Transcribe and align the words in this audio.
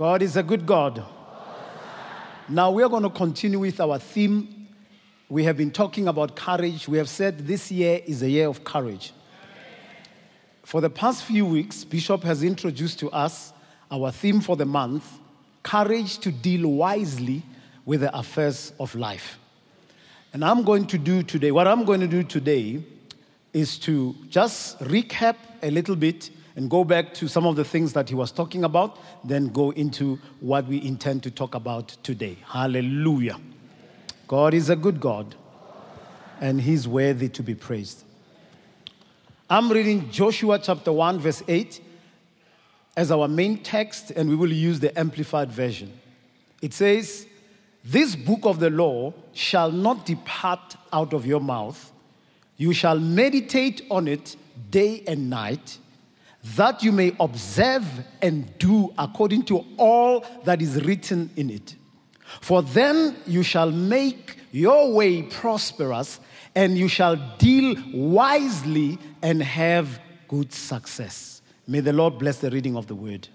God 0.00 0.22
is 0.22 0.34
a 0.38 0.42
good 0.42 0.64
God. 0.64 1.04
Now 2.48 2.70
we 2.70 2.82
are 2.82 2.88
going 2.88 3.02
to 3.02 3.10
continue 3.10 3.58
with 3.58 3.78
our 3.82 3.98
theme. 3.98 4.66
We 5.28 5.44
have 5.44 5.58
been 5.58 5.70
talking 5.70 6.08
about 6.08 6.34
courage. 6.34 6.88
We 6.88 6.96
have 6.96 7.10
said 7.10 7.46
this 7.46 7.70
year 7.70 8.00
is 8.06 8.22
a 8.22 8.30
year 8.30 8.48
of 8.48 8.64
courage. 8.64 9.12
For 10.62 10.80
the 10.80 10.88
past 10.88 11.24
few 11.24 11.44
weeks, 11.44 11.84
Bishop 11.84 12.22
has 12.22 12.42
introduced 12.42 12.98
to 13.00 13.10
us 13.10 13.52
our 13.90 14.10
theme 14.10 14.40
for 14.40 14.56
the 14.56 14.64
month 14.64 15.18
courage 15.62 16.16
to 16.20 16.32
deal 16.32 16.66
wisely 16.66 17.42
with 17.84 18.00
the 18.00 18.18
affairs 18.18 18.72
of 18.80 18.94
life. 18.94 19.38
And 20.32 20.42
I'm 20.42 20.62
going 20.64 20.86
to 20.86 20.96
do 20.96 21.22
today, 21.22 21.50
what 21.50 21.68
I'm 21.68 21.84
going 21.84 22.00
to 22.00 22.08
do 22.08 22.22
today 22.22 22.82
is 23.52 23.78
to 23.80 24.16
just 24.30 24.78
recap 24.78 25.36
a 25.62 25.70
little 25.70 25.94
bit 25.94 26.30
and 26.56 26.68
go 26.68 26.84
back 26.84 27.14
to 27.14 27.28
some 27.28 27.46
of 27.46 27.56
the 27.56 27.64
things 27.64 27.92
that 27.92 28.08
he 28.08 28.14
was 28.14 28.32
talking 28.32 28.64
about, 28.64 28.98
then 29.24 29.48
go 29.48 29.70
into 29.70 30.18
what 30.40 30.66
we 30.66 30.82
intend 30.84 31.22
to 31.22 31.30
talk 31.30 31.54
about 31.54 31.88
today. 32.02 32.36
Hallelujah. 32.46 33.38
God 34.26 34.54
is 34.54 34.70
a 34.70 34.76
good 34.76 35.00
God, 35.00 35.34
and 36.40 36.60
he's 36.60 36.86
worthy 36.86 37.28
to 37.28 37.42
be 37.42 37.54
praised. 37.54 38.04
I'm 39.48 39.70
reading 39.70 40.10
Joshua 40.10 40.58
chapter 40.58 40.92
1, 40.92 41.18
verse 41.18 41.42
8 41.48 41.80
as 42.96 43.10
our 43.10 43.28
main 43.28 43.58
text, 43.62 44.10
and 44.10 44.28
we 44.28 44.36
will 44.36 44.52
use 44.52 44.80
the 44.80 44.96
Amplified 44.98 45.50
Version. 45.50 45.92
It 46.60 46.74
says, 46.74 47.26
This 47.84 48.14
book 48.14 48.40
of 48.44 48.60
the 48.60 48.70
law 48.70 49.14
shall 49.32 49.72
not 49.72 50.04
depart 50.04 50.76
out 50.92 51.14
of 51.14 51.24
your 51.24 51.40
mouth, 51.40 51.92
you 52.56 52.74
shall 52.74 52.98
meditate 52.98 53.86
on 53.90 54.06
it 54.06 54.36
day 54.70 55.02
and 55.06 55.30
night, 55.30 55.78
that 56.56 56.82
you 56.82 56.92
may 56.92 57.14
observe 57.20 57.86
and 58.22 58.56
do 58.58 58.92
according 58.98 59.42
to 59.44 59.64
all 59.76 60.24
that 60.44 60.62
is 60.62 60.82
written 60.84 61.30
in 61.36 61.50
it. 61.50 61.74
For 62.40 62.62
then 62.62 63.16
you 63.26 63.42
shall 63.42 63.70
make 63.70 64.36
your 64.52 64.92
way 64.92 65.22
prosperous, 65.22 66.20
and 66.54 66.76
you 66.76 66.88
shall 66.88 67.16
deal 67.38 67.76
wisely 67.92 68.98
and 69.22 69.42
have 69.42 70.00
good 70.28 70.52
success. 70.52 71.42
May 71.66 71.80
the 71.80 71.92
Lord 71.92 72.18
bless 72.18 72.38
the 72.38 72.50
reading 72.50 72.76
of 72.76 72.86
the 72.86 72.94
word. 72.94 73.28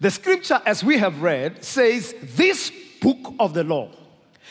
The 0.00 0.10
scripture, 0.10 0.60
as 0.64 0.82
we 0.82 0.98
have 0.98 1.20
read, 1.20 1.64
says, 1.64 2.14
This 2.22 2.72
book 3.00 3.34
of 3.38 3.54
the 3.54 3.64
law. 3.64 3.90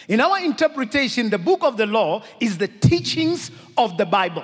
In 0.07 0.21
our 0.21 0.39
interpretation, 0.39 1.30
the 1.30 1.37
book 1.37 1.63
of 1.63 1.77
the 1.77 1.85
law 1.85 2.23
is 2.39 2.57
the 2.57 2.67
teachings 2.67 3.52
of 3.77 3.97
the 3.97 4.05
Bible. 4.05 4.43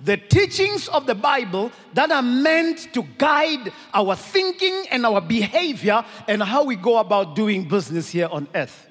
The 0.00 0.16
teachings 0.16 0.88
of 0.88 1.06
the 1.06 1.14
Bible 1.14 1.72
that 1.94 2.10
are 2.10 2.22
meant 2.22 2.92
to 2.94 3.02
guide 3.18 3.72
our 3.92 4.14
thinking 4.14 4.84
and 4.90 5.04
our 5.04 5.20
behavior 5.20 6.04
and 6.28 6.42
how 6.42 6.64
we 6.64 6.76
go 6.76 6.98
about 6.98 7.34
doing 7.34 7.66
business 7.66 8.08
here 8.08 8.28
on 8.30 8.46
earth. 8.54 8.86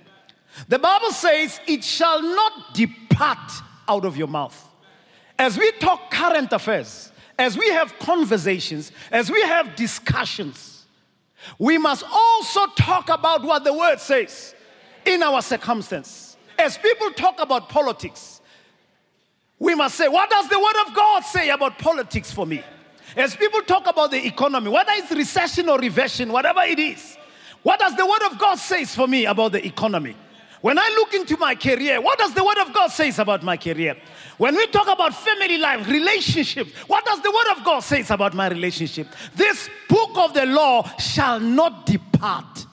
The 0.68 0.80
Bible 0.80 1.12
says, 1.12 1.60
It 1.68 1.84
shall 1.84 2.22
not 2.22 2.74
depart 2.74 3.52
out 3.88 4.06
of 4.06 4.18
your 4.18 4.28
mouth. 4.28 4.64
As 5.40 5.58
we 5.58 5.72
talk 5.74 6.12
current 6.12 6.52
affairs, 6.52 7.12
as 7.38 7.58
we 7.58 7.70
have 7.70 7.98
conversations, 8.00 8.92
as 9.12 9.30
we 9.30 9.42
have 9.44 9.76
discussions, 9.76 10.86
we 11.60 11.78
must 11.78 12.04
also 12.12 12.66
talk 12.76 13.10
about 13.10 13.44
what 13.44 13.64
the 13.64 13.74
word 13.74 14.00
says 14.00 14.56
in 15.06 15.22
our 15.24 15.42
circumstance. 15.42 16.38
As 16.58 16.78
people 16.78 17.12
talk 17.12 17.40
about 17.40 17.70
politics, 17.70 18.37
we 19.60 19.74
must 19.76 19.96
say, 19.96 20.08
what 20.08 20.30
does 20.30 20.48
the 20.50 20.60
word 20.60 20.88
of 20.88 20.94
God 20.94 21.24
say 21.24 21.50
about 21.50 21.80
politics 21.80 22.32
for 22.32 22.46
me? 22.46 22.64
As 23.16 23.36
people 23.36 23.62
talk 23.62 23.88
about 23.88 24.12
the 24.12 24.26
economy, 24.26 24.70
whether 24.70 24.92
it's 24.94 25.12
recession 25.12 25.70
or 25.70 25.80
reversion, 25.80 26.32
whatever 26.32 26.62
it 26.62 26.78
is, 26.78 27.18
what 27.64 27.80
does 27.80 27.96
the 27.96 28.06
word 28.06 28.22
of 28.32 28.38
God 28.38 28.56
says 28.56 28.94
for 28.94 29.08
me 29.08 29.26
about 29.26 29.54
the 29.54 29.66
economy? 29.66 30.16
When 30.62 30.78
I 30.78 30.90
look 30.90 31.14
into 31.14 31.38
my 31.38 31.56
career, 31.56 32.00
what 32.02 32.20
does 32.20 32.34
the 32.34 32.44
word 32.44 32.58
of 32.60 32.74
God 32.74 32.92
says 32.92 33.18
about 33.20 33.44
my 33.44 33.58
career? 33.58 33.96
When 34.38 34.56
we 34.56 34.68
talk 34.68 34.88
about 34.88 35.14
family 35.16 35.58
life, 35.58 35.88
relationships, 35.88 36.72
what 36.88 37.06
does 37.06 37.22
the 37.22 37.32
word 37.32 37.58
of 37.58 37.64
God 37.64 37.80
says 37.80 38.12
about 38.12 38.36
my 38.36 38.48
relationship? 38.48 39.08
This 39.36 39.70
book 39.90 40.18
of 40.18 40.34
the 40.34 40.46
law 40.46 40.88
shall 40.98 41.40
not 41.40 41.86
depart. 41.88 42.67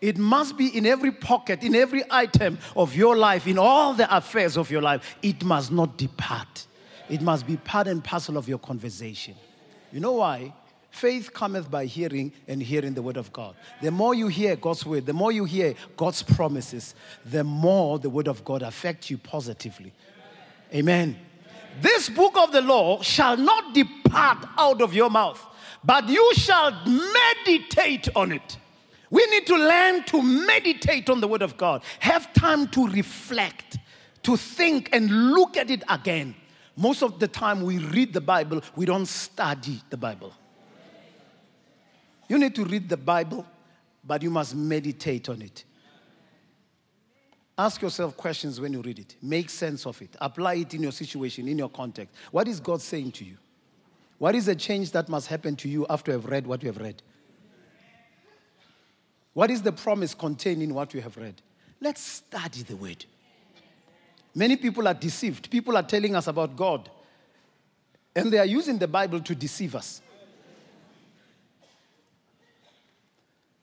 It 0.00 0.16
must 0.16 0.56
be 0.56 0.68
in 0.68 0.86
every 0.86 1.10
pocket, 1.10 1.62
in 1.64 1.74
every 1.74 2.04
item 2.10 2.58
of 2.76 2.94
your 2.94 3.16
life, 3.16 3.46
in 3.46 3.58
all 3.58 3.94
the 3.94 4.14
affairs 4.16 4.56
of 4.56 4.70
your 4.70 4.82
life. 4.82 5.16
It 5.22 5.44
must 5.44 5.72
not 5.72 5.96
depart. 5.96 6.66
It 7.08 7.20
must 7.20 7.46
be 7.46 7.56
part 7.56 7.88
and 7.88 8.02
parcel 8.02 8.36
of 8.36 8.48
your 8.48 8.58
conversation. 8.58 9.34
You 9.92 10.00
know 10.00 10.12
why? 10.12 10.52
Faith 10.90 11.32
cometh 11.32 11.70
by 11.70 11.86
hearing 11.86 12.32
and 12.46 12.62
hearing 12.62 12.94
the 12.94 13.02
word 13.02 13.16
of 13.16 13.32
God. 13.32 13.54
The 13.82 13.90
more 13.90 14.14
you 14.14 14.28
hear 14.28 14.56
God's 14.56 14.84
word, 14.84 15.06
the 15.06 15.12
more 15.12 15.32
you 15.32 15.44
hear 15.44 15.74
God's 15.96 16.22
promises, 16.22 16.94
the 17.24 17.44
more 17.44 17.98
the 17.98 18.10
word 18.10 18.28
of 18.28 18.44
God 18.44 18.62
affects 18.62 19.10
you 19.10 19.18
positively. 19.18 19.92
Amen. 20.74 21.16
This 21.80 22.08
book 22.08 22.36
of 22.36 22.52
the 22.52 22.62
law 22.62 23.02
shall 23.02 23.36
not 23.36 23.74
depart 23.74 24.46
out 24.56 24.82
of 24.82 24.94
your 24.94 25.10
mouth, 25.10 25.44
but 25.84 26.08
you 26.08 26.32
shall 26.34 26.72
meditate 26.84 28.08
on 28.16 28.32
it. 28.32 28.58
We 29.10 29.24
need 29.26 29.46
to 29.46 29.56
learn 29.56 30.04
to 30.04 30.22
meditate 30.22 31.08
on 31.08 31.20
the 31.20 31.28
word 31.28 31.42
of 31.42 31.56
God, 31.56 31.82
have 32.00 32.32
time 32.34 32.68
to 32.68 32.86
reflect, 32.88 33.78
to 34.22 34.36
think 34.36 34.90
and 34.92 35.32
look 35.32 35.56
at 35.56 35.70
it 35.70 35.82
again. 35.88 36.34
Most 36.76 37.02
of 37.02 37.18
the 37.18 37.28
time 37.28 37.62
we 37.62 37.78
read 37.78 38.12
the 38.12 38.20
Bible, 38.20 38.62
we 38.76 38.86
don't 38.86 39.06
study 39.06 39.80
the 39.90 39.96
Bible. 39.96 40.32
You 42.28 42.38
need 42.38 42.54
to 42.54 42.64
read 42.64 42.88
the 42.88 42.96
Bible, 42.96 43.46
but 44.04 44.22
you 44.22 44.30
must 44.30 44.54
meditate 44.54 45.28
on 45.28 45.42
it. 45.42 45.64
Ask 47.56 47.82
yourself 47.82 48.16
questions 48.16 48.60
when 48.60 48.72
you 48.72 48.82
read 48.82 49.00
it. 49.00 49.16
Make 49.20 49.50
sense 49.50 49.86
of 49.86 50.00
it. 50.00 50.14
Apply 50.20 50.54
it 50.54 50.74
in 50.74 50.82
your 50.82 50.92
situation, 50.92 51.48
in 51.48 51.58
your 51.58 51.70
context. 51.70 52.14
What 52.30 52.46
is 52.46 52.60
God 52.60 52.80
saying 52.80 53.12
to 53.12 53.24
you? 53.24 53.36
What 54.18 54.36
is 54.36 54.46
the 54.46 54.54
change 54.54 54.92
that 54.92 55.08
must 55.08 55.26
happen 55.26 55.56
to 55.56 55.68
you 55.68 55.84
after 55.90 56.12
you 56.12 56.18
have 56.18 56.26
read 56.26 56.46
what 56.46 56.62
you 56.62 56.68
have 56.68 56.76
read? 56.76 57.02
What 59.38 59.52
is 59.52 59.62
the 59.62 59.70
promise 59.70 60.14
contained 60.14 60.64
in 60.64 60.74
what 60.74 60.92
you 60.92 61.00
have 61.00 61.16
read? 61.16 61.40
Let's 61.80 62.00
study 62.00 62.64
the 62.64 62.74
word. 62.74 63.04
Many 64.34 64.56
people 64.56 64.88
are 64.88 64.94
deceived. 64.94 65.48
People 65.48 65.76
are 65.76 65.82
telling 65.84 66.16
us 66.16 66.26
about 66.26 66.56
God, 66.56 66.90
and 68.16 68.32
they 68.32 68.38
are 68.38 68.44
using 68.44 68.78
the 68.78 68.88
Bible 68.88 69.20
to 69.20 69.36
deceive 69.36 69.76
us. 69.76 70.02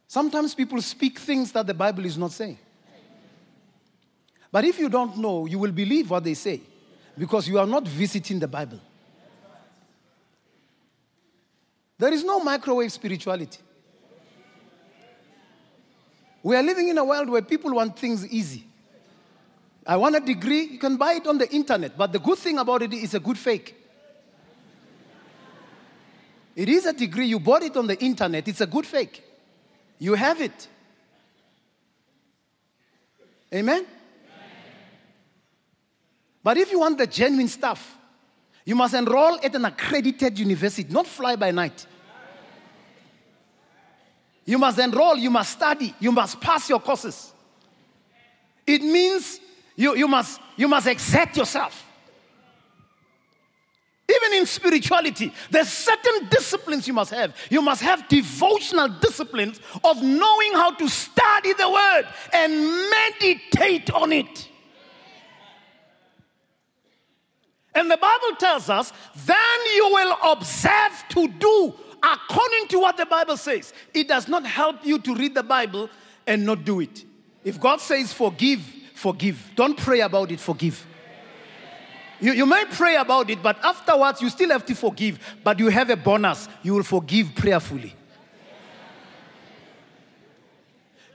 Sometimes 0.08 0.56
people 0.56 0.82
speak 0.82 1.20
things 1.20 1.52
that 1.52 1.68
the 1.68 1.74
Bible 1.74 2.06
is 2.06 2.18
not 2.18 2.32
saying. 2.32 2.58
But 4.54 4.64
if 4.64 4.80
you 4.80 4.88
don't 4.88 5.18
know, 5.18 5.46
you 5.46 5.60
will 5.60 5.74
believe 5.74 6.10
what 6.10 6.24
they 6.24 6.36
say 6.36 6.62
because 7.18 7.50
you 7.50 7.60
are 7.60 7.68
not 7.68 7.86
visiting 7.86 8.40
the 8.40 8.48
Bible. 8.48 8.80
There 11.98 12.14
is 12.14 12.24
no 12.24 12.40
microwave 12.40 12.94
spirituality. 12.94 13.60
We 16.46 16.56
are 16.56 16.62
living 16.62 16.90
in 16.90 16.98
a 17.00 17.04
world 17.04 17.28
where 17.28 17.42
people 17.42 17.74
want 17.74 17.98
things 17.98 18.24
easy. 18.28 18.66
I 19.84 19.98
want 19.98 20.16
a 20.16 20.20
degree, 20.20 20.62
you 20.74 20.78
can 20.78 20.96
buy 20.96 21.14
it 21.14 21.26
on 21.26 21.40
the 21.40 21.52
internet, 21.52 21.98
but 21.98 22.12
the 22.12 22.20
good 22.20 22.38
thing 22.38 22.60
about 22.60 22.84
it 22.84 22.94
is 22.94 23.16
a 23.16 23.20
good 23.20 23.40
fake. 23.40 23.76
It 26.56 26.70
is 26.70 26.86
a 26.86 26.94
degree, 26.94 27.26
you 27.26 27.40
bought 27.40 27.64
it 27.64 27.76
on 27.76 27.88
the 27.88 28.00
internet, 28.00 28.48
it's 28.48 28.62
a 28.62 28.68
good 28.68 28.86
fake. 28.86 29.24
You 29.98 30.14
have 30.14 30.40
it. 30.40 30.68
Amen? 33.52 33.84
But 36.44 36.58
if 36.58 36.72
you 36.72 36.80
want 36.80 37.00
the 37.00 37.08
genuine 37.08 37.48
stuff, 37.48 37.98
you 38.66 38.76
must 38.76 38.94
enroll 38.94 39.40
at 39.44 39.56
an 39.56 39.66
accredited 39.66 40.38
university, 40.38 40.94
not 40.94 41.08
fly 41.08 41.36
by 41.36 41.50
night. 41.50 41.88
You 44.46 44.60
must 44.60 44.78
enroll, 44.78 45.18
you 45.18 45.32
must 45.32 45.54
study, 45.54 45.94
you 46.00 46.12
must 46.12 46.40
pass 46.40 46.70
your 46.70 46.80
courses. 46.80 47.34
It 48.66 48.82
means 48.82 49.40
you, 49.76 49.96
you, 49.96 50.08
must, 50.08 50.40
you 50.56 50.68
must 50.68 50.88
exert 50.88 51.36
yourself. 51.36 51.84
Even 54.08 54.38
in 54.38 54.46
spirituality, 54.46 55.34
there's 55.50 55.70
certain 55.70 56.28
disciplines 56.30 56.88
you 56.88 56.94
must 56.94 57.12
have. 57.12 57.36
You 57.50 57.62
must 57.62 57.82
have 57.82 58.08
devotional 58.08 58.88
disciplines 58.88 59.60
of 59.84 60.02
knowing 60.02 60.54
how 60.54 60.76
to 60.76 60.88
study 60.88 61.54
the 61.54 61.70
word 61.70 62.08
and 62.32 62.90
meditate 62.90 63.90
on 63.92 64.12
it. 64.12 64.48
And 67.74 67.90
the 67.92 67.98
Bible 67.98 68.36
tells 68.38 68.70
us, 68.70 68.94
then 69.26 69.36
you 69.76 69.90
will 69.92 70.18
observe 70.32 71.04
to 71.10 71.28
do 71.28 71.74
according 72.06 72.68
to 72.68 72.80
what 72.80 72.98
the 72.98 73.06
Bible 73.06 73.38
says. 73.38 73.74
It 73.94 74.08
does 74.08 74.28
not 74.28 74.46
help 74.46 74.86
you 74.86 75.00
to 75.00 75.16
read 75.16 75.34
the 75.34 75.44
Bible 75.44 75.90
and 76.28 76.46
not 76.46 76.64
do 76.64 76.80
it. 76.80 77.04
If 77.44 77.60
God 77.60 77.82
says 77.82 78.14
forgive, 78.14 78.62
forgive. 78.94 79.52
Don't 79.56 79.78
pray 79.78 80.02
about 80.02 80.32
it, 80.32 80.40
forgive. 80.40 80.86
You, 82.20 82.32
you 82.32 82.46
may 82.46 82.64
pray 82.66 82.96
about 82.96 83.30
it, 83.30 83.42
but 83.44 83.64
afterwards 83.64 84.22
you 84.22 84.30
still 84.30 84.50
have 84.50 84.66
to 84.68 84.76
forgive. 84.76 85.20
But 85.44 85.60
you 85.60 85.70
have 85.70 85.90
a 85.90 85.98
bonus. 85.98 86.48
You 86.64 86.76
will 86.76 86.84
forgive 86.84 87.34
prayerfully. 87.36 87.94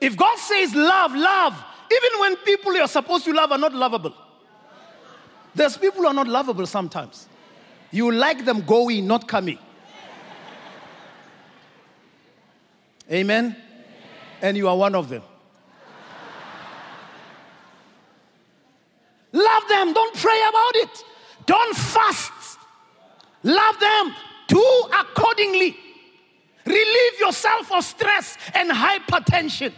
If 0.00 0.16
God 0.16 0.38
says 0.38 0.74
love, 0.74 1.14
love, 1.14 1.54
even 1.92 2.20
when 2.20 2.36
people 2.38 2.74
you're 2.74 2.88
supposed 2.88 3.24
to 3.26 3.32
love 3.32 3.52
are 3.52 3.58
not 3.58 3.74
lovable. 3.74 4.14
There's 5.54 5.76
people 5.76 6.02
who 6.02 6.06
are 6.06 6.14
not 6.14 6.28
lovable 6.28 6.66
sometimes. 6.66 7.28
You 7.90 8.12
like 8.12 8.44
them 8.44 8.62
going, 8.62 9.06
not 9.06 9.26
coming. 9.26 9.58
Amen? 13.10 13.56
And 14.40 14.56
you 14.56 14.68
are 14.68 14.76
one 14.76 14.94
of 14.94 15.08
them. 15.08 15.22
Love 19.32 19.62
them. 19.68 19.92
Don't 19.92 20.16
pray 20.16 20.40
about 20.48 20.76
it. 20.76 21.04
Don't 21.46 21.76
fast. 21.76 22.58
Love 23.42 23.80
them. 23.80 24.14
Do 24.48 24.88
accordingly. 24.98 25.76
Relieve 26.64 27.20
yourself 27.20 27.72
of 27.72 27.84
stress 27.84 28.36
and 28.54 28.70
hypertension. 28.70 29.72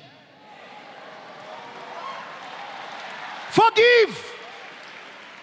Forgive. 3.51 4.33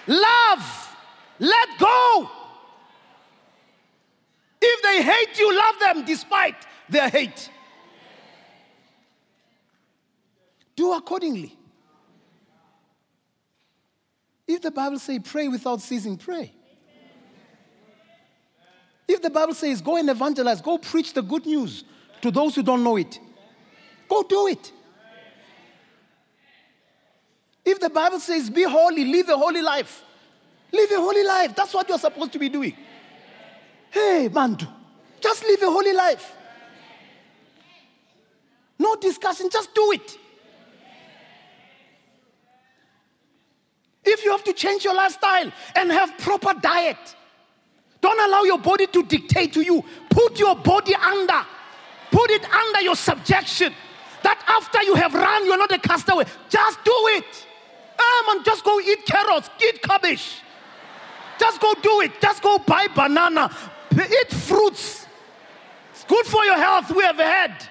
Love. 0.08 0.96
Let 1.40 1.70
go. 1.80 2.30
If 4.62 4.82
they 4.84 5.04
hate 5.04 5.40
you, 5.40 5.56
love 5.56 5.76
them 5.80 6.06
despite 6.06 6.56
their 6.90 7.10
hate. 7.10 7.50
Do 10.80 10.94
accordingly. 10.94 11.54
If 14.48 14.62
the 14.62 14.72
Bible 14.72 14.98
says 14.98 15.20
pray 15.26 15.50
without 15.50 15.82
ceasing, 15.82 16.16
pray. 16.16 16.54
If 19.06 19.22
the 19.22 19.30
Bible 19.30 19.56
says 19.56 19.82
go 19.82 19.98
and 19.98 20.10
evangelize, 20.10 20.62
go 20.62 20.78
preach 20.78 21.12
the 21.12 21.22
good 21.22 21.46
news 21.46 21.84
to 22.22 22.32
those 22.32 22.56
who 22.56 22.64
don't 22.64 22.82
know 22.82 22.96
it, 22.96 23.20
go 24.08 24.24
do 24.24 24.48
it. 24.48 24.72
If 27.66 27.82
the 27.82 27.90
Bible 27.90 28.22
says 28.22 28.50
be 28.50 28.64
holy, 28.64 29.04
live 29.04 29.28
a 29.28 29.38
holy 29.38 29.62
life, 29.62 30.02
live 30.72 30.92
a 30.92 30.96
holy 30.96 31.26
life. 31.26 31.54
That's 31.58 31.74
what 31.74 31.90
you're 31.90 32.00
supposed 32.00 32.32
to 32.32 32.40
be 32.40 32.48
doing. 32.48 32.74
Hey, 33.92 34.30
Mandu, 34.32 34.66
just 35.20 35.44
live 35.44 35.62
a 35.62 35.70
holy 35.70 35.92
life. 35.92 36.34
No 38.80 38.96
discussion, 38.96 39.50
just 39.52 39.76
do 39.76 39.92
it. 39.92 40.18
If 44.10 44.26
you 44.26 44.32
have 44.32 44.44
to 44.46 44.54
change 44.54 44.84
your 44.84 44.96
lifestyle 44.96 45.52
and 45.76 45.92
have 45.92 46.18
proper 46.18 46.54
diet, 46.60 46.98
don't 48.02 48.20
allow 48.20 48.44
your 48.44 48.58
body 48.58 48.88
to 48.88 49.04
dictate 49.04 49.54
to 49.54 49.62
you. 49.62 49.84
Put 50.10 50.40
your 50.40 50.56
body 50.56 50.96
under, 50.96 51.46
put 52.12 52.32
it 52.32 52.44
under 52.50 52.82
your 52.82 52.96
subjection. 52.96 53.74
That 54.24 54.44
after 54.48 54.82
you 54.84 54.96
have 54.96 55.14
run, 55.14 55.46
you're 55.46 55.58
not 55.58 55.72
a 55.72 55.80
castaway. 55.80 56.26
Just 56.50 56.84
do 56.84 56.94
it. 57.18 57.48
Um, 58.00 58.38
and 58.38 58.46
just 58.46 58.64
go 58.64 58.80
eat 58.80 59.06
carrots, 59.06 59.50
eat 59.62 59.82
cabbage. 59.82 60.42
Just 61.40 61.62
go 61.62 61.74
do 61.82 62.02
it. 62.02 62.20
Just 62.22 62.42
go 62.42 62.58
buy 62.60 62.88
banana, 62.94 63.56
eat 63.94 64.32
fruits. 64.32 65.06
It's 65.92 66.04
good 66.04 66.26
for 66.26 66.44
your 66.46 66.58
health. 66.58 66.92
We 66.92 67.04
have 67.04 67.18
had 67.18 67.68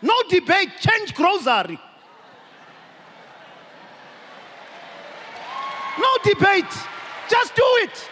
no 0.00 0.14
debate. 0.28 0.70
Change 0.78 1.14
grocery. 1.14 1.78
No 5.98 6.08
debate. 6.22 6.72
Just 7.28 7.54
do 7.54 7.64
it. 7.82 8.10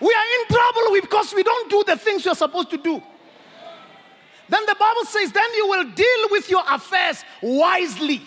We 0.00 0.12
are 0.12 0.40
in 0.40 0.46
trouble 0.48 1.00
because 1.00 1.34
we 1.34 1.42
don't 1.42 1.70
do 1.70 1.84
the 1.86 1.96
things 1.96 2.24
you're 2.24 2.34
supposed 2.34 2.70
to 2.70 2.76
do. 2.76 3.02
Then 4.48 4.66
the 4.66 4.76
Bible 4.78 5.04
says, 5.04 5.32
then 5.32 5.54
you 5.56 5.68
will 5.68 5.84
deal 5.92 6.28
with 6.30 6.50
your 6.50 6.62
affairs 6.68 7.24
wisely. 7.42 8.20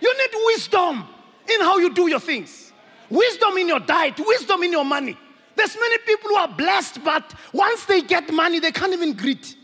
You 0.00 0.18
need 0.18 0.30
wisdom 0.46 1.06
in 1.48 1.60
how 1.60 1.78
you 1.78 1.92
do 1.92 2.08
your 2.08 2.20
things, 2.20 2.72
wisdom 3.10 3.56
in 3.58 3.68
your 3.68 3.80
diet, 3.80 4.18
wisdom 4.18 4.62
in 4.62 4.72
your 4.72 4.84
money. 4.84 5.18
There's 5.56 5.76
many 5.78 5.98
people 6.06 6.30
who 6.30 6.36
are 6.36 6.48
blessed, 6.48 7.02
but 7.04 7.34
once 7.52 7.84
they 7.84 8.00
get 8.00 8.32
money, 8.32 8.60
they 8.60 8.72
can't 8.72 8.92
even 8.92 9.12
greet. 9.14 9.56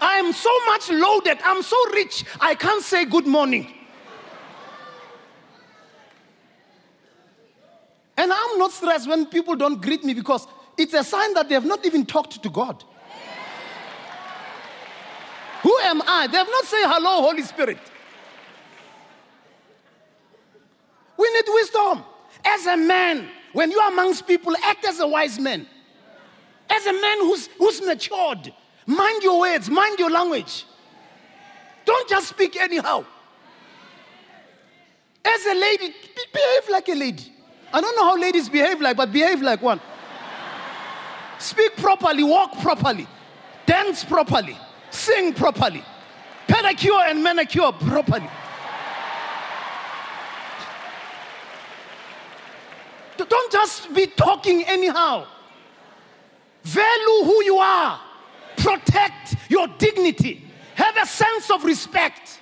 I 0.00 0.18
am 0.18 0.32
so 0.32 0.50
much 0.66 0.90
loaded, 0.90 1.38
I'm 1.42 1.62
so 1.62 1.76
rich, 1.92 2.24
I 2.40 2.54
can't 2.54 2.82
say 2.82 3.04
good 3.06 3.26
morning. 3.26 3.75
And 8.16 8.32
I'm 8.32 8.58
not 8.58 8.72
stressed 8.72 9.08
when 9.08 9.26
people 9.26 9.56
don't 9.56 9.80
greet 9.80 10.02
me 10.04 10.14
because 10.14 10.46
it's 10.78 10.94
a 10.94 11.04
sign 11.04 11.34
that 11.34 11.48
they 11.48 11.54
have 11.54 11.66
not 11.66 11.84
even 11.84 12.06
talked 12.06 12.42
to 12.42 12.48
God. 12.48 12.82
Who 15.62 15.76
am 15.82 16.02
I? 16.02 16.26
They 16.26 16.38
have 16.38 16.48
not 16.48 16.64
said 16.64 16.86
hello, 16.86 17.22
Holy 17.22 17.42
Spirit. 17.42 17.78
We 21.16 21.30
need 21.32 21.44
wisdom. 21.48 22.04
As 22.44 22.66
a 22.66 22.76
man, 22.76 23.28
when 23.52 23.70
you 23.70 23.78
are 23.78 23.90
amongst 23.90 24.26
people, 24.26 24.54
act 24.62 24.84
as 24.84 25.00
a 25.00 25.08
wise 25.08 25.38
man. 25.38 25.66
As 26.70 26.86
a 26.86 26.92
man 26.92 27.18
who's, 27.20 27.48
who's 27.58 27.80
matured, 27.82 28.52
mind 28.86 29.22
your 29.22 29.40
words, 29.40 29.70
mind 29.70 29.98
your 29.98 30.10
language. 30.10 30.64
Don't 31.84 32.08
just 32.08 32.28
speak 32.28 32.56
anyhow. 32.56 33.04
As 35.24 35.46
a 35.46 35.54
lady, 35.54 35.94
behave 36.32 36.68
like 36.70 36.88
a 36.88 36.94
lady. 36.94 37.32
I 37.72 37.80
don't 37.80 37.96
know 37.96 38.04
how 38.04 38.16
ladies 38.16 38.48
behave 38.48 38.80
like, 38.80 38.96
but 38.96 39.12
behave 39.12 39.42
like 39.42 39.60
one. 39.62 39.80
Speak 41.38 41.76
properly, 41.76 42.24
walk 42.24 42.58
properly, 42.60 43.06
dance 43.66 44.04
properly, 44.04 44.56
sing 44.90 45.34
properly, 45.34 45.84
pedicure 46.48 47.10
and 47.10 47.22
manicure 47.22 47.72
properly. 47.72 48.28
Don't 53.16 53.52
just 53.52 53.92
be 53.94 54.06
talking 54.06 54.64
anyhow. 54.64 55.26
Value 56.62 57.24
who 57.24 57.44
you 57.44 57.56
are, 57.58 58.00
protect 58.56 59.36
your 59.48 59.68
dignity, 59.78 60.42
have 60.74 60.96
a 60.96 61.06
sense 61.06 61.50
of 61.50 61.64
respect. 61.64 62.40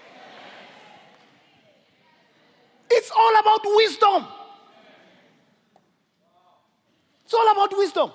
It's 2.90 3.10
all 3.10 3.40
about 3.40 3.60
wisdom. 3.64 4.26
It's 7.24 7.34
all 7.34 7.50
about 7.52 7.76
wisdom. 7.76 8.10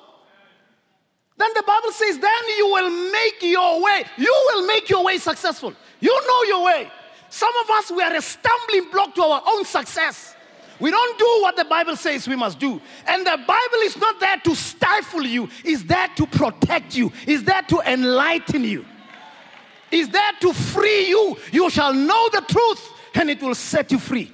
Then 1.38 1.50
the 1.56 1.63
Bible 1.63 1.91
says, 1.91 2.19
then 2.19 2.44
you 2.57 2.67
will 2.67 3.11
make 3.11 3.42
your 3.42 3.81
way. 3.81 4.04
You 4.18 4.49
will 4.51 4.68
make 4.68 4.89
your 4.89 5.04
way 5.06 5.18
successful. 5.18 5.73
You 5.99 6.28
know 6.28 6.44
your 6.44 6.66
way. 6.66 6.92
Some 7.30 7.54
of 7.63 7.69
us, 7.69 7.92
we 7.92 8.04
are 8.04 8.13
a 8.13 8.21
stumbling 8.21 8.92
block 8.92 9.16
to 9.16 9.21
our 9.21 9.42
own 9.47 9.63
success. 9.63 10.35
We 10.80 10.92
don't 10.92 11.19
do 11.19 11.39
what 11.42 11.56
the 11.57 11.66
Bible 11.66 11.95
says 11.95 12.28
we 12.28 12.35
must 12.35 12.59
do. 12.59 12.81
And 13.06 13.25
the 13.25 13.37
Bible 13.45 13.80
is 13.83 13.97
not 13.97 14.19
there 14.19 14.37
to 14.37 14.56
stifle 14.56 15.23
you, 15.23 15.49
it's 15.63 15.83
there 15.83 16.07
to 16.16 16.25
protect 16.25 16.95
you, 16.95 17.11
it's 17.28 17.44
there 17.44 17.61
to 17.63 17.81
enlighten 17.81 18.63
you, 18.63 18.85
it's 19.92 20.09
there 20.09 20.31
to 20.39 20.54
free 20.54 21.09
you. 21.09 21.37
You 21.51 21.69
shall 21.69 21.94
know 21.94 22.30
the 22.31 22.42
truth, 22.42 22.92
and 23.16 23.30
it 23.30 23.42
will 23.42 23.56
set 23.56 23.92
you 23.92 23.99
free. 23.99 24.31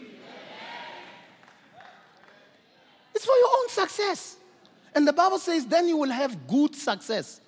It's 3.15 3.25
for 3.25 3.35
your 3.35 3.49
own 3.59 3.69
success. 3.69 4.34
And 4.95 5.05
the 5.05 5.13
Bible 5.13 5.37
says, 5.37 5.65
then 5.65 5.89
you 5.89 5.97
will 5.97 6.09
have 6.09 6.47
good 6.47 6.73
success. 6.73 7.41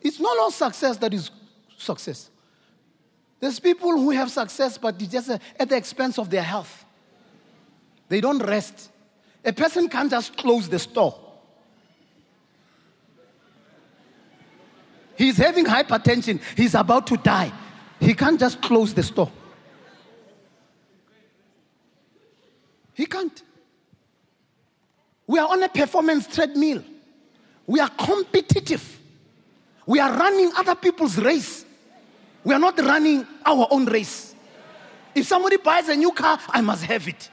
It's 0.00 0.18
not 0.18 0.36
all 0.38 0.50
success 0.50 0.96
that 0.96 1.14
is 1.14 1.30
success. 1.78 2.28
There's 3.38 3.60
people 3.60 3.92
who 3.92 4.10
have 4.10 4.30
success, 4.30 4.76
but 4.78 5.00
it's 5.00 5.12
just 5.12 5.30
uh, 5.30 5.38
at 5.58 5.68
the 5.68 5.76
expense 5.76 6.18
of 6.18 6.28
their 6.28 6.42
health. 6.42 6.84
They 8.08 8.20
don't 8.20 8.40
rest. 8.40 8.90
A 9.44 9.52
person 9.52 9.88
can't 9.88 10.10
just 10.10 10.36
close 10.36 10.68
the 10.68 10.78
store. 10.78 11.18
He's 15.16 15.36
having 15.36 15.64
hypertension, 15.64 16.40
he's 16.56 16.74
about 16.74 17.06
to 17.08 17.16
die. 17.16 17.52
He 18.00 18.14
can't 18.14 18.40
just 18.40 18.60
close 18.60 18.92
the 18.92 19.04
store. 19.04 19.30
He 22.94 23.06
can't. 23.06 23.42
We 25.26 25.38
are 25.38 25.48
on 25.48 25.62
a 25.62 25.68
performance 25.68 26.26
treadmill. 26.26 26.82
We 27.66 27.80
are 27.80 27.88
competitive. 27.88 29.00
We 29.86 30.00
are 30.00 30.12
running 30.16 30.52
other 30.56 30.74
people's 30.74 31.18
race. 31.18 31.64
We 32.44 32.54
are 32.54 32.58
not 32.58 32.78
running 32.78 33.26
our 33.44 33.68
own 33.70 33.86
race. 33.86 34.34
If 35.14 35.26
somebody 35.26 35.58
buys 35.58 35.88
a 35.88 35.96
new 35.96 36.12
car, 36.12 36.38
I 36.48 36.60
must 36.60 36.84
have 36.84 37.06
it. 37.06 37.30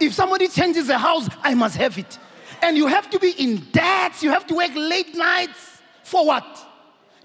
If 0.00 0.14
somebody 0.14 0.48
changes 0.48 0.88
a 0.88 0.98
house, 0.98 1.28
I 1.42 1.54
must 1.54 1.76
have 1.76 1.96
it. 1.98 2.18
And 2.60 2.76
you 2.76 2.86
have 2.86 3.10
to 3.10 3.18
be 3.18 3.30
in 3.30 3.56
debt. 3.72 4.22
You 4.22 4.30
have 4.30 4.46
to 4.48 4.54
work 4.54 4.72
late 4.74 5.14
nights. 5.14 5.80
For 6.02 6.26
what? 6.26 6.44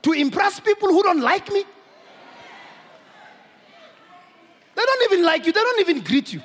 To 0.04 0.13
impress 0.13 0.60
people 0.60 0.89
who 0.89 1.04
don't 1.04 1.22
like 1.22 1.51
me? 1.51 1.63
They 4.75 4.84
don't 4.86 5.12
even 5.12 5.25
like 5.25 5.46
you, 5.46 5.51
they 5.51 5.60
don't 5.60 5.80
even 5.80 6.01
greet 6.04 6.32
you. 6.34 6.42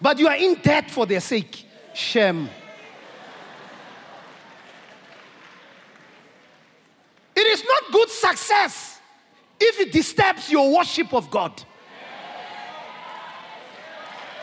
But 0.00 0.18
you 0.18 0.26
are 0.26 0.34
in 0.34 0.54
debt 0.56 0.90
for 0.90 1.06
their 1.06 1.20
sake. 1.20 1.68
Shame. 1.94 2.48
It 7.34 7.46
is 7.46 7.62
is 7.62 7.68
not 7.68 7.92
good 7.92 8.10
success 8.10 9.00
if 9.60 9.80
it 9.80 9.92
disturbs 9.92 10.50
your 10.50 10.74
worship 10.76 11.12
of 11.12 11.30
God. 11.30 11.62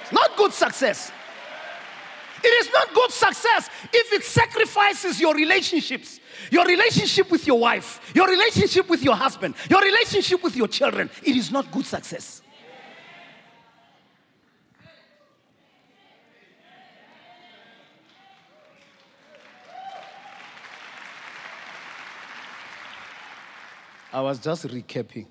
It's 0.02 0.12
not 0.12 0.36
good 0.38 0.54
success. 0.54 1.12
It 2.42 2.48
is 2.48 2.72
not 2.72 2.94
good 2.94 3.12
success 3.12 3.70
if 3.92 4.14
it 4.14 4.24
sacrifices 4.24 5.20
your 5.20 5.36
relationships, 5.36 6.20
your 6.50 6.66
relationship 6.66 7.30
with 7.30 7.46
your 7.46 7.60
wife, 7.60 8.00
your 8.16 8.28
relationship 8.28 8.90
with 8.90 9.04
your 9.04 9.16
husband, 9.16 9.56
your 9.70 9.82
relationship 9.82 10.42
with 10.42 10.56
your 10.56 10.68
children. 10.70 11.10
It 11.24 11.36
is 11.36 11.52
not 11.52 11.70
good 11.72 11.86
success. 11.86 12.42
I 24.20 24.22
was 24.22 24.38
just 24.38 24.68
recapping. 24.68 25.28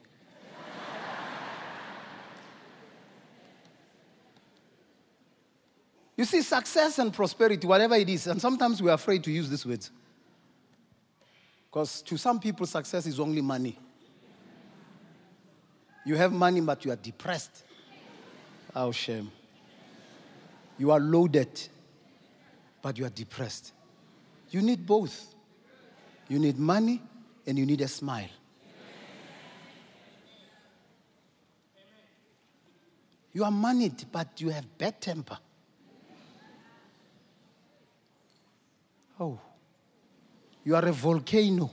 you 6.17 6.25
see, 6.25 6.41
success 6.41 6.99
and 6.99 7.13
prosperity, 7.13 7.67
whatever 7.67 7.97
it 7.97 8.09
is, 8.09 8.27
and 8.29 8.41
sometimes 8.41 8.83
we're 8.83 8.95
afraid 8.95 9.23
to 9.25 9.31
use 9.31 9.51
these 9.51 9.67
words. 9.67 9.91
Because 11.71 12.01
to 12.01 12.17
some 12.17 12.41
people, 12.41 12.65
success 12.65 13.05
is 13.05 13.21
only 13.21 13.43
money. 13.43 13.79
You 16.07 16.15
have 16.15 16.33
money, 16.33 16.63
but 16.63 16.83
you 16.87 16.91
are 16.91 16.97
depressed. 16.97 17.65
Oh, 18.75 18.91
shame. 18.91 19.31
You 20.79 20.93
are 20.93 21.01
loaded, 21.01 21.61
but 22.81 22.97
you 22.97 23.05
are 23.05 23.11
depressed. 23.11 23.75
You 24.49 24.63
need 24.63 24.87
both. 24.87 25.35
You 26.27 26.39
need 26.39 26.59
money 26.59 27.03
and 27.47 27.59
you 27.59 27.67
need 27.67 27.83
a 27.83 27.89
smile. 27.89 28.31
You 33.39 33.45
are 33.45 33.53
moneyed, 33.53 34.05
but 34.11 34.41
you 34.41 34.49
have 34.49 34.67
bad 34.77 35.01
temper. 35.01 35.39
Oh, 39.21 39.39
you 40.65 40.75
are 40.75 40.85
a 40.85 40.91
volcano. 40.91 41.71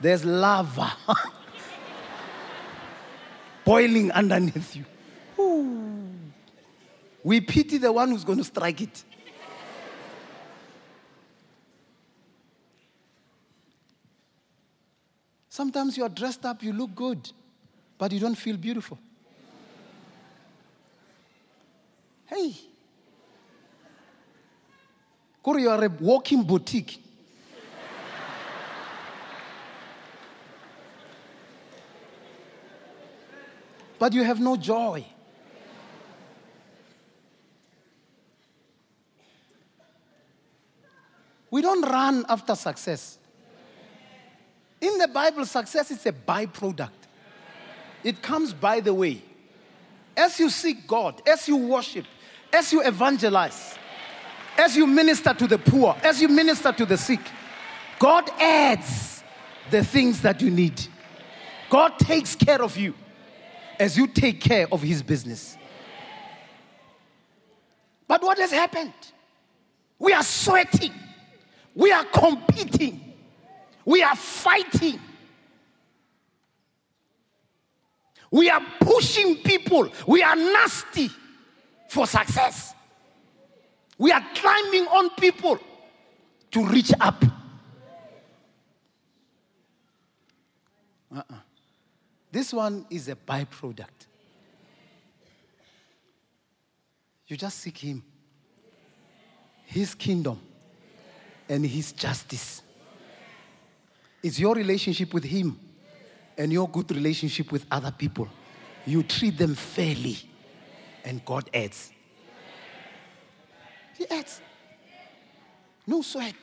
There's 0.00 0.24
lava 0.24 0.92
boiling 3.64 4.12
underneath 4.12 4.76
you. 4.76 4.84
Ooh. 5.36 6.10
We 7.24 7.40
pity 7.40 7.78
the 7.78 7.90
one 7.90 8.12
who's 8.12 8.22
going 8.22 8.38
to 8.38 8.44
strike 8.44 8.82
it. 8.82 9.02
Sometimes 15.48 15.96
you 15.96 16.04
are 16.04 16.08
dressed 16.08 16.44
up, 16.44 16.62
you 16.62 16.72
look 16.72 16.94
good, 16.94 17.32
but 17.98 18.12
you 18.12 18.20
don't 18.20 18.36
feel 18.36 18.56
beautiful. 18.56 18.96
Hey. 22.34 22.52
Kuri, 25.42 25.62
you 25.62 25.70
are 25.70 25.84
a 25.84 25.88
walking 25.88 26.42
boutique. 26.42 27.00
but 33.98 34.12
you 34.12 34.24
have 34.24 34.40
no 34.40 34.56
joy. 34.56 35.04
We 41.50 41.62
don't 41.62 41.82
run 41.82 42.26
after 42.28 42.56
success. 42.56 43.16
In 44.80 44.98
the 44.98 45.06
Bible, 45.06 45.46
success 45.46 45.92
is 45.92 46.04
a 46.04 46.12
byproduct, 46.12 46.90
it 48.02 48.20
comes 48.20 48.52
by 48.52 48.80
the 48.80 48.92
way. 48.92 49.22
As 50.16 50.38
you 50.38 50.50
seek 50.50 50.86
God, 50.86 51.22
as 51.26 51.48
you 51.48 51.56
worship, 51.56 52.04
as 52.54 52.72
you 52.72 52.82
evangelize, 52.82 53.76
as 54.56 54.76
you 54.76 54.86
minister 54.86 55.34
to 55.34 55.48
the 55.48 55.58
poor, 55.58 55.96
as 56.04 56.22
you 56.22 56.28
minister 56.28 56.70
to 56.70 56.86
the 56.86 56.96
sick, 56.96 57.20
God 57.98 58.30
adds 58.40 59.24
the 59.70 59.82
things 59.82 60.22
that 60.22 60.40
you 60.40 60.50
need. 60.50 60.80
God 61.68 61.98
takes 61.98 62.36
care 62.36 62.62
of 62.62 62.76
you 62.76 62.94
as 63.80 63.98
you 63.98 64.06
take 64.06 64.40
care 64.40 64.68
of 64.70 64.80
His 64.82 65.02
business. 65.02 65.58
But 68.06 68.22
what 68.22 68.38
has 68.38 68.52
happened? 68.52 68.92
We 69.98 70.12
are 70.12 70.22
sweating, 70.22 70.92
we 71.74 71.90
are 71.90 72.04
competing, 72.04 73.14
we 73.84 74.02
are 74.02 74.16
fighting. 74.16 75.00
We 78.30 78.50
are 78.50 78.60
pushing 78.80 79.36
people. 79.36 79.88
We 80.08 80.20
are 80.24 80.34
nasty 80.34 81.08
for 81.94 82.06
success. 82.06 82.74
We 83.96 84.10
are 84.10 84.22
climbing 84.34 84.86
on 84.88 85.10
people 85.10 85.58
to 86.50 86.66
reach 86.66 86.92
up. 87.00 87.24
Uh-uh. 91.14 91.34
This 92.32 92.52
one 92.52 92.84
is 92.90 93.08
a 93.08 93.14
byproduct. 93.14 94.08
You 97.28 97.36
just 97.36 97.60
seek 97.60 97.78
Him, 97.78 98.02
His 99.64 99.94
kingdom, 99.94 100.40
and 101.48 101.64
His 101.64 101.92
justice. 101.92 102.62
It's 104.20 104.40
your 104.40 104.54
relationship 104.54 105.14
with 105.14 105.24
Him 105.24 105.58
and 106.36 106.52
your 106.52 106.68
good 106.68 106.90
relationship 106.90 107.52
with 107.52 107.64
other 107.70 107.92
people. 107.92 108.28
You 108.84 109.04
treat 109.04 109.38
them 109.38 109.54
fairly, 109.54 110.18
and 111.04 111.24
God 111.24 111.48
adds. 111.52 111.92
He 113.96 114.08
adds. 114.08 114.40
No 115.86 116.02
sweat. 116.02 116.34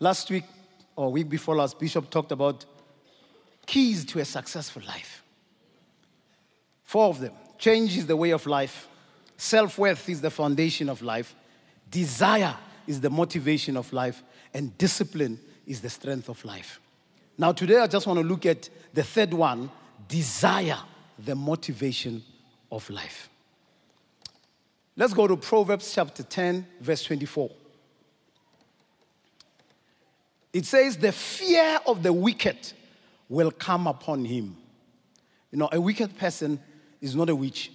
Last 0.00 0.30
week, 0.30 0.44
or 0.96 1.12
week 1.12 1.28
before 1.28 1.56
last, 1.56 1.78
Bishop 1.78 2.10
talked 2.10 2.32
about 2.32 2.64
keys 3.66 4.04
to 4.06 4.18
a 4.18 4.24
successful 4.24 4.82
life. 4.86 5.22
Four 6.82 7.08
of 7.08 7.20
them. 7.20 7.32
Change 7.58 7.96
is 7.96 8.06
the 8.06 8.16
way 8.16 8.30
of 8.30 8.46
life. 8.46 8.88
Self 9.36 9.78
worth 9.78 10.08
is 10.08 10.20
the 10.20 10.30
foundation 10.30 10.88
of 10.88 11.02
life. 11.02 11.34
Desire 11.90 12.56
is 12.86 13.00
the 13.00 13.10
motivation 13.10 13.76
of 13.76 13.92
life. 13.92 14.22
And 14.52 14.76
discipline 14.78 15.40
is 15.66 15.80
the 15.80 15.90
strength 15.90 16.28
of 16.28 16.44
life. 16.44 16.80
Now, 17.36 17.52
today 17.52 17.78
I 17.78 17.86
just 17.86 18.06
want 18.06 18.20
to 18.20 18.24
look 18.24 18.46
at 18.46 18.68
the 18.92 19.02
third 19.02 19.34
one 19.34 19.70
desire, 20.06 20.78
the 21.18 21.34
motivation 21.34 22.22
of 22.70 22.88
life. 22.90 23.28
Let's 24.96 25.12
go 25.12 25.26
to 25.26 25.36
Proverbs 25.36 25.92
chapter 25.92 26.22
10, 26.22 26.66
verse 26.80 27.02
24. 27.02 27.50
It 30.52 30.66
says, 30.66 30.96
The 30.96 31.12
fear 31.12 31.80
of 31.86 32.02
the 32.02 32.12
wicked 32.12 32.72
will 33.28 33.50
come 33.50 33.86
upon 33.86 34.24
him. 34.24 34.56
You 35.50 35.58
know, 35.58 35.68
a 35.72 35.80
wicked 35.80 36.16
person 36.16 36.60
is 37.00 37.14
not 37.14 37.28
a 37.28 37.34
witch, 37.34 37.70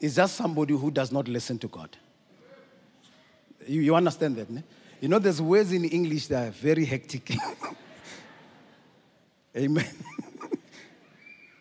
it's 0.00 0.16
just 0.16 0.36
somebody 0.36 0.74
who 0.74 0.90
does 0.90 1.12
not 1.12 1.28
listen 1.28 1.58
to 1.58 1.68
God. 1.68 1.96
You, 3.66 3.82
you 3.82 3.94
understand 3.94 4.36
that? 4.36 4.48
Ne? 4.48 4.62
You 5.00 5.08
know, 5.08 5.18
there's 5.18 5.42
words 5.42 5.72
in 5.72 5.84
English 5.84 6.28
that 6.28 6.48
are 6.48 6.50
very 6.50 6.84
hectic. 6.84 7.36
Amen. 9.56 9.86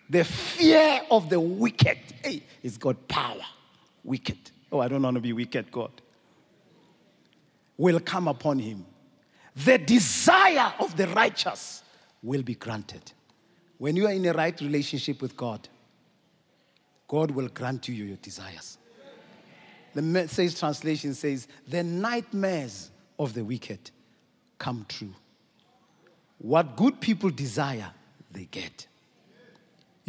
The 0.09 0.23
fear 0.23 1.01
of 1.11 1.29
the 1.29 1.39
wicked, 1.39 1.97
hey, 2.23 2.43
it's 2.63 2.77
got 2.77 3.07
power. 3.07 3.41
Wicked. 4.03 4.37
Oh, 4.71 4.79
I 4.79 4.87
don't 4.87 5.03
want 5.03 5.15
to 5.15 5.21
be 5.21 5.33
wicked, 5.33 5.71
God. 5.71 5.91
Will 7.77 7.99
come 7.99 8.27
upon 8.27 8.59
him. 8.59 8.85
The 9.55 9.77
desire 9.77 10.73
of 10.79 10.95
the 10.97 11.07
righteous 11.09 11.83
will 12.23 12.41
be 12.41 12.55
granted. 12.55 13.11
When 13.77 13.95
you 13.95 14.07
are 14.07 14.11
in 14.11 14.25
a 14.25 14.33
right 14.33 14.59
relationship 14.59 15.21
with 15.21 15.37
God, 15.37 15.67
God 17.07 17.31
will 17.31 17.47
grant 17.47 17.87
you 17.87 18.05
your 18.05 18.17
desires. 18.17 18.77
The 19.93 20.01
message 20.01 20.59
translation 20.59 21.13
says, 21.13 21.47
The 21.67 21.83
nightmares 21.83 22.91
of 23.17 23.33
the 23.33 23.43
wicked 23.43 23.91
come 24.57 24.85
true. 24.87 25.13
What 26.37 26.75
good 26.75 27.01
people 27.01 27.29
desire, 27.29 27.91
they 28.31 28.45
get. 28.45 28.87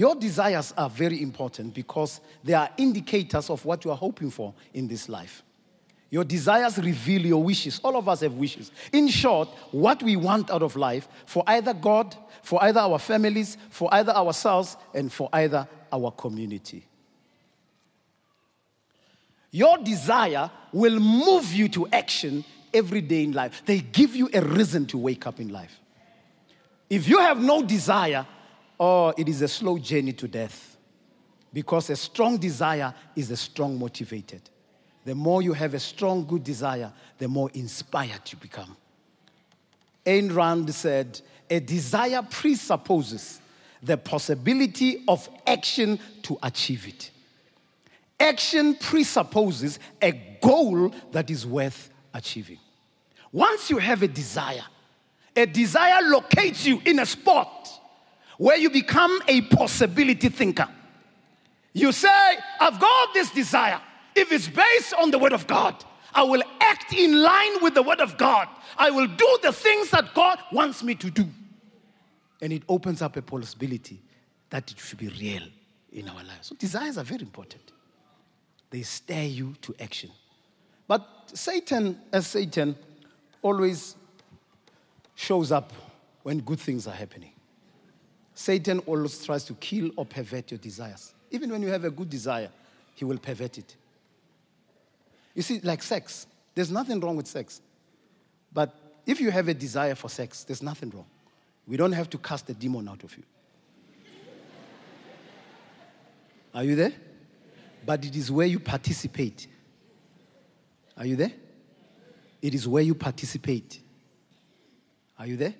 Your 0.01 0.15
desires 0.15 0.73
are 0.79 0.89
very 0.89 1.23
important 1.23 1.75
because 1.75 2.23
they 2.43 2.55
are 2.55 2.71
indicators 2.79 3.51
of 3.51 3.63
what 3.67 3.85
you 3.85 3.91
are 3.91 3.97
hoping 3.99 4.31
for 4.31 4.55
in 4.73 4.89
this 4.89 5.11
life. 5.11 5.43
Your 6.09 6.25
desires 6.25 6.79
reveal 6.79 7.21
your 7.21 7.43
wishes. 7.43 7.79
All 7.85 7.95
of 7.99 8.09
us 8.09 8.21
have 8.21 8.33
wishes. 8.33 8.73
In 8.95 9.09
short, 9.09 9.51
what 9.73 10.03
we 10.03 10.17
want 10.17 10.51
out 10.51 10.63
of 10.63 10.75
life 10.75 11.07
for 11.27 11.45
either 11.47 11.75
God, 11.75 12.17
for 12.43 12.65
either 12.65 12.81
our 12.81 12.99
families, 12.99 13.59
for 13.69 13.93
either 13.93 14.13
ourselves, 14.13 14.79
and 14.95 15.13
for 15.13 15.29
either 15.35 15.69
our 15.93 16.11
community. 16.13 16.87
Your 19.51 19.77
desire 19.77 20.51
will 20.73 20.99
move 20.99 21.53
you 21.53 21.69
to 21.69 21.87
action 21.93 22.43
every 22.73 23.03
day 23.03 23.25
in 23.25 23.33
life. 23.33 23.63
They 23.67 23.81
give 23.81 24.17
you 24.17 24.31
a 24.33 24.41
reason 24.41 24.87
to 24.87 24.97
wake 24.97 25.27
up 25.27 25.41
in 25.41 25.51
life. 25.51 25.79
If 26.89 27.07
you 27.07 27.19
have 27.19 27.39
no 27.39 27.63
desire, 27.63 28.27
oh, 28.81 29.13
it 29.17 29.29
is 29.29 29.43
a 29.43 29.49
slow 29.49 29.79
journey 29.79 30.15
to 30.15 30.27
death. 30.27 30.79
Because 31.53 31.91
a 31.91 31.97
strong 31.97 32.39
desire 32.39 32.95
is 33.15 33.31
a 33.31 33.37
strong 33.37 33.79
motivated. 33.79 34.41
The 35.05 35.15
more 35.15 35.43
you 35.43 35.53
have 35.53 35.75
a 35.75 35.81
strong, 35.81 36.25
good 36.25 36.43
desire, 36.43 36.93
the 37.19 37.29
more 37.29 37.51
inspired 37.53 38.21
you 38.27 38.39
become. 38.39 38.77
Ayn 40.07 40.35
Rand 40.35 40.75
said, 40.75 41.21
a 41.49 41.61
desire 41.61 42.23
presupposes 42.23 43.41
the 43.83 43.97
possibility 43.97 45.05
of 45.09 45.29
action 45.47 45.99
to 46.23 46.39
achieve 46.43 46.87
it. 46.87 47.11
Action 48.19 48.75
presupposes 48.75 49.79
a 50.01 50.13
goal 50.41 50.93
that 51.13 51.31
is 51.31 51.47
worth 51.47 51.91
achieving. 52.15 52.59
Once 53.33 53.71
you 53.71 53.79
have 53.79 54.03
a 54.03 54.09
desire, 54.09 54.65
a 55.35 55.47
desire 55.47 56.03
locates 56.03 56.67
you 56.67 56.81
in 56.85 56.99
a 56.99 57.07
spot 57.07 57.80
where 58.41 58.57
you 58.57 58.71
become 58.71 59.21
a 59.29 59.43
possibility 59.43 60.31
thinker. 60.31 60.67
You 61.75 61.93
say, 61.93 62.39
I've 62.59 62.81
got 62.81 63.13
this 63.13 63.31
desire. 63.31 63.79
If 64.17 64.33
it's 64.33 64.49
based 64.49 64.95
on 64.95 65.11
the 65.11 65.19
Word 65.19 65.35
of 65.35 65.47
God, 65.47 65.85
I 66.15 66.23
will 66.23 66.43
act 66.59 66.95
in 66.95 67.21
line 67.21 67.61
with 67.61 67.75
the 67.75 67.83
Word 67.83 68.01
of 68.01 68.17
God. 68.17 68.49
I 68.79 68.89
will 68.93 69.07
do 69.07 69.39
the 69.43 69.53
things 69.53 69.91
that 69.91 70.15
God 70.15 70.39
wants 70.53 70.83
me 70.83 70.95
to 70.95 71.11
do. 71.11 71.29
And 72.41 72.51
it 72.51 72.63
opens 72.67 73.03
up 73.03 73.19
a 73.19 73.21
possibility 73.21 74.01
that 74.49 74.71
it 74.71 74.79
should 74.79 74.99
be 74.99 75.09
real 75.09 75.43
in 75.93 76.09
our 76.09 76.25
lives. 76.25 76.47
So, 76.49 76.55
desires 76.55 76.97
are 76.97 77.05
very 77.05 77.21
important, 77.21 77.73
they 78.71 78.81
stir 78.81 79.25
you 79.25 79.55
to 79.61 79.75
action. 79.79 80.13
But 80.89 81.07
Satan, 81.35 82.01
as 82.11 82.27
Satan, 82.27 82.75
always 83.43 83.97
shows 85.15 85.53
up 85.53 85.75
when 86.23 86.39
good 86.39 86.59
things 86.59 86.87
are 86.87 86.95
happening. 86.95 87.33
Satan 88.41 88.79
always 88.87 89.23
tries 89.23 89.45
to 89.45 89.53
kill 89.53 89.91
or 89.97 90.07
pervert 90.07 90.51
your 90.51 90.57
desires. 90.57 91.13
Even 91.31 91.51
when 91.51 91.61
you 91.61 91.69
have 91.69 91.85
a 91.85 91.91
good 91.91 92.09
desire, 92.09 92.49
he 92.95 93.05
will 93.05 93.19
pervert 93.19 93.59
it. 93.59 93.77
You 95.35 95.43
see, 95.43 95.61
like 95.61 95.83
sex, 95.83 96.27
there's 96.55 96.71
nothing 96.71 97.01
wrong 97.01 97.17
with 97.17 97.27
sex. 97.27 97.61
But 98.51 98.75
if 99.05 99.21
you 99.21 99.31
have 99.31 99.49
a 99.49 99.53
desire 99.53 99.95
for 99.95 100.09
sex, 100.09 100.45
there's 100.45 100.63
nothing 100.63 100.89
wrong. 100.89 101.05
We 101.67 101.77
don't 101.77 101.93
have 101.93 102.09
to 102.09 102.17
cast 102.17 102.47
the 102.47 102.55
demon 102.55 102.89
out 102.89 103.05
of 103.05 103.15
you. 103.15 103.25
Are 106.55 106.65
you 106.65 106.77
there? 106.77 106.95
But 107.85 108.07
it 108.07 108.17
is 108.17 108.33
where 108.33 108.47
you 108.47 108.59
participate. 108.59 109.49
Are 110.97 111.05
you 111.05 111.17
there? 111.17 111.33
It 112.41 112.55
is 112.55 112.67
where 112.67 112.83
you 112.83 112.95
participate. 112.95 113.81
Are 115.19 115.27
you 115.27 115.37
there? 115.37 115.55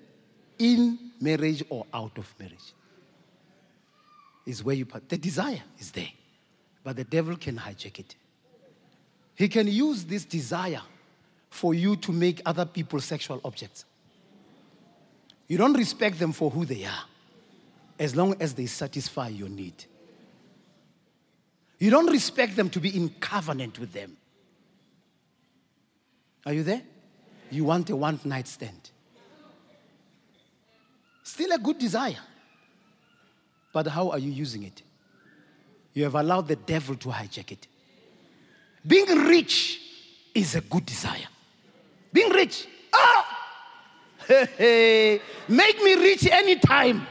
In 0.57 1.10
marriage 1.21 1.63
or 1.69 1.85
out 1.93 2.17
of 2.17 2.33
marriage. 2.39 2.73
Is 4.45 4.63
where 4.63 4.75
you 4.75 4.85
part- 4.85 5.07
the 5.07 5.17
desire 5.17 5.61
is 5.79 5.91
there. 5.91 6.11
But 6.83 6.95
the 6.95 7.03
devil 7.03 7.37
can 7.37 7.57
hijack 7.57 7.99
it. 7.99 8.15
He 9.35 9.47
can 9.47 9.67
use 9.67 10.03
this 10.03 10.25
desire 10.25 10.81
for 11.49 11.73
you 11.73 11.95
to 11.97 12.11
make 12.11 12.41
other 12.45 12.65
people 12.65 12.99
sexual 12.99 13.39
objects. 13.43 13.85
You 15.47 15.57
don't 15.57 15.73
respect 15.73 16.17
them 16.17 16.31
for 16.31 16.49
who 16.49 16.65
they 16.65 16.85
are, 16.85 17.05
as 17.99 18.15
long 18.15 18.35
as 18.39 18.53
they 18.53 18.67
satisfy 18.67 19.27
your 19.27 19.49
need. 19.49 19.85
You 21.77 21.89
don't 21.89 22.11
respect 22.11 22.55
them 22.55 22.69
to 22.69 22.79
be 22.79 22.95
in 22.95 23.09
covenant 23.19 23.79
with 23.79 23.91
them. 23.91 24.15
Are 26.45 26.53
you 26.53 26.63
there? 26.63 26.83
You 27.49 27.65
want 27.65 27.89
a 27.89 27.95
one 27.95 28.19
night 28.23 28.47
stand. 28.47 28.90
Still 31.31 31.53
a 31.53 31.57
good 31.57 31.77
desire. 31.77 32.19
But 33.71 33.87
how 33.87 34.09
are 34.09 34.19
you 34.19 34.29
using 34.29 34.63
it? 34.63 34.81
You 35.93 36.03
have 36.03 36.15
allowed 36.15 36.49
the 36.49 36.57
devil 36.57 36.93
to 36.97 37.07
hijack 37.07 37.53
it. 37.53 37.67
Being 38.85 39.07
rich 39.29 39.79
is 40.35 40.55
a 40.55 40.61
good 40.61 40.85
desire. 40.85 41.29
Being 42.11 42.31
rich, 42.31 42.67
ah! 42.93 43.37
Make 44.27 45.81
me 45.81 45.93
rich 45.93 46.27
anytime. 46.29 47.07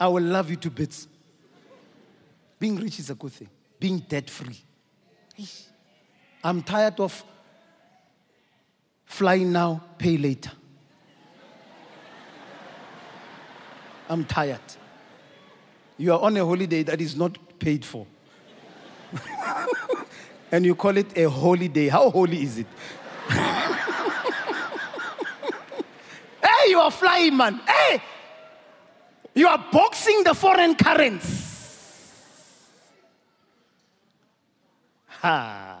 I 0.00 0.08
will 0.08 0.24
love 0.24 0.48
you 0.48 0.56
to 0.56 0.70
bits. 0.70 1.08
Being 2.58 2.76
rich 2.76 3.00
is 3.00 3.10
a 3.10 3.14
good 3.16 3.32
thing. 3.32 3.50
Being 3.78 3.98
debt 3.98 4.30
free. 4.30 4.58
I'm 6.42 6.62
tired 6.62 7.00
of 7.00 7.22
flying 9.04 9.52
now, 9.52 9.82
pay 9.98 10.16
later. 10.16 10.52
I'm 14.08 14.24
tired. 14.24 14.60
You 15.98 16.12
are 16.12 16.20
on 16.20 16.36
a 16.36 16.44
holiday 16.44 16.82
that 16.84 17.00
is 17.00 17.16
not 17.16 17.38
paid 17.58 17.84
for. 17.84 18.06
and 20.52 20.64
you 20.64 20.74
call 20.74 20.96
it 20.96 21.16
a 21.16 21.28
holiday. 21.30 21.88
How 21.88 22.10
holy 22.10 22.42
is 22.42 22.58
it? 22.58 22.66
hey, 23.28 23.50
you 26.68 26.78
are 26.78 26.90
flying, 26.90 27.36
man. 27.36 27.60
Hey, 27.66 28.02
you 29.34 29.48
are 29.48 29.64
boxing 29.72 30.24
the 30.24 30.34
foreign 30.34 30.74
currents. 30.74 31.44
Ha. 35.08 35.78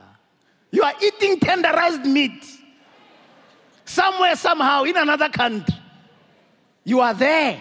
You 0.70 0.82
are 0.82 0.94
eating 1.02 1.38
tenderized 1.40 2.04
meat 2.04 2.44
somewhere, 3.84 4.36
somehow, 4.36 4.82
in 4.82 4.96
another 4.96 5.28
country. 5.28 5.74
You 6.84 7.00
are 7.00 7.14
there, 7.14 7.60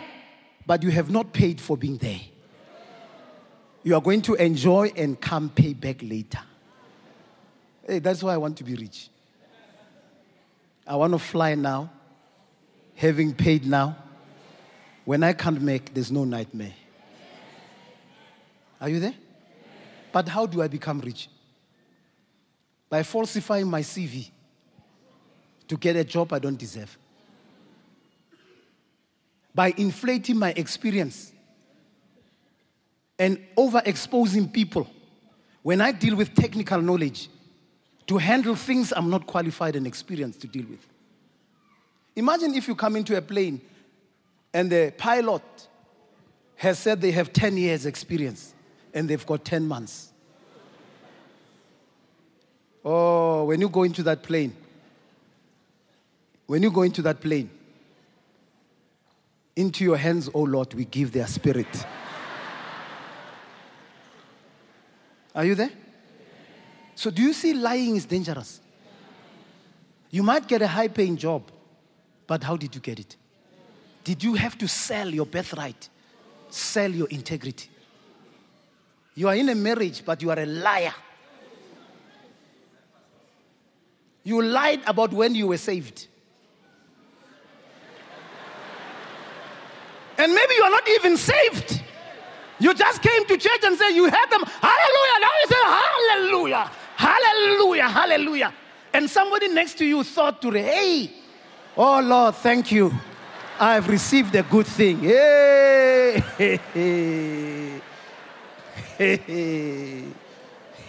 but 0.66 0.84
you 0.84 0.90
have 0.92 1.10
not 1.10 1.34
paid 1.34 1.62
for 1.62 1.78
being 1.78 1.98
there. 1.98 2.22
You 3.84 3.96
are 3.96 4.02
going 4.02 4.22
to 4.24 4.34
enjoy 4.36 4.92
and 4.96 5.20
come 5.20 5.50
pay 5.50 5.74
back 5.74 6.02
later. 6.02 6.40
Hey, 7.88 8.00
that's 8.00 8.24
why 8.24 8.34
I 8.34 8.38
want 8.38 8.58
to 8.58 8.64
be 8.64 8.76
rich. 8.76 9.10
I 10.88 10.96
want 10.96 11.14
to 11.14 11.20
fly 11.20 11.56
now, 11.56 11.92
having 12.96 13.34
paid 13.34 13.66
now. 13.66 13.96
When 15.04 15.24
I 15.24 15.34
can't 15.34 15.62
make, 15.62 15.94
there's 15.94 16.12
no 16.12 16.24
nightmare. 16.24 16.74
Are 18.82 18.90
you 18.90 19.00
there? 19.00 19.14
But 20.12 20.28
how 20.28 20.46
do 20.46 20.62
I 20.62 20.68
become 20.68 21.00
rich? 21.00 21.30
By 22.90 23.04
falsifying 23.04 23.68
my 23.68 23.82
CV 23.82 24.30
to 25.68 25.78
get 25.78 25.96
a 25.96 26.04
job 26.04 26.34
I 26.34 26.40
don't 26.40 26.58
deserve. 26.58 26.98
By 29.56 29.74
inflating 29.78 30.38
my 30.38 30.52
experience 30.52 31.32
and 33.18 33.40
overexposing 33.58 34.52
people 34.52 34.88
when 35.64 35.82
I 35.82 35.94
deal 35.94 36.16
with 36.16 36.36
technical 36.36 36.82
knowledge 36.82 37.30
to 38.08 38.18
handle 38.18 38.56
things 38.56 38.94
I'm 38.96 39.10
not 39.10 39.26
qualified 39.26 39.76
and 39.76 39.88
experienced 39.88 40.42
to 40.42 40.48
deal 40.48 40.66
with. 40.70 40.86
Imagine 42.16 42.54
if 42.54 42.68
you 42.68 42.76
come 42.76 42.96
into 42.96 43.18
a 43.18 43.22
plane 43.22 43.62
and 44.54 44.72
the 44.72 44.94
pilot 44.98 45.42
has 46.58 46.80
said 46.80 47.02
they 47.02 47.12
have 47.12 47.34
10 47.34 47.58
years 47.58 47.86
experience 47.86 48.54
and 48.94 49.10
they've 49.10 49.26
got 49.26 49.44
10 49.44 49.68
months. 49.68 50.12
Oh, 52.84 53.46
when 53.46 53.60
you 53.60 53.70
go 53.70 53.84
into 53.84 54.04
that 54.04 54.22
plane, 54.22 54.56
when 56.46 56.62
you 56.62 56.70
go 56.70 56.84
into 56.84 57.02
that 57.02 57.20
plane, 57.20 57.50
into 59.56 59.84
your 59.84 59.98
hands, 59.98 60.30
O 60.34 60.42
Lord, 60.42 60.74
we 60.74 60.86
give 60.86 61.12
their 61.12 61.28
spirit. 61.28 61.86
Are 65.34 65.46
you 65.46 65.56
there? 65.56 65.72
So, 66.96 67.10
do 67.10 67.22
you 67.22 67.34
see 67.34 67.54
lying 67.54 67.96
is 67.96 68.06
dangerous? 68.06 68.62
You 70.10 70.24
might 70.24 70.48
get 70.48 70.62
a 70.62 70.68
high 70.68 70.88
paying 70.88 71.18
job, 71.18 71.44
but 72.26 72.44
how 72.44 72.56
did 72.56 72.74
you 72.74 72.82
get 72.82 73.00
it? 73.00 73.18
Did 74.04 74.24
you 74.24 74.36
have 74.36 74.58
to 74.60 74.68
sell 74.68 75.10
your 75.10 75.26
birthright, 75.26 75.90
sell 76.50 76.90
your 76.90 77.08
integrity? 77.08 77.70
You 79.16 79.28
are 79.30 79.36
in 79.36 79.50
a 79.50 79.56
marriage, 79.56 80.04
but 80.06 80.22
you 80.22 80.30
are 80.30 80.40
a 80.40 80.46
liar. 80.46 80.94
You 84.24 84.42
lied 84.42 84.82
about 84.88 85.12
when 85.12 85.36
you 85.36 85.48
were 85.48 85.58
saved. 85.58 86.08
And 90.18 90.34
maybe 90.34 90.54
you 90.56 90.64
are 90.64 90.70
not 90.70 90.88
even 90.90 91.18
saved. 91.18 91.82
You 92.60 92.74
just 92.74 93.02
came 93.02 93.26
to 93.26 93.38
church 93.38 93.64
and 93.64 93.78
said 93.78 93.90
you 93.90 94.06
heard 94.06 94.30
them, 94.30 94.44
hallelujah. 94.44 95.20
Now 95.20 95.30
you 95.42 95.48
say, 95.50 95.64
hallelujah, 95.64 96.72
hallelujah, 96.96 97.90
hallelujah. 97.90 98.54
And 98.94 99.10
somebody 99.10 99.50
next 99.50 99.78
to 99.80 99.86
you 99.86 100.04
thought 100.04 100.42
to, 100.42 100.52
hey, 100.52 101.12
oh 101.76 102.00
Lord, 102.00 102.36
thank 102.36 102.72
you. 102.72 102.94
I've 103.60 103.88
received 103.90 104.36
a 104.36 104.44
good 104.44 104.68
thing. 104.68 105.00
Hey, 105.00 106.24
hey, 106.38 106.60
hey, 106.74 107.82
hey, 108.98 109.18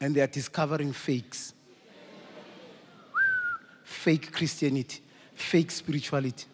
and 0.00 0.14
they 0.14 0.20
are 0.20 0.26
discovering 0.26 0.92
fakes 0.92 1.52
fake 3.82 4.32
Christianity, 4.32 5.00
fake 5.34 5.70
spirituality, 5.70 6.44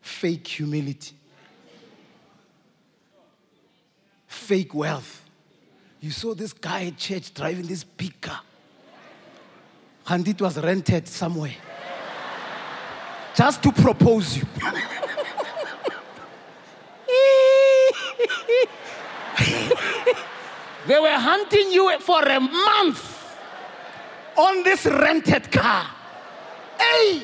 fake 0.00 0.46
humility, 0.46 1.14
fake 4.26 4.74
wealth. 4.74 5.22
You 6.00 6.10
saw 6.10 6.34
this 6.34 6.52
guy 6.52 6.86
at 6.86 6.96
church 6.96 7.32
driving 7.32 7.66
this 7.66 7.82
big 7.82 8.20
car. 8.20 8.40
And 10.08 10.26
it 10.28 10.40
was 10.40 10.58
rented 10.58 11.08
somewhere. 11.08 11.54
Just 13.34 13.62
to 13.64 13.72
propose 13.72 14.36
you. 14.36 14.44
they 20.86 20.98
were 20.98 21.08
hunting 21.10 21.72
you 21.72 21.98
for 22.00 22.22
a 22.22 22.40
month 22.40 23.36
on 24.36 24.62
this 24.62 24.86
rented 24.86 25.50
car. 25.50 25.86
Hey! 26.78 27.22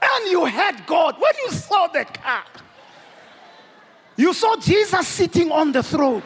And 0.00 0.30
you 0.30 0.44
had 0.44 0.86
God 0.86 1.16
when 1.18 1.32
you 1.44 1.50
saw 1.50 1.86
the 1.88 2.04
car. 2.04 2.44
You 4.16 4.32
saw 4.32 4.56
Jesus 4.56 5.08
sitting 5.08 5.50
on 5.50 5.72
the 5.72 5.82
throne 5.82 6.22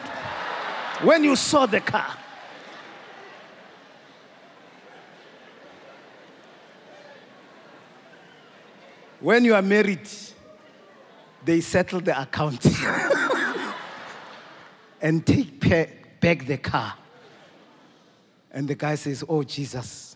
when 1.01 1.23
you 1.23 1.35
saw 1.35 1.65
the 1.65 1.79
car. 1.79 2.15
When 9.19 9.43
you 9.43 9.55
are 9.55 9.61
married, 9.61 10.07
they 11.43 11.59
settle 11.61 11.99
the 11.99 12.21
account 12.21 12.65
and 15.01 15.25
take 15.25 15.59
back 16.19 16.45
the 16.45 16.57
car. 16.57 16.95
And 18.51 18.67
the 18.67 18.75
guy 18.75 18.95
says, 18.95 19.23
Oh, 19.27 19.43
Jesus. 19.43 20.15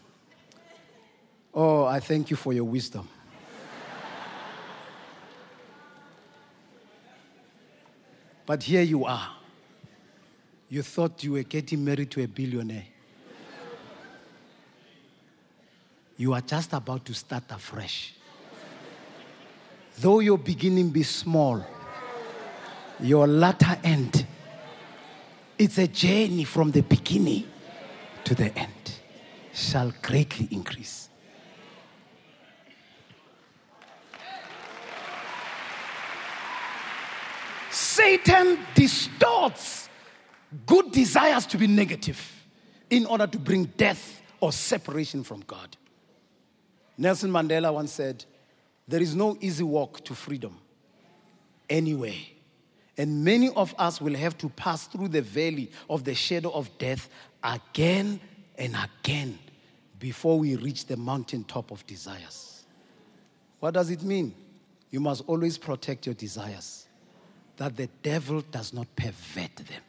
Oh, 1.54 1.86
I 1.86 2.00
thank 2.00 2.32
you 2.32 2.36
for 2.36 2.52
your 2.52 2.64
wisdom. 2.64 3.08
but 8.46 8.64
here 8.64 8.82
you 8.82 9.06
are. 9.06 9.30
You 10.70 10.82
thought 10.82 11.24
you 11.24 11.34
were 11.34 11.44
getting 11.44 11.86
married 11.86 12.10
to 12.12 12.24
a 12.24 12.28
billionaire. 12.28 12.86
You 16.18 16.34
are 16.34 16.42
just 16.42 16.74
about 16.74 17.06
to 17.06 17.14
start 17.14 17.44
afresh. 17.50 18.14
Though 20.00 20.20
your 20.20 20.38
beginning 20.38 20.90
be 20.90 21.04
small, 21.04 21.64
your 23.00 23.28
latter 23.28 23.78
end, 23.84 24.26
it's 25.58 25.78
a 25.78 25.88
journey 25.88 26.44
from 26.44 26.72
the 26.72 26.82
beginning 26.82 27.46
to 28.24 28.36
the 28.36 28.56
end, 28.58 29.00
shall 29.54 29.94
greatly 30.02 30.48
increase. 30.52 31.10
Satan 37.70 38.60
distorts 38.76 39.90
good 40.66 40.92
desires 40.92 41.46
to 41.48 41.58
be 41.58 41.68
negative 41.68 42.20
in 42.90 43.06
order 43.06 43.28
to 43.28 43.40
bring 43.40 43.66
death 43.78 44.22
or 44.40 44.52
separation 44.52 45.24
from 45.24 45.42
God. 45.48 45.76
Nelson 46.98 47.32
Mandela 47.32 47.74
once 47.74 47.94
said, 47.94 48.26
There 48.88 49.02
is 49.02 49.16
no 49.16 49.38
easy 49.42 49.64
walk 49.64 50.04
to 50.06 50.14
freedom 50.14 50.60
anyway. 51.70 52.33
And 52.98 53.24
many 53.24 53.50
of 53.50 53.74
us 53.78 54.00
will 54.00 54.16
have 54.16 54.38
to 54.40 54.50
pass 54.50 54.88
through 54.88 55.08
the 55.10 55.22
valley 55.22 55.72
of 55.90 56.04
the 56.04 56.14
shadow 56.14 56.52
of 56.52 56.70
death 56.78 57.10
again 57.44 58.20
and 58.58 58.76
again 58.76 59.40
before 60.00 60.38
we 60.38 60.56
reach 60.56 60.86
the 60.86 60.98
mountaintop 60.98 61.72
of 61.72 61.86
desires. 61.88 62.66
What 63.60 63.74
does 63.74 63.90
it 63.90 64.04
mean? 64.04 64.36
You 64.92 65.00
must 65.00 65.24
always 65.26 65.58
protect 65.58 66.06
your 66.06 66.14
desires, 66.14 66.88
that 67.58 67.76
the 67.76 67.88
devil 68.04 68.42
does 68.42 68.74
not 68.74 68.88
pervert 68.96 69.56
them. 69.56 69.82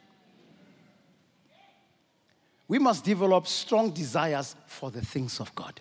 We 2.67 2.79
must 2.79 3.03
develop 3.03 3.45
strong 3.45 3.91
desires 3.91 4.55
for 4.65 4.89
the 4.89 5.05
things 5.05 5.39
of 5.39 5.53
God. 5.53 5.79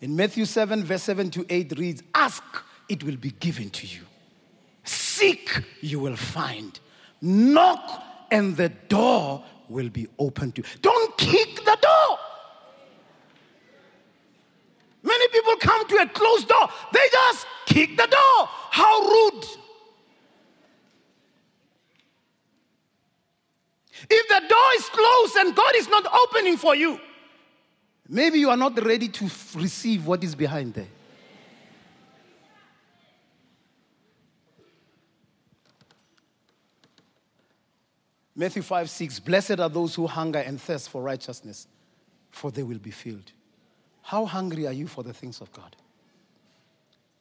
In 0.00 0.14
Matthew 0.14 0.44
7, 0.44 0.84
verse 0.84 1.02
7 1.02 1.30
to 1.30 1.46
8 1.48 1.78
reads, 1.78 2.02
Ask, 2.14 2.44
it 2.88 3.02
will 3.02 3.16
be 3.16 3.30
given 3.30 3.70
to 3.70 3.86
you. 3.86 4.02
Seek, 5.18 5.64
you 5.80 5.98
will 5.98 6.14
find. 6.14 6.78
Knock, 7.20 8.04
and 8.30 8.56
the 8.56 8.68
door 8.88 9.42
will 9.68 9.88
be 9.88 10.06
open 10.16 10.52
to 10.52 10.62
you. 10.62 10.68
Don't 10.80 11.18
kick 11.18 11.56
the 11.56 11.76
door. 11.82 12.18
Many 15.02 15.28
people 15.28 15.56
come 15.56 15.88
to 15.88 15.96
a 15.96 16.06
closed 16.06 16.46
door, 16.46 16.68
they 16.92 17.06
just 17.12 17.46
kick 17.66 17.96
the 17.96 18.06
door. 18.06 18.48
How 18.70 19.00
rude. 19.00 19.44
If 24.08 24.28
the 24.28 24.42
door 24.48 24.70
is 24.76 24.88
closed 24.90 25.36
and 25.36 25.56
God 25.56 25.72
is 25.74 25.88
not 25.88 26.06
opening 26.24 26.56
for 26.56 26.76
you, 26.76 27.00
maybe 28.08 28.38
you 28.38 28.50
are 28.50 28.56
not 28.56 28.80
ready 28.84 29.08
to 29.08 29.24
receive 29.56 30.06
what 30.06 30.22
is 30.22 30.36
behind 30.36 30.74
there. 30.74 30.86
Matthew 38.38 38.62
5 38.62 38.88
6 38.88 39.18
Blessed 39.18 39.58
are 39.58 39.68
those 39.68 39.96
who 39.96 40.06
hunger 40.06 40.38
and 40.38 40.60
thirst 40.60 40.90
for 40.90 41.02
righteousness, 41.02 41.66
for 42.30 42.52
they 42.52 42.62
will 42.62 42.78
be 42.78 42.92
filled. 42.92 43.32
How 44.00 44.24
hungry 44.24 44.64
are 44.64 44.72
you 44.72 44.86
for 44.86 45.02
the 45.02 45.12
things 45.12 45.40
of 45.40 45.52
God? 45.52 45.74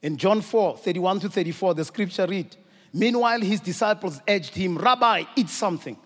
In 0.03 0.15
John 0.15 0.41
4 0.41 0.77
31 0.77 1.21
to 1.21 1.29
34, 1.29 1.73
the 1.73 1.85
scripture 1.85 2.27
read 2.27 2.55
Meanwhile, 2.93 3.41
his 3.41 3.59
disciples 3.59 4.21
urged 4.29 4.53
him, 4.53 4.77
Rabbi, 4.77 5.23
eat 5.35 5.49
something. 5.49 5.97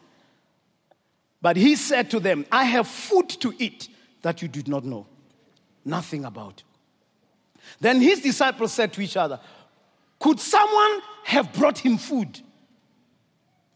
But 1.41 1.57
he 1.57 1.75
said 1.75 2.09
to 2.11 2.19
them, 2.19 2.45
I 2.51 2.63
have 2.63 2.87
food 2.87 3.29
to 3.41 3.53
eat 3.59 3.89
that 4.21 4.41
you 4.41 4.47
did 4.47 4.67
not 4.69 4.85
know 4.85 5.07
nothing 5.83 6.23
about. 6.23 6.63
Then 7.81 7.99
his 7.99 8.21
disciples 8.21 8.71
said 8.71 8.93
to 8.93 9.01
each 9.01 9.17
other, 9.17 9.41
Could 10.19 10.39
someone 10.39 11.01
have 11.25 11.51
brought 11.51 11.79
him 11.79 11.97
food? 11.97 12.41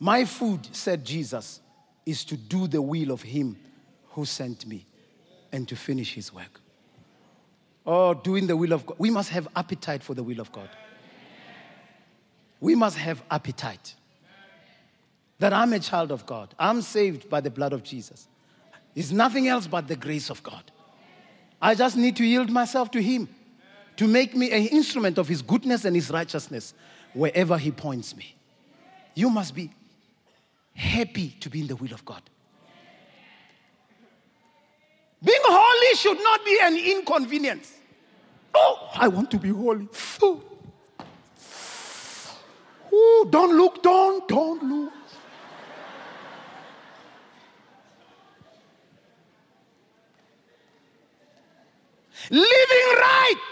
My 0.06 0.24
food, 0.24 0.68
said 0.72 1.04
Jesus, 1.04 1.62
is 2.06 2.24
to 2.26 2.38
do 2.38 2.68
the 2.68 2.80
will 2.80 3.10
of 3.10 3.24
him 3.24 3.58
who 4.10 4.24
sent 4.24 4.68
me 4.68 4.86
and 5.52 5.68
to 5.68 5.76
finish 5.76 6.14
his 6.14 6.32
work. 6.32 6.62
Oh, 7.88 8.14
doing 8.14 8.46
the 8.46 8.56
will 8.56 8.72
of 8.72 8.86
God. 8.86 8.98
We 9.00 9.10
must 9.10 9.32
have 9.32 9.48
appetite 9.56 10.04
for 10.04 10.14
the 10.14 10.22
will 10.22 10.40
of 10.40 10.52
God. 10.52 10.70
We 12.60 12.76
must 12.76 12.98
have 12.98 13.24
appetite. 13.32 13.96
That 15.40 15.54
I'm 15.54 15.74
a 15.74 15.80
child 15.80 16.12
of 16.12 16.24
God. 16.28 16.54
I'm 16.60 16.84
saved 16.84 17.28
by 17.28 17.42
the 17.42 17.50
blood 17.50 17.74
of 17.74 17.82
Jesus. 17.82 18.28
It's 18.94 19.10
nothing 19.10 19.48
else 19.48 19.66
but 19.66 19.88
the 19.88 19.96
grace 19.96 20.30
of 20.30 20.44
God. 20.44 20.72
I 21.60 21.74
just 21.74 21.98
need 21.98 22.16
to 22.18 22.24
yield 22.24 22.52
myself 22.52 22.92
to 22.92 23.02
Him 23.02 23.28
to 23.98 24.06
make 24.06 24.36
me 24.36 24.52
an 24.52 24.68
instrument 24.68 25.18
of 25.18 25.28
His 25.28 25.42
goodness 25.42 25.84
and 25.84 25.96
His 25.96 26.12
righteousness 26.12 26.76
wherever 27.16 27.58
He 27.58 27.72
points 27.72 28.16
me. 28.16 28.36
You 29.16 29.32
must 29.32 29.56
be 29.56 29.72
happy 30.76 31.30
to 31.40 31.50
be 31.50 31.62
in 31.62 31.68
the 31.68 31.76
will 31.76 31.94
of 31.94 32.06
God. 32.06 32.22
Being 35.24 35.42
holy 35.44 35.96
should 35.96 36.22
not 36.22 36.46
be 36.46 36.60
an 36.62 36.78
inconvenience. 36.78 37.74
Oh, 38.54 38.90
I 38.94 39.08
want 39.08 39.32
to 39.32 39.38
be 39.38 39.50
holy. 39.50 39.88
Oh. 40.22 40.44
Oh, 42.94 43.28
don't 43.30 43.58
look, 43.58 43.82
don't, 43.82 44.28
don't 44.28 44.64
look. 44.64 44.94
Living 52.30 52.98
right 52.98 53.52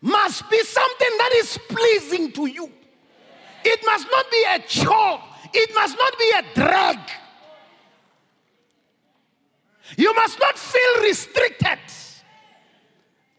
must 0.00 0.48
be 0.50 0.62
something 0.62 1.18
that 1.18 1.32
is 1.36 1.58
pleasing 1.68 2.32
to 2.32 2.46
you. 2.46 2.70
It 3.64 3.80
must 3.84 4.06
not 4.10 4.30
be 4.30 4.44
a 4.48 4.58
chore. 4.60 5.20
It 5.52 5.74
must 5.74 5.96
not 5.96 6.18
be 6.18 6.32
a 6.36 6.54
drag. 6.54 6.98
You 9.96 10.14
must 10.14 10.38
not 10.38 10.58
feel 10.58 11.02
restricted 11.02 11.78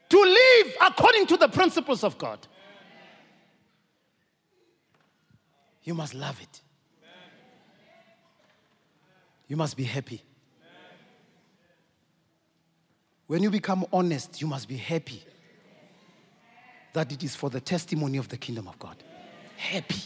to 0.09 0.17
live 0.21 0.75
according 0.81 1.27
to 1.27 1.37
the 1.37 1.47
principles 1.47 2.03
of 2.03 2.17
God. 2.17 2.39
You 5.83 5.93
must 5.93 6.13
love 6.13 6.39
it. 6.41 6.61
You 9.47 9.55
must 9.55 9.77
be 9.77 9.83
happy. 9.83 10.21
When 13.27 13.43
you 13.43 13.51
become 13.51 13.85
honest, 13.93 14.41
you 14.41 14.47
must 14.47 14.67
be 14.67 14.77
happy 14.77 15.23
that 16.93 17.11
it 17.11 17.23
is 17.23 17.35
for 17.35 17.49
the 17.49 17.61
testimony 17.61 18.17
of 18.17 18.27
the 18.29 18.37
kingdom 18.37 18.67
of 18.67 18.77
God. 18.79 18.95
Happy. 19.55 20.01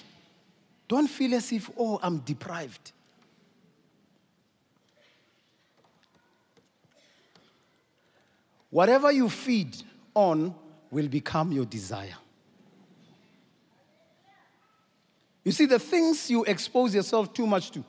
Don't 0.88 1.08
feel 1.08 1.34
as 1.34 1.52
if, 1.52 1.70
oh, 1.78 2.00
I'm 2.02 2.20
deprived. 2.20 2.92
Whatever 8.70 9.12
you 9.12 9.30
feed 9.30 9.76
on 10.14 10.54
will 10.90 11.08
become 11.08 11.52
your 11.52 11.66
desire. 11.66 12.16
You 15.44 15.52
see, 15.52 15.66
the 15.66 15.80
things 15.80 16.30
you 16.30 16.44
expose 16.46 16.96
yourself 16.96 17.34
too 17.34 17.46
much 17.46 17.72
to, 17.72 17.84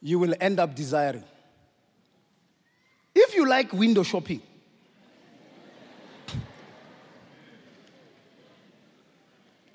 you 0.00 0.18
will 0.18 0.34
end 0.40 0.60
up 0.60 0.74
desiring. 0.74 1.24
If 3.14 3.34
you 3.34 3.48
like 3.48 3.72
window 3.72 4.02
shopping, 4.02 4.40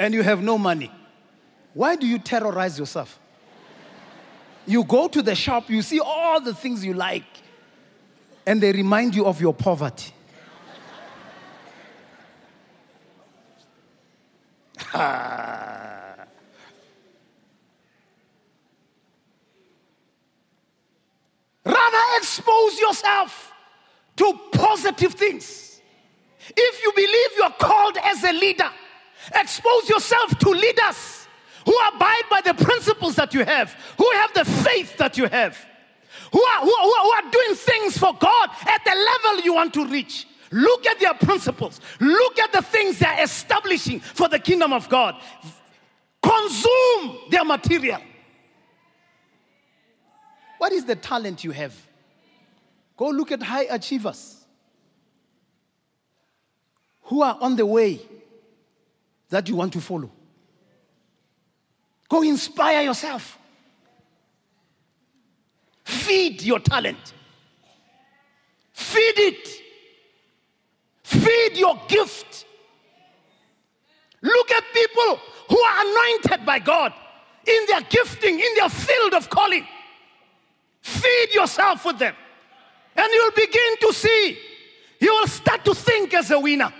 and 0.03 0.13
you 0.13 0.21
have 0.21 0.43
no 0.43 0.57
money, 0.57 0.91
why 1.73 1.95
do 1.95 2.05
you 2.05 2.19
terrorize 2.19 2.77
yourself? 2.77 3.17
You 4.65 4.83
go 4.83 5.07
to 5.07 5.21
the 5.21 5.33
shop, 5.33 5.69
you 5.69 5.81
see 5.81 6.01
all 6.01 6.41
the 6.41 6.53
things 6.53 6.83
you 6.83 6.93
like, 6.93 7.23
and 8.45 8.61
they 8.61 8.73
remind 8.73 9.15
you 9.15 9.25
of 9.25 9.39
your 9.39 9.53
poverty. 9.53 10.11
Rather 14.93 16.27
expose 22.17 22.77
yourself 22.77 23.53
to 24.17 24.37
positive 24.51 25.13
things. 25.13 25.79
If 26.49 26.83
you 26.83 26.91
believe 26.93 27.37
you 27.37 27.43
are 27.43 27.55
called 27.57 27.97
as 28.03 28.21
a 28.25 28.33
leader, 28.33 28.69
expose 29.35 29.89
yourself 29.89 30.37
to 30.39 30.49
leaders 30.49 31.27
who 31.65 31.77
abide 31.93 32.23
by 32.29 32.41
the 32.41 32.53
principles 32.53 33.15
that 33.15 33.33
you 33.33 33.45
have, 33.45 33.73
who 33.97 34.09
have 34.11 34.33
the 34.33 34.45
faith 34.45 34.97
that 34.97 35.17
you 35.17 35.27
have, 35.27 35.57
who 36.31 36.43
are, 36.43 36.61
who 36.61 36.73
are, 36.73 37.03
who 37.03 37.11
are 37.13 37.31
doing 37.31 37.55
things 37.55 37.97
for 37.97 38.13
God 38.13 38.49
at 38.67 38.83
the 38.83 38.91
level 39.23 39.43
you 39.43 39.53
want 39.53 39.73
to 39.75 39.85
reach. 39.85 40.27
Look 40.51 40.85
at 40.85 40.99
their 40.99 41.13
principles. 41.15 41.81
Look 41.99 42.37
at 42.39 42.51
the 42.51 42.61
things 42.61 42.99
they're 42.99 43.23
establishing 43.23 43.99
for 43.99 44.27
the 44.27 44.39
kingdom 44.39 44.71
of 44.71 44.87
God. 44.87 45.15
Consume 46.21 47.17
their 47.31 47.43
material. 47.43 47.99
What 50.59 50.71
is 50.71 50.85
the 50.85 50.95
talent 50.95 51.43
you 51.43 51.51
have? 51.51 51.75
Go 52.95 53.09
look 53.09 53.31
at 53.31 53.41
high 53.41 53.63
achievers 53.63 54.45
who 57.03 57.21
are 57.21 57.37
on 57.41 57.55
the 57.55 57.65
way 57.65 57.99
that 59.33 59.49
you 59.49 59.55
want 59.55 59.73
to 59.73 59.81
follow. 59.81 60.11
Go 62.07 62.21
inspire 62.21 62.83
yourself. 62.83 63.39
Feed 65.83 66.43
your 66.43 66.59
talent. 66.59 67.13
Feed 68.73 69.17
it. 69.17 69.47
Feed 71.03 71.57
your 71.57 71.81
gift. 71.87 72.45
Look 74.21 74.51
at 74.51 74.63
people 74.71 75.19
who 75.49 75.59
are 75.59 75.81
anointed 75.81 76.45
by 76.45 76.59
God 76.59 76.93
in 77.47 77.65
their 77.67 77.81
gifting, 77.81 78.39
in 78.39 78.55
their 78.55 78.69
field 78.69 79.15
of 79.15 79.31
calling. 79.31 79.65
Feed 80.81 81.33
yourself 81.33 81.83
with 81.85 81.97
them. 81.97 82.13
And 82.95 83.11
you'll 83.11 83.31
begin 83.31 83.77
to 83.81 83.93
see. 83.93 84.37
You 84.99 85.11
will 85.11 85.27
start 85.27 85.65
to 85.65 85.73
think 85.73 86.13
as 86.13 86.29
a 86.29 86.39
winner. 86.39 86.71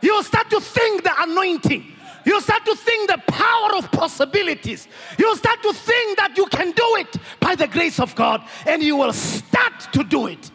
You 0.00 0.14
will 0.14 0.24
start 0.24 0.50
to 0.50 0.60
think 0.60 1.04
the 1.04 1.12
anointing. 1.22 1.91
You'll 2.24 2.40
start 2.40 2.64
to 2.66 2.74
think 2.76 3.10
the 3.10 3.18
power 3.26 3.76
of 3.76 3.90
possibilities. 3.90 4.88
You'll 5.18 5.36
start 5.36 5.62
to 5.62 5.72
think 5.72 6.18
that 6.18 6.36
you 6.36 6.46
can 6.46 6.72
do 6.72 6.96
it 6.96 7.16
by 7.40 7.54
the 7.54 7.66
grace 7.66 7.98
of 7.98 8.14
God, 8.14 8.42
and 8.66 8.82
you 8.82 8.96
will 8.96 9.12
start 9.12 9.92
to 9.92 10.04
do 10.04 10.26
it. 10.26 10.50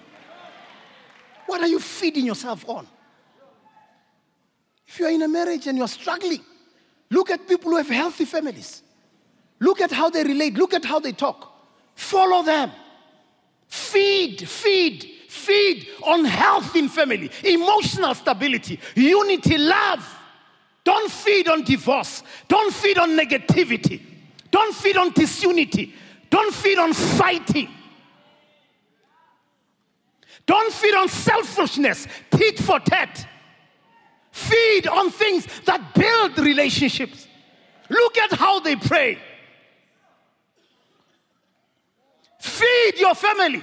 What 1.46 1.62
are 1.62 1.68
you 1.68 1.80
feeding 1.80 2.26
yourself 2.26 2.68
on? 2.68 2.88
If 4.88 5.00
you're 5.00 5.12
in 5.12 5.22
a 5.22 5.28
marriage 5.28 5.68
and 5.68 5.78
you're 5.78 5.88
struggling, 5.88 6.42
look 7.10 7.30
at 7.30 7.48
people 7.48 7.72
who 7.72 7.78
have 7.78 7.90
healthy 7.90 8.26
families. 8.26 8.84
Look 9.60 9.82
at 9.82 9.92
how 9.92 10.10
they 10.10 10.24
relate, 10.24 10.56
look 10.56 10.74
at 10.74 10.86
how 10.86 11.00
they 11.00 11.12
talk. 11.12 11.54
Follow 11.96 12.44
them. 12.44 12.72
Feed, 13.68 14.48
feed, 14.48 15.04
feed 15.28 15.88
on 16.06 16.24
health 16.26 16.76
in 16.76 16.88
family, 16.88 17.30
emotional 17.44 18.14
stability, 18.14 18.80
unity, 18.96 19.58
love. 19.58 20.08
Don't 20.88 21.12
feed 21.12 21.50
on 21.50 21.64
divorce. 21.64 22.24
Don't 22.48 22.74
feed 22.74 22.98
on 22.98 23.10
negativity. 23.10 24.02
Don't 24.50 24.74
feed 24.74 24.96
on 24.96 25.12
disunity. 25.12 25.94
Don't 26.30 26.54
feed 26.54 26.78
on 26.78 26.94
fighting. 26.94 27.68
Don't 30.46 30.72
feed 30.72 30.96
on 30.96 31.10
selfishness, 31.10 32.08
tit 32.32 32.58
for 32.60 32.80
tat. 32.80 33.28
Feed 34.32 34.88
on 34.88 35.12
things 35.12 35.46
that 35.66 35.94
build 35.94 36.40
relationships. 36.40 37.28
Look 37.90 38.18
at 38.18 38.32
how 38.32 38.62
they 38.62 38.78
pray. 38.78 39.18
Feed 42.40 42.94
your 42.98 43.14
family. 43.14 43.62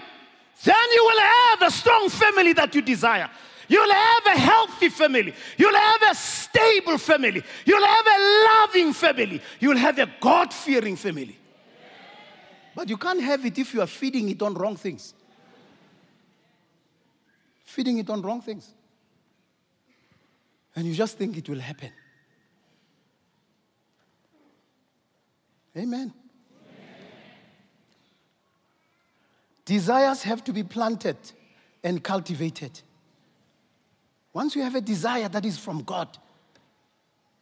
Then 0.62 0.90
you 0.94 1.04
will 1.04 1.22
have 1.22 1.62
a 1.62 1.70
strong 1.70 2.10
family 2.10 2.52
that 2.52 2.74
you 2.74 2.82
desire. 2.82 3.30
You'll 3.68 3.92
have 3.92 4.26
a 4.26 4.38
healthy 4.38 4.88
family. 4.88 5.34
You'll 5.56 5.74
have 5.74 6.02
a 6.10 6.14
stable 6.14 6.98
family. 6.98 7.42
You'll 7.64 7.86
have 7.86 8.06
a 8.06 8.44
loving 8.48 8.92
family. 8.92 9.40
You'll 9.60 9.76
have 9.76 9.98
a 9.98 10.10
God 10.20 10.52
fearing 10.52 10.96
family. 10.96 11.38
But 12.74 12.88
you 12.88 12.96
can't 12.96 13.22
have 13.22 13.44
it 13.46 13.58
if 13.58 13.72
you 13.72 13.80
are 13.80 13.86
feeding 13.86 14.28
it 14.28 14.42
on 14.42 14.54
wrong 14.54 14.76
things. 14.76 15.14
Feeding 17.64 17.98
it 17.98 18.10
on 18.10 18.22
wrong 18.22 18.40
things. 18.40 18.72
And 20.76 20.86
you 20.86 20.94
just 20.94 21.16
think 21.16 21.36
it 21.36 21.48
will 21.48 21.60
happen. 21.60 21.92
Amen. 25.76 25.86
Amen. 25.86 26.12
Desires 29.64 30.22
have 30.22 30.44
to 30.44 30.52
be 30.52 30.62
planted 30.62 31.16
and 31.82 32.02
cultivated. 32.02 32.80
Once 34.34 34.56
you 34.56 34.62
have 34.62 34.74
a 34.74 34.80
desire 34.80 35.28
that 35.28 35.46
is 35.46 35.56
from 35.56 35.82
God, 35.84 36.08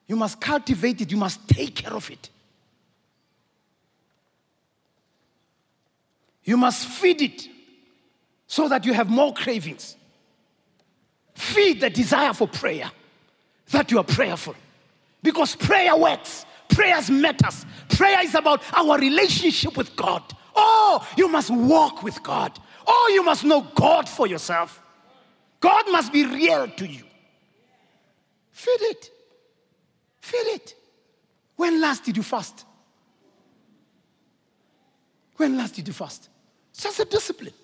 you 0.07 0.15
must 0.15 0.41
cultivate 0.41 1.01
it, 1.01 1.11
you 1.11 1.17
must 1.17 1.49
take 1.49 1.75
care 1.75 1.95
of 1.95 2.09
it. 2.11 2.29
You 6.45 6.59
must 6.59 6.87
feed 6.87 7.23
it 7.23 7.49
so 8.47 8.69
that 8.69 8.85
you 8.85 8.93
have 8.93 9.09
more 9.09 9.33
cravings. 9.33 9.97
Feed 11.35 11.81
the 11.81 11.89
desire 11.89 12.35
for 12.35 12.47
prayer, 12.47 12.91
that 13.71 13.91
you 13.91 13.99
are 13.99 14.05
prayerful. 14.05 14.55
Because 15.23 15.57
prayer 15.57 15.97
works, 15.97 16.45
prayers 16.69 17.09
matters. 17.09 17.65
Prayer 17.89 18.23
is 18.23 18.35
about 18.35 18.61
our 18.75 18.99
relationship 18.99 19.79
with 19.79 19.97
God. 19.97 20.23
Oh, 20.55 21.09
you 21.17 21.29
must 21.29 21.49
walk 21.49 22.03
with 22.03 22.23
God. 22.23 22.59
Oh, 22.87 23.11
you 23.15 23.23
must 23.23 23.45
know 23.45 23.63
God 23.75 24.09
for 24.09 24.27
yourself. 24.27 24.82
God 25.63 25.85
must 25.93 26.13
be 26.13 26.27
real 26.27 26.69
to 26.69 26.87
you. 26.87 27.05
Feed 28.51 28.81
it. 28.81 29.11
Feed 30.21 30.49
it. 30.57 30.75
When 31.57 31.81
last 31.81 32.05
did 32.05 32.17
you 32.17 32.25
fast? 32.25 32.67
When 35.37 35.57
last 35.57 35.77
did 35.77 35.87
you 35.87 35.95
fast? 35.95 36.29
It's 36.73 36.83
just 36.83 36.99
a 36.99 37.05
discipline. 37.05 37.55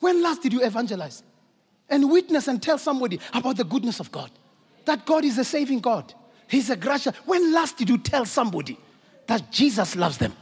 When 0.00 0.22
last 0.22 0.42
did 0.42 0.52
you 0.52 0.64
evangelize 0.64 1.22
and 1.88 2.10
witness 2.10 2.48
and 2.48 2.60
tell 2.60 2.78
somebody 2.78 3.20
about 3.32 3.56
the 3.56 3.64
goodness 3.64 4.00
of 4.00 4.10
God? 4.10 4.30
That 4.84 5.06
God 5.06 5.24
is 5.24 5.38
a 5.38 5.44
saving 5.44 5.78
God. 5.78 6.12
He's 6.48 6.70
a 6.70 6.76
gracious. 6.76 7.14
When 7.24 7.52
last 7.52 7.76
did 7.76 7.88
you 7.88 7.98
tell 7.98 8.24
somebody 8.24 8.76
that 9.28 9.52
Jesus 9.52 9.94
loves 9.94 10.18
them? 10.18 10.34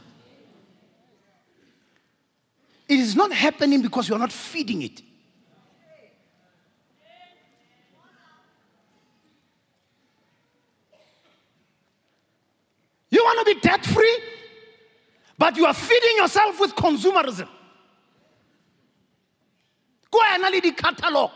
It 2.89 2.99
is 2.99 3.15
not 3.15 3.31
happening 3.31 3.83
because 3.83 4.09
you're 4.09 4.17
not 4.17 4.31
feeding 4.31 4.81
it. 4.81 5.03
You 13.11 13.23
want 13.23 13.47
to 13.47 13.53
be 13.55 13.61
debt 13.61 13.85
free, 13.85 14.19
but 15.37 15.55
you 15.55 15.67
are 15.67 15.73
feeding 15.73 16.17
yourself 16.17 16.59
with 16.59 16.73
consumerism. 16.75 17.47
Go 20.09 20.19
and 20.31 20.43
read 20.43 20.63
the 20.63 20.71
catalog, 20.71 21.31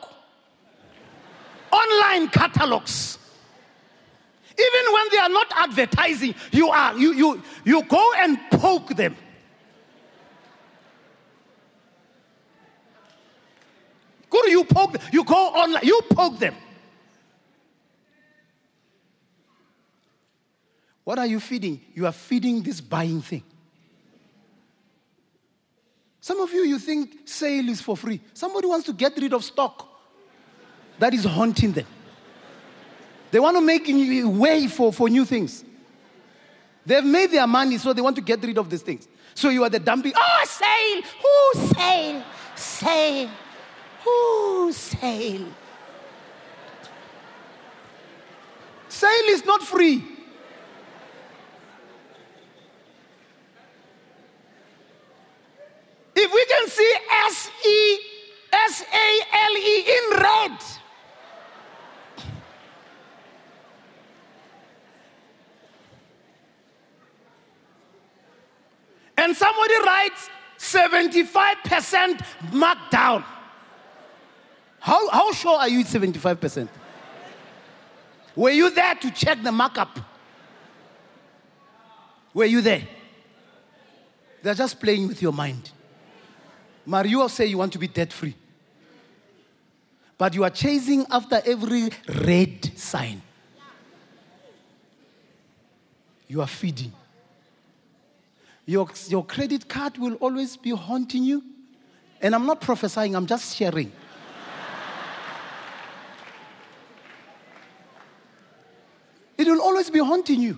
online 1.72 2.30
catalogs. 2.30 3.20
Even 4.58 4.94
when 4.94 5.06
they 5.12 5.18
are 5.18 5.30
not 5.30 5.48
advertising, 5.56 6.34
you 6.52 6.70
are 6.70 6.98
you 6.98 7.14
you 7.14 7.44
you 7.64 7.84
go 7.84 8.12
and 8.18 8.40
poke 8.52 8.90
them. 8.96 9.16
You 14.48 14.64
poke. 14.64 14.96
You 15.12 15.24
go 15.24 15.36
online, 15.36 15.84
you 15.84 16.02
poke 16.10 16.40
them. 16.40 16.56
What 21.04 21.20
are 21.20 21.26
you 21.26 21.40
feeding? 21.40 21.82
You 21.94 22.06
are 22.06 22.12
feeding 22.12 22.64
this 22.64 22.80
buying 22.80 23.22
thing. 23.22 23.44
Some 26.22 26.40
of 26.40 26.54
you, 26.54 26.64
you 26.64 26.80
think 26.80 27.28
sale 27.28 27.68
is 27.68 27.82
for 27.82 27.98
free. 27.98 28.22
Somebody 28.34 28.68
wants 28.68 28.86
to 28.86 28.94
get 28.94 29.18
rid 29.18 29.34
of 29.34 29.44
stock 29.44 29.90
that 30.98 31.14
is 31.14 31.26
haunting 31.26 31.74
them. 31.74 31.86
They 33.32 33.40
want 33.40 33.58
to 33.58 33.62
make 33.62 33.84
way 33.88 34.68
for, 34.68 34.94
for 34.94 35.10
new 35.10 35.26
things. 35.26 35.66
They've 36.86 37.04
made 37.04 37.32
their 37.32 37.48
money, 37.48 37.78
so 37.78 37.92
they 37.92 38.02
want 38.02 38.16
to 38.18 38.22
get 38.22 38.42
rid 38.44 38.58
of 38.58 38.70
these 38.70 38.82
things. 38.82 39.08
So 39.34 39.50
you 39.50 39.64
are 39.64 39.70
the 39.70 39.80
dumping. 39.80 40.14
Oh, 40.16 40.46
sale! 40.46 41.02
Who 41.22 41.68
sale? 41.76 42.24
Sale! 42.56 43.30
Who 44.04 44.72
sale? 44.72 45.48
Sale 48.90 49.30
is 49.30 49.46
not 49.46 49.62
free. 49.64 50.04
If 56.16 56.32
we 56.32 56.46
can 56.46 56.70
see 56.70 56.94
S 57.26 57.50
E 57.66 57.98
S 58.54 58.84
A 58.94 59.22
L 59.34 59.58
E 59.58 59.80
in 59.98 60.20
red, 60.22 60.60
and 69.18 69.36
somebody 69.36 69.74
writes 69.86 70.30
75% 70.58 72.22
markdown. 72.52 73.24
How, 74.84 75.10
how 75.12 75.32
sure 75.32 75.58
are 75.58 75.70
you 75.70 75.80
it's 75.80 75.94
75%? 75.94 76.68
Were 78.36 78.50
you 78.50 78.70
there 78.70 78.96
to 78.96 79.12
check 79.12 79.42
the 79.42 79.50
markup? 79.50 79.98
Were 82.34 82.44
you 82.44 82.60
there? 82.60 82.86
They're 84.42 84.54
just 84.54 84.82
playing 84.82 85.08
with 85.08 85.22
your 85.22 85.32
mind. 85.32 85.72
Mario 86.86 87.30
say 87.30 87.46
you 87.46 87.60
want 87.60 87.72
to 87.72 87.80
be 87.80 87.88
debt 87.88 88.12
free. 88.12 88.36
But 90.18 90.34
you 90.34 90.44
are 90.44 90.50
chasing 90.50 91.06
after 91.10 91.42
every 91.46 91.90
red 92.26 92.78
sign. 92.78 93.22
You 96.28 96.42
are 96.42 96.48
feeding. 96.48 96.92
Your, 98.66 98.90
your 99.08 99.24
credit 99.24 99.70
card 99.70 99.98
will 99.98 100.16
always 100.16 100.58
be 100.58 100.72
haunting 100.72 101.24
you. 101.24 101.42
And 102.20 102.36
I'm 102.36 102.46
not 102.46 102.60
prophesying, 102.60 103.16
I'm 103.16 103.28
just 103.28 103.56
sharing. 103.56 103.94
it 109.44 109.52
will 109.52 109.62
always 109.62 109.90
be 109.90 110.00
haunting 110.14 110.42
you 110.42 110.56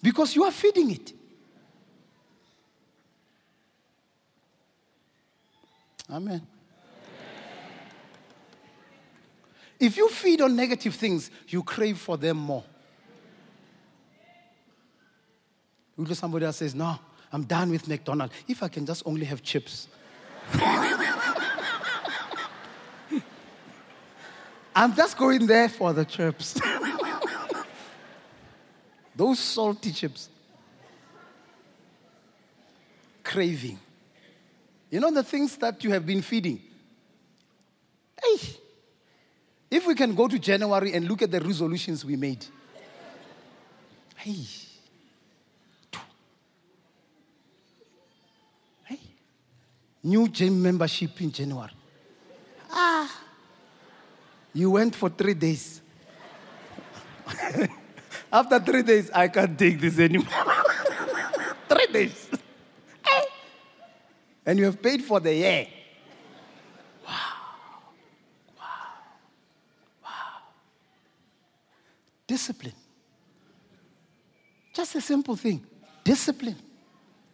because 0.00 0.36
you 0.36 0.44
are 0.44 0.52
feeding 0.52 0.92
it. 0.92 1.12
Amen. 6.08 6.46
If 9.80 9.96
you 9.96 10.08
feed 10.08 10.40
on 10.40 10.54
negative 10.54 10.94
things, 10.94 11.28
you 11.48 11.64
crave 11.64 11.98
for 11.98 12.16
them 12.16 12.36
more. 12.36 12.62
You 15.96 16.04
look 16.04 16.16
somebody 16.16 16.46
else 16.46 16.58
says, 16.58 16.76
No, 16.76 17.00
I'm 17.32 17.42
done 17.42 17.70
with 17.70 17.88
McDonald's. 17.88 18.32
If 18.46 18.62
I 18.62 18.68
can 18.68 18.86
just 18.86 19.02
only 19.06 19.26
have 19.26 19.42
chips. 19.42 19.88
I'm 24.74 24.94
just 24.94 25.18
going 25.18 25.48
there 25.48 25.68
for 25.68 25.92
the 25.92 26.04
chips. 26.04 26.60
Those 29.18 29.40
salty 29.40 29.90
chips. 29.90 30.28
Craving. 33.24 33.76
You 34.90 35.00
know 35.00 35.10
the 35.10 35.24
things 35.24 35.56
that 35.56 35.82
you 35.82 35.90
have 35.90 36.06
been 36.06 36.22
feeding? 36.22 36.60
Hey, 38.22 38.36
if 39.72 39.88
we 39.88 39.96
can 39.96 40.14
go 40.14 40.28
to 40.28 40.38
January 40.38 40.92
and 40.92 41.08
look 41.08 41.22
at 41.22 41.32
the 41.32 41.40
resolutions 41.40 42.04
we 42.04 42.14
made. 42.14 42.46
Hey. 44.14 44.44
Hey. 48.84 49.00
New 50.04 50.28
gym 50.28 50.62
membership 50.62 51.20
in 51.20 51.32
January. 51.32 51.72
Ah. 52.70 53.12
You 54.54 54.70
went 54.70 54.94
for 54.94 55.08
three 55.08 55.34
days. 55.34 55.80
After 58.32 58.60
three 58.60 58.82
days, 58.82 59.10
I 59.10 59.28
can't 59.28 59.58
take 59.58 59.80
this 59.80 59.98
anymore. 59.98 60.28
three 61.68 61.86
days 61.92 62.28
eh. 63.04 63.22
and 64.44 64.58
you 64.58 64.66
have 64.66 64.82
paid 64.82 65.02
for 65.02 65.20
the 65.20 65.34
year. 65.34 65.66
Wow. 67.06 67.14
Wow. 68.58 68.64
Wow. 70.04 70.10
Discipline. 72.26 72.74
Just 74.74 74.94
a 74.94 75.00
simple 75.00 75.36
thing. 75.36 75.64
Discipline. 76.04 76.56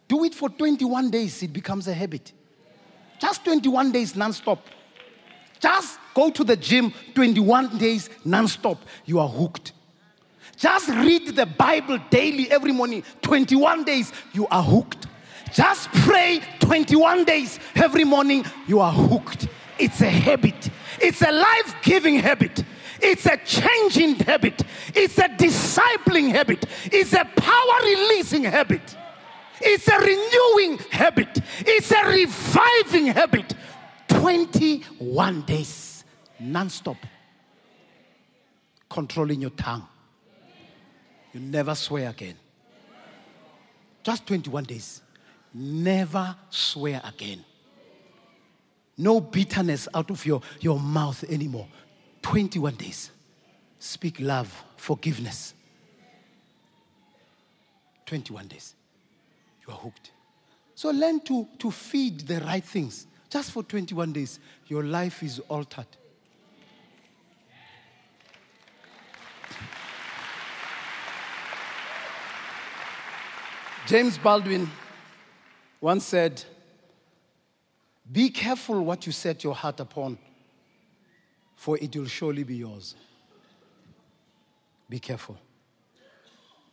Do 0.07 0.23
it 0.23 0.35
for 0.35 0.49
21 0.49 1.09
days, 1.09 1.43
it 1.43 1.51
becomes 1.51 1.87
a 1.87 1.93
habit. 1.93 2.31
Just 3.19 3.43
21 3.43 3.91
days 3.91 4.15
non-stop. 4.15 4.65
Just 5.59 5.99
go 6.13 6.29
to 6.29 6.43
the 6.43 6.55
gym 6.55 6.93
21 7.13 7.77
days 7.77 8.09
non-stop. 8.23 8.77
You 9.05 9.19
are 9.19 9.27
hooked. 9.27 9.73
Just 10.57 10.89
read 10.89 11.35
the 11.35 11.45
Bible 11.45 11.99
daily 12.09 12.49
every 12.51 12.71
morning 12.71 13.03
21 13.21 13.83
days. 13.83 14.11
You 14.33 14.47
are 14.47 14.63
hooked. 14.63 15.07
Just 15.53 15.89
pray 15.91 16.41
21 16.59 17.23
days 17.23 17.59
every 17.75 18.03
morning, 18.03 18.45
you 18.67 18.79
are 18.81 18.91
hooked. 18.91 19.47
It's 19.79 20.01
a 20.01 20.09
habit, 20.09 20.69
it's 20.99 21.21
a 21.21 21.31
life 21.31 21.75
giving 21.81 22.15
habit. 22.15 22.63
It's 23.01 23.25
a 23.25 23.37
changing 23.37 24.15
habit. 24.15 24.63
It's 24.95 25.17
a 25.17 25.27
discipling 25.27 26.31
habit. 26.31 26.65
It's 26.85 27.11
a 27.11 27.25
power 27.25 27.79
releasing 27.83 28.45
habit. 28.45 28.95
It's 29.61 29.87
a 29.89 29.99
renewing 29.99 30.77
habit. 30.91 31.41
It's 31.59 31.91
a 31.91 32.07
reviving 32.07 33.07
habit. 33.07 33.53
21 34.07 35.41
days 35.41 36.05
non-stop. 36.39 36.97
Controlling 38.89 39.41
your 39.41 39.51
tongue. 39.51 39.87
You 41.35 41.41
never 41.41 41.75
swear 41.75 42.09
again. 42.11 42.35
Just 44.03 44.25
21 44.25 44.63
days. 44.63 45.01
Never 45.53 46.33
swear 46.49 47.01
again. 47.03 47.43
No 48.97 49.19
bitterness 49.19 49.89
out 49.93 50.09
of 50.11 50.25
your, 50.25 50.41
your 50.61 50.79
mouth 50.79 51.25
anymore. 51.25 51.67
21 52.21 52.75
days. 52.75 53.11
Speak 53.79 54.21
love, 54.21 54.63
forgiveness. 54.77 55.53
21 58.05 58.47
days. 58.47 58.73
You 59.67 59.73
are 59.73 59.77
hooked. 59.77 60.11
So 60.73 60.89
learn 60.89 61.19
to, 61.25 61.49
to 61.59 61.69
feed 61.69 62.21
the 62.21 62.39
right 62.39 62.63
things. 62.63 63.07
Just 63.29 63.51
for 63.51 63.61
21 63.61 64.13
days, 64.13 64.39
your 64.67 64.85
life 64.85 65.21
is 65.21 65.39
altered. 65.49 65.87
James 73.85 74.17
Baldwin 74.17 74.69
once 75.79 76.05
said, 76.05 76.43
Be 78.11 78.29
careful 78.29 78.83
what 78.83 79.05
you 79.05 79.11
set 79.11 79.43
your 79.43 79.53
heart 79.53 79.79
upon, 79.79 80.17
for 81.55 81.77
it 81.77 81.95
will 81.95 82.07
surely 82.07 82.43
be 82.43 82.55
yours. 82.55 82.95
Be 84.89 84.97
careful. 84.97 85.37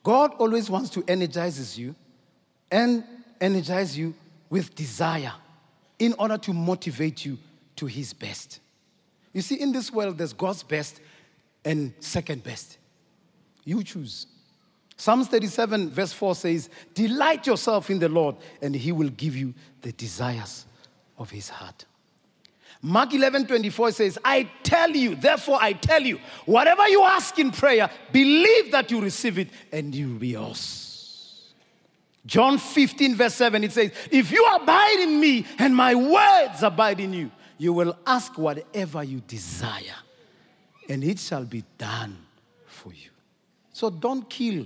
God 0.03 0.33
always 0.39 0.71
wants 0.71 0.89
to 0.91 1.05
energize 1.07 1.79
you 1.79 1.95
and 2.71 3.05
energize 3.41 3.97
you 3.97 4.15
with 4.49 4.75
desire 4.75 5.35
in 5.99 6.15
order 6.19 6.39
to 6.39 6.53
motivate 6.53 7.25
you 7.25 7.39
to 7.77 7.87
his 7.87 8.13
best. 8.15 8.61
You 9.35 9.43
see, 9.43 9.57
in 9.57 9.73
this 9.73 9.93
world, 9.93 10.19
there's 10.19 10.33
God's 10.33 10.63
best 10.63 11.01
and 11.65 11.93
second 12.01 12.43
best. 12.43 12.79
You 13.65 13.83
choose. 13.85 14.27
Psalms 15.03 15.27
37, 15.27 15.91
verse 15.91 16.13
4 16.13 16.37
says, 16.37 16.71
Delight 16.95 17.45
yourself 17.49 17.91
in 17.91 17.99
the 17.99 18.09
Lord, 18.09 18.37
and 18.61 18.73
he 18.73 18.93
will 18.93 19.09
give 19.09 19.35
you 19.35 19.53
the 19.81 19.91
desires 19.91 20.65
of 21.19 21.29
his 21.29 21.49
heart. 21.49 21.87
Mark 22.81 23.13
11, 23.13 23.49
24 23.49 23.91
says, 23.91 24.17
I 24.25 24.49
tell 24.63 24.91
you, 24.91 25.17
therefore 25.17 25.59
I 25.61 25.73
tell 25.73 26.01
you, 26.03 26.21
whatever 26.47 26.87
you 26.87 27.03
ask 27.03 27.37
in 27.41 27.51
prayer, 27.51 27.91
believe 28.13 28.71
that 28.71 28.93
you 28.93 29.01
receive 29.01 29.41
it, 29.41 29.49
and 29.73 29.93
you 29.93 30.11
will 30.11 30.21
be 30.21 30.29
yours. 30.29 31.51
John 32.25 32.57
15, 32.57 33.17
verse 33.17 33.35
7, 33.35 33.65
it 33.65 33.73
says, 33.73 33.91
If 34.09 34.31
you 34.31 34.47
abide 34.55 35.01
in 35.01 35.19
me 35.19 35.45
and 35.59 35.75
my 35.75 35.97
words 35.97 36.63
abide 36.63 37.01
in 37.01 37.13
you, 37.13 37.33
You 37.59 37.73
will 37.73 37.97
ask 38.07 38.39
whatever 38.39 39.03
you 39.03 39.21
desire, 39.27 39.99
and 40.89 41.03
it 41.03 41.19
shall 41.19 41.45
be 41.45 41.65
done 41.77 42.19
for 42.67 42.93
you. 42.93 43.11
So 43.73 43.91
don't 43.91 44.31
kill 44.31 44.65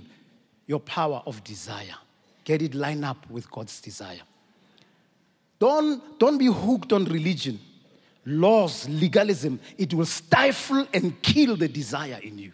your 0.67 0.79
power 0.81 1.23
of 1.25 1.43
desire. 1.43 1.95
Get 2.43 2.61
it 2.61 2.75
lined 2.75 3.03
up 3.03 3.29
with 3.29 3.49
God's 3.49 3.79
desire. 3.81 4.21
Don't, 5.59 6.19
don't 6.19 6.37
be 6.37 6.45
hooked 6.45 6.93
on 6.93 7.05
religion, 7.05 7.59
laws, 8.25 8.87
legalism. 8.87 9.59
It 9.77 9.93
will 9.93 10.05
stifle 10.05 10.85
and 10.93 11.19
kill 11.21 11.55
the 11.55 11.67
desire 11.67 12.19
in 12.21 12.37
you. 12.37 12.51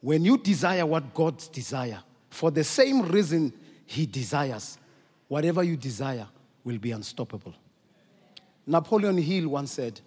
When 0.00 0.24
you 0.24 0.36
desire 0.36 0.84
what 0.84 1.14
God 1.14 1.42
desires, 1.52 2.02
for 2.28 2.50
the 2.50 2.64
same 2.64 3.02
reason 3.02 3.52
He 3.86 4.04
desires, 4.04 4.78
whatever 5.28 5.62
you 5.62 5.76
desire 5.76 6.26
will 6.62 6.78
be 6.78 6.90
unstoppable. 6.90 7.54
Napoleon 8.66 9.16
Hill 9.18 9.48
once 9.48 9.72
said, 9.72 10.00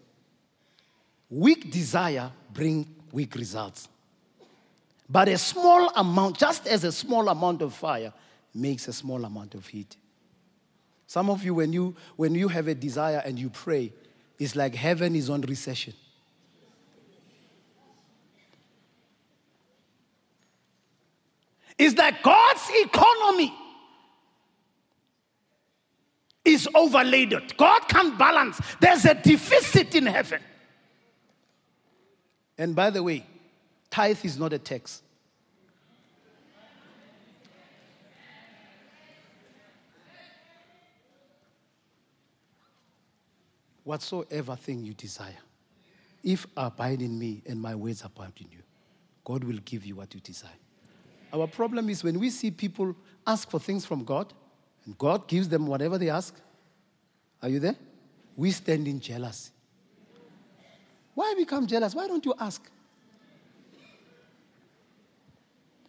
Weak 1.29 1.71
desire 1.71 2.31
bring 2.53 2.87
weak 3.11 3.35
results. 3.35 3.89
But 5.09 5.29
a 5.29 5.37
small 5.37 5.89
amount, 5.95 6.37
just 6.37 6.67
as 6.67 6.83
a 6.83 6.91
small 6.91 7.29
amount 7.29 7.61
of 7.61 7.73
fire 7.73 8.11
makes 8.53 8.87
a 8.87 8.93
small 8.93 9.23
amount 9.23 9.55
of 9.55 9.65
heat. 9.67 9.95
Some 11.05 11.29
of 11.29 11.43
you, 11.43 11.53
when 11.53 11.71
you, 11.71 11.95
when 12.17 12.35
you 12.35 12.49
have 12.49 12.67
a 12.67 12.75
desire 12.75 13.21
and 13.23 13.39
you 13.39 13.49
pray, 13.49 13.93
it's 14.37 14.55
like 14.55 14.75
heaven 14.75 15.15
is 15.15 15.29
on 15.29 15.41
recession. 15.41 15.93
It's 21.77 21.95
like 21.95 22.23
God's 22.23 22.69
economy 22.73 23.53
is 26.43 26.67
overloaded. 26.73 27.55
God 27.55 27.81
can't 27.87 28.17
balance. 28.17 28.59
There's 28.79 29.05
a 29.05 29.13
deficit 29.13 29.93
in 29.95 30.07
heaven. 30.07 30.41
And 32.57 32.75
by 32.75 32.89
the 32.89 33.03
way, 33.03 33.25
tithe 33.89 34.23
is 34.23 34.37
not 34.37 34.53
a 34.53 34.59
tax. 34.59 35.01
Whatsoever 43.83 44.55
thing 44.57 44.83
you 44.83 44.93
desire, 44.93 45.37
if 46.23 46.45
abide 46.57 47.01
in 47.01 47.17
me 47.17 47.41
and 47.45 47.61
my 47.61 47.73
words 47.73 48.03
abide 48.03 48.33
in 48.37 48.47
you, 48.51 48.59
God 49.23 49.45
will 49.45 49.59
give 49.63 49.85
you 49.85 49.95
what 49.95 50.13
you 50.13 50.19
desire. 50.19 50.51
Our 51.31 51.47
problem 51.47 51.89
is 51.89 52.03
when 52.03 52.19
we 52.19 52.29
see 52.29 52.51
people 52.51 52.95
ask 53.25 53.49
for 53.49 53.59
things 53.59 53.85
from 53.85 54.03
God, 54.03 54.33
and 54.85 54.97
God 54.97 55.27
gives 55.27 55.49
them 55.49 55.67
whatever 55.67 55.97
they 55.97 56.09
ask. 56.09 56.35
Are 57.41 57.49
you 57.49 57.59
there? 57.59 57.75
We 58.35 58.51
stand 58.51 58.87
in 58.87 58.99
jealousy. 58.99 59.51
Why 61.13 61.33
become 61.37 61.65
jealous? 61.67 61.95
Why 61.95 62.07
don't 62.07 62.25
you 62.25 62.33
ask? 62.39 62.69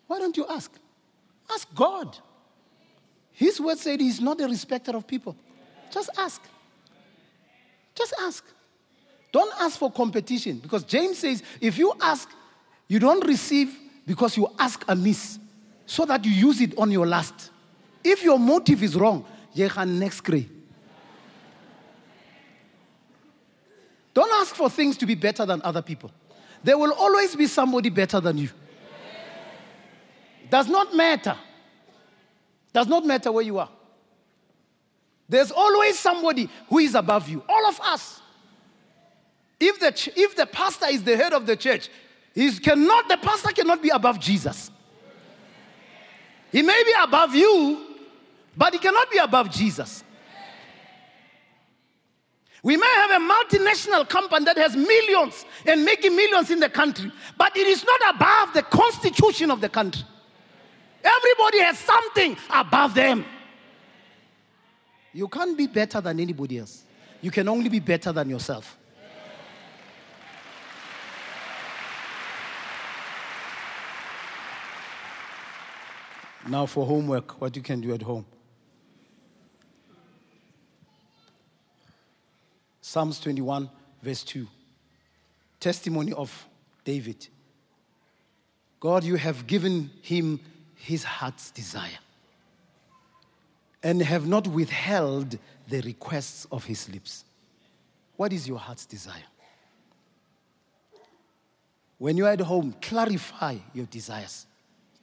Why 0.08 0.18
don't 0.18 0.36
you 0.36 0.46
ask? 0.48 0.72
Ask 1.50 1.72
God. 1.74 2.18
His 3.30 3.60
word 3.60 3.78
said 3.78 4.00
he's 4.00 4.20
not 4.20 4.40
a 4.40 4.48
respecter 4.48 4.96
of 4.96 5.06
people. 5.06 5.36
Just 5.92 6.10
ask. 6.18 6.42
Just 7.94 8.14
ask. 8.20 8.44
Don't 9.30 9.52
ask 9.60 9.78
for 9.78 9.92
competition 9.92 10.58
because 10.58 10.82
James 10.82 11.18
says 11.18 11.42
if 11.60 11.78
you 11.78 11.92
ask, 12.00 12.28
you 12.88 12.98
don't 12.98 13.24
receive 13.26 13.78
because 14.06 14.36
you 14.36 14.48
ask 14.58 14.82
amiss 14.88 15.38
so 15.86 16.04
that 16.06 16.24
you 16.24 16.30
use 16.30 16.60
it 16.60 16.76
on 16.78 16.90
your 16.90 17.06
last. 17.06 17.50
If 18.02 18.24
your 18.24 18.38
motive 18.38 18.82
is 18.82 18.96
wrong, 18.96 19.24
you 19.52 19.68
can 19.68 19.98
next 19.98 20.22
grade. 20.22 20.48
Don't 24.14 24.32
ask 24.32 24.54
for 24.54 24.70
things 24.70 24.96
to 24.96 25.06
be 25.06 25.14
better 25.14 25.44
than 25.44 25.60
other 25.62 25.82
people. 25.82 26.10
There 26.64 26.78
will 26.78 26.92
always 26.92 27.36
be 27.36 27.46
somebody 27.46 27.90
better 27.90 28.20
than 28.20 28.38
you. 28.38 28.48
Does 30.50 30.68
not 30.68 30.94
matter. 30.94 31.36
Does 32.72 32.86
not 32.86 33.04
matter 33.04 33.32
where 33.32 33.44
you 33.44 33.58
are. 33.58 33.68
There's 35.28 35.50
always 35.50 35.98
somebody 35.98 36.48
who 36.68 36.78
is 36.78 36.94
above 36.94 37.28
you. 37.28 37.42
All 37.48 37.66
of 37.66 37.80
us. 37.80 38.20
If 39.60 39.80
the, 39.80 39.90
ch- 39.90 40.10
if 40.16 40.36
the 40.36 40.46
pastor 40.46 40.86
is 40.86 41.02
the 41.02 41.16
head 41.16 41.32
of 41.32 41.46
the 41.46 41.56
church, 41.56 41.90
he 42.34 42.50
cannot, 42.58 43.08
the 43.08 43.16
pastor 43.16 43.50
cannot 43.50 43.82
be 43.82 43.88
above 43.88 44.20
Jesus. 44.20 44.70
He 46.50 46.62
may 46.62 46.82
be 46.84 46.92
above 47.02 47.34
you, 47.34 47.96
but 48.56 48.72
he 48.72 48.78
cannot 48.78 49.10
be 49.10 49.18
above 49.18 49.50
Jesus. 49.50 50.04
We 52.62 52.76
may 52.76 52.86
have 52.86 53.22
a 53.22 53.24
multinational 53.24 54.08
company 54.08 54.44
that 54.46 54.56
has 54.56 54.74
millions 54.74 55.44
and 55.66 55.84
making 55.84 56.16
millions 56.16 56.50
in 56.50 56.58
the 56.58 56.68
country, 56.68 57.12
but 57.36 57.56
it 57.56 57.66
is 57.66 57.84
not 57.84 58.14
above 58.14 58.54
the 58.54 58.62
constitution 58.62 59.50
of 59.50 59.60
the 59.60 59.68
country. 59.68 60.04
Everybody 61.04 61.60
has 61.60 61.78
something 61.78 62.36
above 62.50 62.94
them. 62.94 63.24
You 65.12 65.28
can't 65.28 65.56
be 65.56 65.66
better 65.66 66.00
than 66.00 66.20
anybody 66.20 66.58
else. 66.58 66.84
You 67.20 67.30
can 67.30 67.48
only 67.48 67.68
be 67.68 67.80
better 67.80 68.12
than 68.12 68.28
yourself. 68.30 68.76
Now, 76.46 76.66
for 76.66 76.86
homework, 76.86 77.40
what 77.40 77.54
you 77.56 77.62
can 77.62 77.80
do 77.80 77.92
at 77.92 78.00
home. 78.00 78.24
Psalms 82.80 83.20
21, 83.20 83.68
verse 84.02 84.24
2. 84.24 84.46
Testimony 85.60 86.12
of 86.14 86.46
David. 86.84 87.28
God, 88.80 89.04
you 89.04 89.16
have 89.16 89.46
given 89.46 89.90
him 90.00 90.40
his 90.78 91.04
heart's 91.04 91.50
desire 91.50 91.98
and 93.82 94.00
have 94.00 94.26
not 94.26 94.46
withheld 94.46 95.38
the 95.68 95.80
requests 95.82 96.46
of 96.50 96.64
his 96.64 96.88
lips. 96.88 97.24
What 98.16 98.32
is 98.32 98.48
your 98.48 98.58
heart's 98.58 98.86
desire? 98.86 99.22
When 101.98 102.16
you're 102.16 102.28
at 102.28 102.40
home, 102.40 102.74
clarify 102.80 103.56
your 103.74 103.86
desires. 103.86 104.46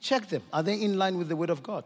Check 0.00 0.28
them. 0.28 0.42
Are 0.52 0.62
they 0.62 0.80
in 0.80 0.96
line 0.96 1.18
with 1.18 1.28
the 1.28 1.36
word 1.36 1.50
of 1.50 1.62
God? 1.62 1.84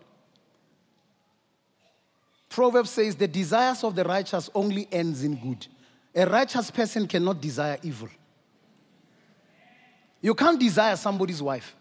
Proverbs 2.48 2.90
says 2.90 3.16
the 3.16 3.28
desires 3.28 3.84
of 3.84 3.94
the 3.94 4.04
righteous 4.04 4.50
only 4.54 4.88
ends 4.90 5.22
in 5.22 5.36
good. 5.36 5.66
A 6.14 6.26
righteous 6.26 6.70
person 6.70 7.06
cannot 7.06 7.40
desire 7.40 7.78
evil. 7.82 8.08
You 10.20 10.34
can't 10.34 10.58
desire 10.58 10.96
somebody's 10.96 11.42
wife 11.42 11.74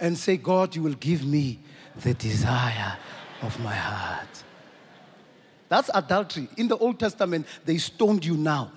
and 0.00 0.16
say, 0.16 0.36
God, 0.36 0.74
you 0.74 0.82
will 0.82 0.94
give 0.94 1.24
me 1.24 1.58
the 1.96 2.14
desire 2.14 2.96
of 3.42 3.58
my 3.60 3.74
heart. 3.74 4.44
That's 5.68 5.90
adultery. 5.92 6.48
In 6.56 6.68
the 6.68 6.76
Old 6.76 6.98
Testament, 6.98 7.46
they 7.64 7.78
stoned 7.78 8.24
you 8.24 8.36
now. 8.36 8.72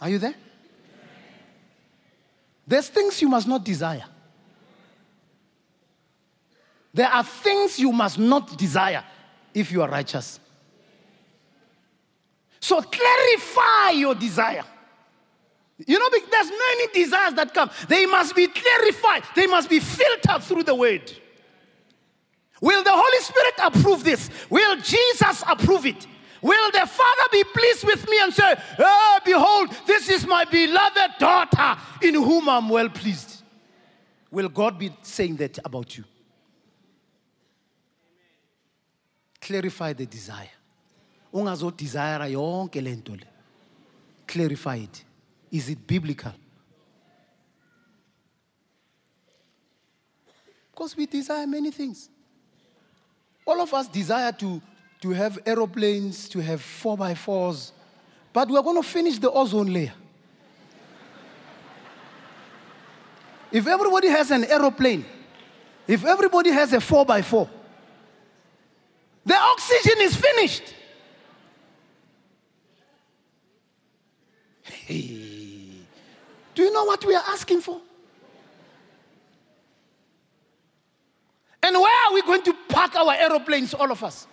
Are 0.00 0.10
you 0.10 0.18
there? 0.18 0.34
There's 2.66 2.88
things 2.88 3.22
you 3.22 3.28
must 3.28 3.46
not 3.46 3.64
desire. 3.64 4.04
There 6.92 7.08
are 7.08 7.24
things 7.24 7.78
you 7.78 7.92
must 7.92 8.18
not 8.18 8.56
desire 8.58 9.04
if 9.54 9.70
you 9.70 9.82
are 9.82 9.88
righteous. 9.88 10.40
So 12.58 12.82
clarify 12.82 13.90
your 13.90 14.14
desire. 14.14 14.64
You 15.78 15.98
know, 15.98 16.08
there's 16.10 16.48
many 16.48 16.86
desires 16.92 17.34
that 17.34 17.52
come. 17.52 17.70
They 17.88 18.06
must 18.06 18.34
be 18.34 18.46
clarified. 18.46 19.24
They 19.34 19.46
must 19.46 19.68
be 19.68 19.80
filtered 19.80 20.42
through 20.42 20.62
the 20.62 20.74
word. 20.74 21.12
Will 22.60 22.82
the 22.82 22.92
Holy 22.92 23.20
Spirit 23.20 23.54
approve 23.62 24.02
this? 24.02 24.30
Will 24.48 24.76
Jesus 24.76 25.42
approve 25.46 25.84
it? 25.84 26.06
Will 26.40 26.70
the 26.70 26.86
Father 26.86 27.28
be 27.30 27.44
pleased 27.44 27.84
with 27.84 28.08
me 28.08 28.18
and 28.22 28.32
say, 28.32 28.54
oh, 28.78 29.18
Behold, 29.24 29.74
this 29.86 30.08
is 30.08 30.26
my 30.26 30.44
beloved 30.44 31.18
daughter 31.18 31.76
in 32.02 32.14
whom 32.14 32.48
I'm 32.48 32.68
well 32.68 32.88
pleased? 32.88 33.42
Will 34.30 34.48
God 34.48 34.78
be 34.78 34.90
saying 35.02 35.36
that 35.36 35.58
about 35.64 35.98
you? 35.98 36.04
clarify 39.46 39.92
the 39.92 40.06
desire 40.06 40.50
clarify 44.26 44.76
it 44.76 45.04
is 45.50 45.68
it 45.68 45.86
biblical? 45.86 46.32
Because 50.70 50.96
we 50.96 51.06
desire 51.06 51.46
many 51.46 51.70
things. 51.70 52.08
All 53.46 53.60
of 53.60 53.72
us 53.72 53.88
desire 53.88 54.32
to, 54.32 54.60
to 55.00 55.10
have 55.10 55.38
aeroplanes 55.46 56.28
to 56.28 56.40
have 56.40 56.60
four 56.60 56.96
by 56.96 57.14
fours. 57.14 57.72
But 58.32 58.48
we're 58.48 58.62
going 58.62 58.82
to 58.82 58.86
finish 58.86 59.18
the 59.18 59.30
ozone 59.30 59.72
layer. 59.72 59.94
If 63.50 63.66
everybody 63.66 64.08
has 64.08 64.30
an 64.30 64.44
aeroplane 64.44 65.04
If 65.86 66.04
everybody 66.04 66.50
has 66.50 66.72
a 66.72 66.80
four 66.80 67.06
by 67.06 67.22
four, 67.22 67.48
the 69.24 69.36
oxygen 69.36 70.00
is 70.00 70.16
finished. 70.16 70.74
Do 76.56 76.62
you 76.62 76.72
know 76.72 76.84
what 76.84 77.04
we 77.04 77.14
are 77.14 77.22
asking 77.28 77.60
for? 77.60 77.80
And 81.62 81.76
where 81.76 82.06
are 82.06 82.14
we 82.14 82.22
going 82.22 82.42
to 82.44 82.54
park 82.68 82.96
our 82.96 83.12
aeroplanes, 83.12 83.74
all 83.74 83.92
of 83.92 84.02
us? 84.02 84.26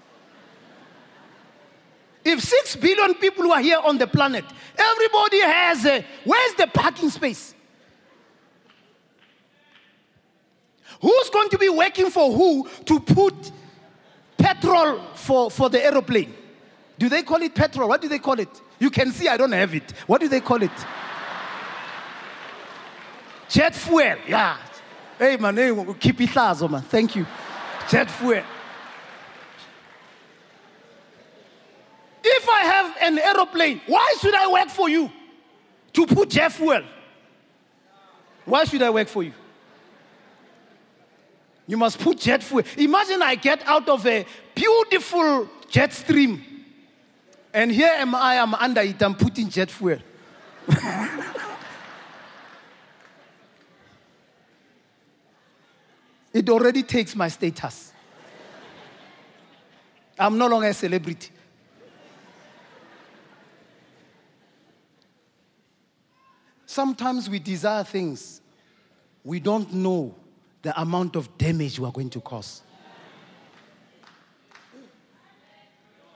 If 2.23 2.39
six 2.39 2.77
billion 2.77 3.15
people 3.15 3.51
are 3.51 3.59
here 3.59 3.79
on 3.83 3.97
the 3.97 4.07
planet, 4.07 4.45
everybody 4.77 5.41
has 5.41 5.85
a. 5.85 6.05
Where's 6.23 6.53
the 6.53 6.67
parking 6.67 7.09
space? 7.09 7.53
Who's 11.01 11.29
going 11.29 11.49
to 11.49 11.57
be 11.57 11.67
working 11.67 12.09
for 12.09 12.31
who 12.31 12.69
to 12.85 13.01
put 13.01 13.51
petrol 14.37 15.01
for, 15.15 15.51
for 15.51 15.69
the 15.69 15.83
aeroplane? 15.83 16.33
Do 16.97 17.09
they 17.09 17.23
call 17.23 17.41
it 17.41 17.53
petrol? 17.53 17.89
What 17.89 18.01
do 18.01 18.07
they 18.07 18.19
call 18.19 18.39
it? 18.39 18.61
You 18.79 18.89
can 18.89 19.11
see 19.11 19.27
I 19.27 19.35
don't 19.35 19.51
have 19.51 19.75
it. 19.75 19.91
What 20.07 20.21
do 20.21 20.29
they 20.29 20.39
call 20.39 20.63
it? 20.63 20.71
Jet 23.53 23.75
fuel. 23.75 24.15
Yeah. 24.27 24.57
Hey 25.19 25.37
man, 25.37 25.55
hey, 25.55 25.71
keep 25.99 26.19
it 26.21 26.35
as 26.35 26.63
a 26.63 26.67
man. 26.67 26.81
Thank 26.81 27.15
you. 27.15 27.27
Jet 27.87 28.09
fuel. 28.09 28.41
If 32.23 32.49
I 32.49 32.61
have 32.61 32.97
an 32.99 33.19
aeroplane, 33.19 33.79
why 33.85 34.15
should 34.19 34.33
I 34.33 34.51
work 34.51 34.69
for 34.69 34.89
you? 34.89 35.11
To 35.93 36.07
put 36.07 36.31
jet 36.31 36.51
fuel. 36.51 36.81
Why 38.45 38.63
should 38.63 38.81
I 38.81 38.89
work 38.89 39.07
for 39.07 39.21
you? 39.21 39.33
You 41.67 41.77
must 41.77 41.99
put 41.99 42.17
jet 42.17 42.41
fuel. 42.41 42.63
Imagine 42.75 43.21
I 43.21 43.35
get 43.35 43.67
out 43.67 43.87
of 43.87 44.07
a 44.07 44.25
beautiful 44.55 45.47
jet 45.69 45.93
stream. 45.93 46.41
And 47.53 47.71
here 47.71 47.93
am 47.97 48.15
I, 48.15 48.39
I'm 48.39 48.55
under 48.55 48.81
it, 48.81 48.99
I'm 49.03 49.13
putting 49.13 49.47
jet 49.47 49.69
fuel. 49.69 49.99
it 56.33 56.49
already 56.49 56.83
takes 56.83 57.15
my 57.15 57.27
status. 57.27 57.93
I'm 60.17 60.37
no 60.37 60.47
longer 60.47 60.67
a 60.67 60.73
celebrity. 60.73 61.29
Sometimes 66.65 67.29
we 67.29 67.37
desire 67.37 67.83
things 67.83 68.41
we 69.23 69.39
don't 69.39 69.71
know 69.73 70.15
the 70.63 70.79
amount 70.79 71.15
of 71.15 71.37
damage 71.37 71.79
we 71.79 71.85
are 71.85 71.91
going 71.91 72.09
to 72.09 72.19
cause. 72.19 72.61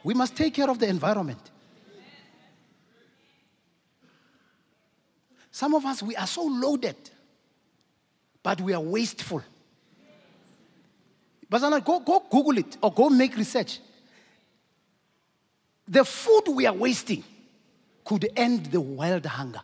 We 0.04 0.14
must 0.14 0.36
take 0.36 0.54
care 0.54 0.70
of 0.70 0.80
the 0.80 0.88
environment. 0.88 1.52
Some 5.52 5.74
of 5.74 5.86
us, 5.86 6.02
we 6.02 6.16
are 6.16 6.28
so 6.28 6.44
loaded, 6.44 6.96
but 8.42 8.62
we 8.62 8.74
are 8.74 8.82
wasteful. 8.82 9.44
But 11.50 11.80
go, 11.86 12.00
go 12.00 12.24
Google 12.30 12.58
it 12.58 12.78
or 12.82 12.92
go 12.92 13.10
make 13.10 13.36
research. 13.38 13.80
The 15.88 16.04
food 16.04 16.44
we 16.50 16.66
are 16.66 16.74
wasting 16.74 17.24
could 18.04 18.30
end 18.36 18.68
the 18.68 18.82
world 18.82 19.26
hunger. 19.26 19.62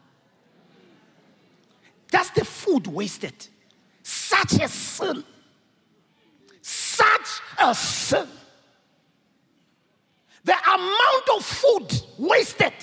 That's 2.09 2.29
the 2.29 2.45
food 2.45 2.87
wasted. 2.87 3.33
Such 4.03 4.53
a 4.61 4.67
sin. 4.67 5.23
Such 6.61 7.41
a 7.59 7.75
sin. 7.75 8.27
The 10.45 10.53
amount 10.53 11.29
of 11.37 11.45
food 11.45 12.01
wasted 12.17 12.73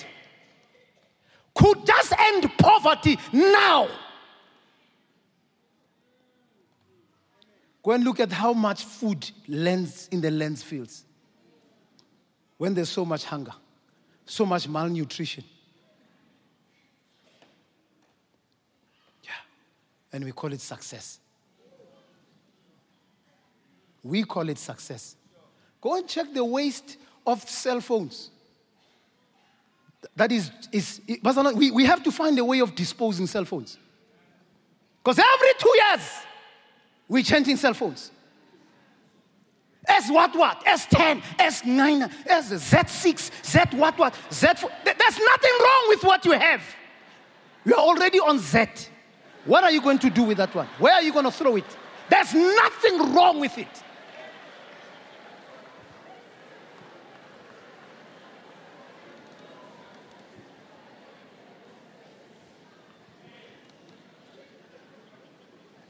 could 1.53 1.85
just 1.85 2.13
end 2.17 2.51
poverty 2.57 3.17
now. 3.31 3.87
Go 7.83 7.91
and 7.91 8.03
look 8.03 8.19
at 8.19 8.31
how 8.31 8.53
much 8.53 8.85
food 8.85 9.29
lands 9.47 10.07
in 10.11 10.21
the 10.21 10.29
landfills 10.29 11.03
when 12.57 12.75
there's 12.75 12.89
so 12.89 13.03
much 13.03 13.25
hunger, 13.25 13.53
so 14.25 14.45
much 14.45 14.67
malnutrition. 14.67 15.43
Yeah. 19.23 19.31
And 20.13 20.23
we 20.23 20.31
call 20.31 20.53
it 20.53 20.61
success. 20.61 21.19
We 24.03 24.23
call 24.23 24.47
it 24.49 24.59
success. 24.59 25.15
Go 25.79 25.97
and 25.97 26.07
check 26.07 26.31
the 26.33 26.45
waste 26.45 26.97
of 27.25 27.47
cell 27.49 27.81
phones. 27.81 28.29
That 30.15 30.31
is, 30.31 30.51
is 30.71 31.01
we, 31.55 31.71
we 31.71 31.85
have 31.85 32.03
to 32.03 32.11
find 32.11 32.37
a 32.37 32.45
way 32.45 32.59
of 32.59 32.75
disposing 32.75 33.25
cell 33.25 33.45
phones. 33.45 33.77
Because 35.03 35.17
every 35.17 35.53
two 35.57 35.73
years, 35.75 36.01
we're 37.11 37.23
changing 37.23 37.57
cell 37.57 37.73
phones. 37.73 38.09
S 39.85 40.09
what 40.09 40.33
what? 40.33 40.63
S10, 40.63 41.21
S9, 41.37 42.09
S 42.25 42.51
Z6, 42.51 43.31
Z 43.43 43.77
what 43.77 43.99
what, 43.99 44.13
Z4. 44.29 44.71
There's 44.85 45.19
nothing 45.19 45.51
wrong 45.61 45.85
with 45.89 46.03
what 46.05 46.23
you 46.23 46.31
have. 46.31 46.61
You're 47.65 47.77
already 47.77 48.21
on 48.21 48.39
Z. 48.39 48.65
What 49.43 49.65
are 49.65 49.71
you 49.71 49.81
going 49.81 49.99
to 49.99 50.09
do 50.09 50.23
with 50.23 50.37
that 50.37 50.55
one? 50.55 50.67
Where 50.79 50.93
are 50.93 51.01
you 51.01 51.11
going 51.11 51.25
to 51.25 51.31
throw 51.31 51.57
it? 51.57 51.65
There's 52.09 52.33
nothing 52.33 53.13
wrong 53.13 53.41
with 53.41 53.57
it. 53.57 53.83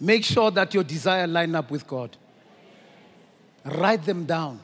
Make 0.02 0.26
sure 0.26 0.50
that 0.50 0.74
your 0.74 0.84
desire 0.84 1.28
line 1.28 1.54
up 1.54 1.70
with 1.70 1.86
God. 1.86 2.18
Write 3.64 4.04
them 4.04 4.26
down. 4.26 4.60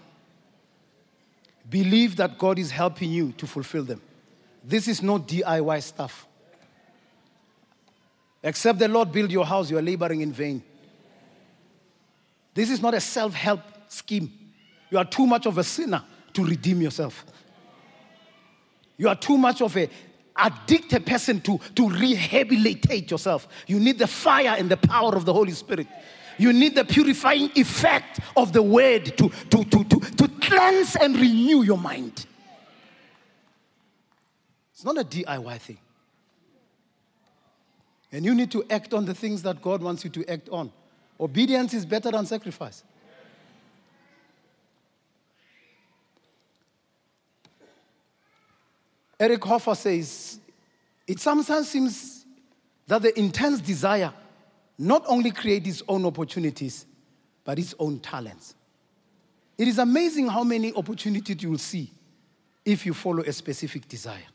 Believe 1.69 2.15
that 2.15 2.39
God 2.39 2.57
is 2.57 2.71
helping 2.71 3.11
you 3.11 3.33
to 3.33 3.45
fulfill 3.45 3.83
them. 3.83 4.01
This 4.63 4.87
is 4.87 5.03
not 5.03 5.27
DIY 5.27 5.83
stuff. 5.83 6.25
Except 8.41 8.79
the 8.79 8.87
Lord 8.87 9.11
build 9.11 9.31
your 9.31 9.45
house, 9.45 9.69
you 9.69 9.77
are 9.77 9.81
laboring 9.81 10.21
in 10.21 10.33
vain. 10.33 10.63
This 12.55 12.71
is 12.71 12.81
not 12.81 12.95
a 12.95 12.99
self 12.99 13.35
help 13.35 13.61
scheme. 13.89 14.33
You 14.89 14.97
are 14.97 15.05
too 15.05 15.27
much 15.27 15.45
of 15.45 15.59
a 15.59 15.63
sinner 15.63 16.03
to 16.33 16.43
redeem 16.43 16.81
yourself. 16.81 17.23
You 18.97 19.09
are 19.09 19.15
too 19.15 19.37
much 19.37 19.61
of 19.61 19.77
a 19.77 19.87
addicted 20.37 21.05
person 21.05 21.41
to, 21.41 21.59
to 21.75 21.89
rehabilitate 21.89 23.11
yourself. 23.11 23.47
You 23.67 23.79
need 23.79 23.97
the 23.97 24.07
fire 24.07 24.55
and 24.57 24.69
the 24.69 24.77
power 24.77 25.15
of 25.15 25.25
the 25.25 25.33
Holy 25.33 25.51
Spirit. 25.51 25.87
You 26.37 26.53
need 26.53 26.75
the 26.75 26.85
purifying 26.85 27.51
effect 27.55 28.19
of 28.35 28.53
the 28.53 28.61
word 28.61 29.17
to, 29.17 29.29
to, 29.29 29.63
to, 29.63 29.83
to, 29.83 29.99
to 29.99 30.27
cleanse 30.39 30.95
and 30.95 31.15
renew 31.15 31.63
your 31.63 31.77
mind. 31.77 32.25
It's 34.73 34.85
not 34.85 34.97
a 34.97 35.03
DIY 35.03 35.57
thing. 35.59 35.79
And 38.11 38.23
you 38.23 38.35
need 38.35 38.51
to 38.51 38.63
act 38.69 38.93
on 38.93 39.05
the 39.05 39.13
things 39.13 39.41
that 39.41 39.61
God 39.61 39.81
wants 39.81 40.03
you 40.03 40.09
to 40.11 40.29
act 40.29 40.49
on. 40.49 40.71
Obedience 41.19 41.73
is 41.73 41.85
better 41.85 42.11
than 42.11 42.25
sacrifice. 42.25 42.83
Eric 49.19 49.43
Hoffer 49.45 49.75
says, 49.75 50.39
it 51.07 51.19
sometimes 51.19 51.69
seems 51.69 52.25
that 52.85 53.01
the 53.01 53.17
intense 53.17 53.59
desire 53.59 54.13
not 54.77 55.03
only 55.07 55.31
creates 55.31 55.67
its 55.67 55.83
own 55.87 56.05
opportunities, 56.05 56.85
but 57.43 57.57
its 57.57 57.73
own 57.79 57.99
talents. 57.99 58.55
It 59.57 59.67
is 59.67 59.79
amazing 59.79 60.27
how 60.27 60.43
many 60.43 60.73
opportunities 60.73 61.41
you 61.41 61.49
will 61.49 61.57
see 61.57 61.91
if 62.63 62.85
you 62.85 62.93
follow 62.93 63.23
a 63.23 63.33
specific 63.33 63.87
desire. 63.87 64.27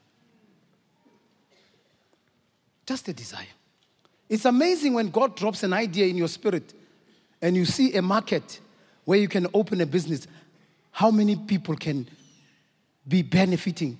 Just 2.87 3.07
a 3.09 3.13
desire. 3.13 3.47
It's 4.29 4.47
amazing 4.47 4.95
when 4.95 5.11
God 5.11 5.37
drops 5.37 5.63
an 5.63 5.73
idea 5.73 6.07
in 6.07 6.17
your 6.17 6.29
spirit 6.29 6.75
and 7.41 7.55
you 7.55 7.65
see 7.65 7.95
a 7.95 8.03
market 8.03 8.61
where 9.05 9.19
you 9.19 9.29
can 9.29 9.47
open 9.55 9.81
a 9.81 9.87
business, 9.87 10.27
how 10.91 11.11
many 11.11 11.37
people 11.37 11.77
can 11.77 12.09
be 13.07 13.23
benefiting 13.23 13.99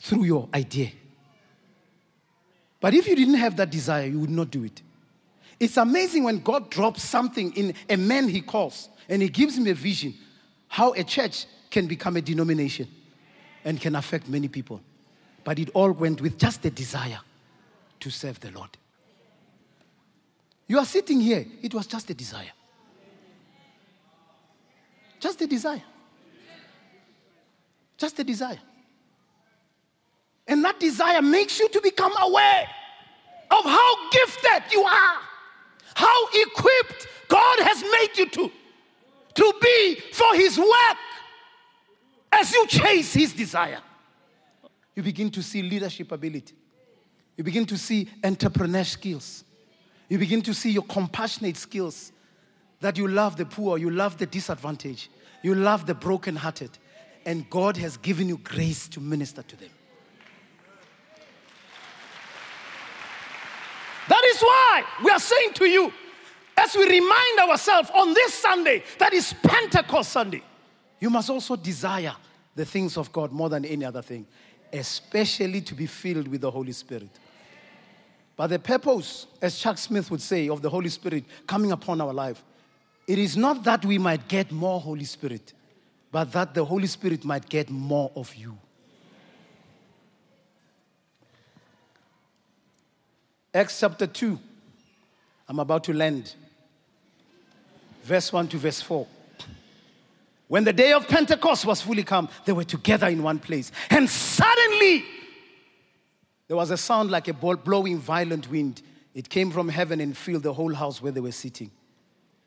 through 0.00 0.24
your 0.24 0.48
idea. 0.54 0.90
But 2.80 2.94
if 2.94 3.06
you 3.06 3.14
didn't 3.14 3.34
have 3.34 3.56
that 3.56 3.70
desire, 3.70 4.06
you 4.06 4.18
would 4.20 4.30
not 4.30 4.50
do 4.50 4.64
it. 4.64 4.82
It's 5.60 5.76
amazing 5.76 6.24
when 6.24 6.38
God 6.40 6.70
drops 6.70 7.02
something 7.02 7.54
in 7.54 7.74
a 7.88 7.96
man 7.96 8.28
he 8.28 8.40
calls 8.40 8.88
and 9.08 9.20
he 9.20 9.28
gives 9.28 9.58
him 9.58 9.66
a 9.66 9.74
vision, 9.74 10.14
how 10.68 10.94
a 10.94 11.04
church 11.04 11.44
can 11.70 11.86
become 11.86 12.16
a 12.16 12.22
denomination 12.22 12.88
and 13.64 13.78
can 13.78 13.94
affect 13.94 14.28
many 14.28 14.48
people. 14.48 14.80
But 15.44 15.58
it 15.58 15.68
all 15.74 15.92
went 15.92 16.22
with 16.22 16.38
just 16.38 16.64
a 16.64 16.70
desire 16.70 17.20
to 18.00 18.10
serve 18.10 18.40
the 18.40 18.50
Lord. 18.52 18.70
You 20.66 20.78
are 20.78 20.86
sitting 20.86 21.20
here, 21.20 21.44
it 21.60 21.74
was 21.74 21.86
just 21.86 22.08
a 22.08 22.14
desire. 22.14 22.52
Just 25.18 25.42
a 25.42 25.46
desire. 25.46 25.82
Just 27.98 28.18
a 28.18 28.24
desire. 28.24 28.60
And 30.46 30.64
that 30.64 30.80
desire 30.80 31.22
makes 31.22 31.58
you 31.58 31.68
to 31.68 31.80
become 31.80 32.12
aware 32.20 32.66
of 33.50 33.64
how 33.64 34.10
gifted 34.10 34.72
you 34.72 34.82
are, 34.82 35.18
how 35.94 36.26
equipped 36.34 37.06
God 37.28 37.60
has 37.60 37.82
made 37.82 38.18
you 38.18 38.28
to, 38.30 38.52
to 39.34 39.54
be 39.60 40.00
for 40.12 40.34
His 40.34 40.58
work. 40.58 40.96
As 42.32 42.52
you 42.52 42.66
chase 42.66 43.12
His 43.12 43.32
desire, 43.32 43.80
you 44.94 45.02
begin 45.02 45.30
to 45.30 45.42
see 45.42 45.62
leadership 45.62 46.12
ability, 46.12 46.54
you 47.36 47.44
begin 47.44 47.66
to 47.66 47.76
see 47.76 48.08
entrepreneur 48.22 48.84
skills, 48.84 49.44
you 50.08 50.18
begin 50.18 50.42
to 50.42 50.54
see 50.54 50.70
your 50.70 50.82
compassionate 50.84 51.56
skills 51.56 52.12
that 52.80 52.96
you 52.96 53.06
love 53.06 53.36
the 53.36 53.46
poor, 53.46 53.78
you 53.78 53.90
love 53.90 54.18
the 54.18 54.26
disadvantaged, 54.26 55.08
you 55.42 55.54
love 55.54 55.86
the 55.86 55.94
brokenhearted, 55.94 56.70
and 57.26 57.48
God 57.50 57.76
has 57.76 57.96
given 57.96 58.28
you 58.28 58.38
grace 58.38 58.88
to 58.88 59.00
minister 59.00 59.42
to 59.42 59.56
them. 59.56 59.70
That 64.08 64.24
why 64.40 64.84
we 65.04 65.10
are 65.10 65.20
saying 65.20 65.52
to 65.54 65.66
you, 65.66 65.92
as 66.56 66.74
we 66.74 66.88
remind 66.88 67.38
ourselves 67.40 67.90
on 67.94 68.12
this 68.12 68.34
Sunday, 68.34 68.82
that 68.98 69.12
is 69.12 69.34
Pentecost 69.42 70.12
Sunday, 70.12 70.42
you 70.98 71.08
must 71.10 71.30
also 71.30 71.56
desire 71.56 72.14
the 72.54 72.64
things 72.64 72.96
of 72.96 73.10
God 73.12 73.32
more 73.32 73.48
than 73.48 73.64
any 73.64 73.84
other 73.84 74.02
thing, 74.02 74.26
especially 74.72 75.60
to 75.62 75.74
be 75.74 75.86
filled 75.86 76.28
with 76.28 76.42
the 76.42 76.50
Holy 76.50 76.72
Spirit. 76.72 77.08
But 78.36 78.48
the 78.48 78.58
purpose, 78.58 79.26
as 79.40 79.58
Chuck 79.58 79.78
Smith 79.78 80.10
would 80.10 80.22
say, 80.22 80.48
of 80.48 80.62
the 80.62 80.70
Holy 80.70 80.88
Spirit 80.88 81.24
coming 81.46 81.72
upon 81.72 82.00
our 82.00 82.12
life, 82.12 82.42
it 83.06 83.18
is 83.18 83.36
not 83.36 83.64
that 83.64 83.84
we 83.84 83.98
might 83.98 84.28
get 84.28 84.52
more 84.52 84.80
Holy 84.80 85.04
Spirit, 85.04 85.52
but 86.12 86.32
that 86.32 86.54
the 86.54 86.64
Holy 86.64 86.86
Spirit 86.86 87.24
might 87.24 87.48
get 87.48 87.70
more 87.70 88.10
of 88.14 88.34
you. 88.34 88.56
Acts 93.52 93.80
chapter 93.80 94.06
2. 94.06 94.38
I'm 95.48 95.58
about 95.58 95.84
to 95.84 95.92
land. 95.92 96.34
Verse 98.04 98.32
1 98.32 98.48
to 98.48 98.58
verse 98.58 98.80
4. 98.80 99.06
When 100.46 100.64
the 100.64 100.72
day 100.72 100.92
of 100.92 101.08
Pentecost 101.08 101.66
was 101.66 101.80
fully 101.80 102.04
come, 102.04 102.28
they 102.44 102.52
were 102.52 102.64
together 102.64 103.08
in 103.08 103.22
one 103.22 103.38
place. 103.38 103.72
And 103.88 104.08
suddenly, 104.08 105.04
there 106.46 106.56
was 106.56 106.70
a 106.70 106.76
sound 106.76 107.10
like 107.10 107.28
a 107.28 107.32
blowing 107.32 107.98
violent 107.98 108.50
wind. 108.50 108.82
It 109.14 109.28
came 109.28 109.50
from 109.50 109.68
heaven 109.68 110.00
and 110.00 110.16
filled 110.16 110.44
the 110.44 110.52
whole 110.52 110.74
house 110.74 111.02
where 111.02 111.12
they 111.12 111.20
were 111.20 111.32
sitting. 111.32 111.70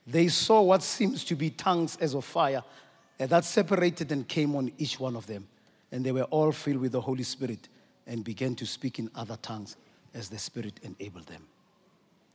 They 0.08 0.30
saw 0.30 0.62
what 0.62 0.84
seems 0.84 1.24
to 1.26 1.36
be 1.36 1.50
tongues 1.50 1.98
as 2.00 2.14
of 2.14 2.26
fire 2.26 2.64
and 3.20 3.30
that 3.30 3.46
separated 3.46 4.12
and 4.12 4.28
came 4.28 4.56
on 4.56 4.72
each 4.78 5.00
one 5.00 5.16
of 5.16 5.28
them. 5.28 5.48
And 5.92 6.06
they 6.06 6.12
were 6.12 6.24
all 6.24 6.52
filled 6.52 6.82
with 6.82 6.94
the 6.94 7.02
Holy 7.02 7.24
Spirit 7.24 7.68
and 8.08 8.24
began 8.24 8.56
to 8.56 8.66
speak 8.66 9.00
in 9.00 9.10
other 9.16 9.38
tongues 9.42 9.78
as 10.14 10.30
the 10.30 10.38
Spirit 10.38 10.80
enabled 10.84 11.28
them. 11.28 11.48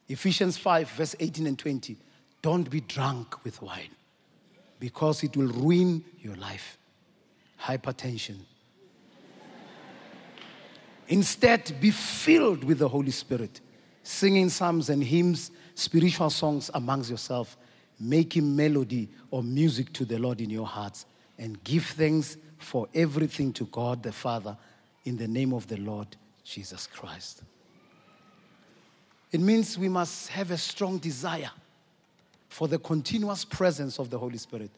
Ephesians 0.09 0.57
5, 0.57 0.91
verse 0.91 1.15
18 1.21 1.47
and 1.47 1.59
20. 1.59 1.97
Don't 2.41 2.69
be 2.71 2.81
drunk 2.81 3.45
with 3.45 3.61
wine 3.61 3.91
because 4.81 5.23
it 5.23 5.37
will 5.37 5.49
ruin 5.49 6.05
your 6.21 6.37
life. 6.37 6.79
Hypertension, 7.61 8.39
Instead, 11.09 11.75
be 11.81 11.91
filled 11.91 12.63
with 12.65 12.79
the 12.79 12.89
Holy 12.89 13.11
Spirit, 13.11 13.61
singing 14.03 14.51
psalms 14.51 14.91
and 14.91 15.03
hymns, 15.03 15.51
spiritual 15.75 16.29
songs 16.29 16.71
amongst 16.75 17.11
yourself, 17.11 17.57
making 17.99 18.55
melody 18.55 19.09
or 19.31 19.43
music 19.43 19.93
to 19.95 20.05
the 20.05 20.19
Lord 20.19 20.41
in 20.41 20.51
your 20.51 20.67
hearts, 20.67 21.07
and 21.39 21.63
give 21.65 21.85
thanks 21.87 22.37
for 22.59 22.89
everything 22.95 23.53
to 23.55 23.65
God 23.67 24.03
the 24.03 24.13
Father 24.13 24.57
in 25.05 25.17
the 25.17 25.29
name 25.29 25.55
of 25.55 25.67
the 25.67 25.79
Lord 25.79 26.09
Jesus 26.45 26.87
Christ. 26.87 27.43
It 29.31 29.41
means 29.41 29.79
we 29.79 29.89
must 29.89 30.29
have 30.29 30.51
a 30.51 30.59
strong 30.59 30.99
desire 30.99 31.51
for 32.49 32.67
the 32.67 32.79
continuous 32.79 33.45
presence 33.45 33.99
of 33.99 34.11
the 34.11 34.19
Holy 34.19 34.39
Spirit. 34.39 34.71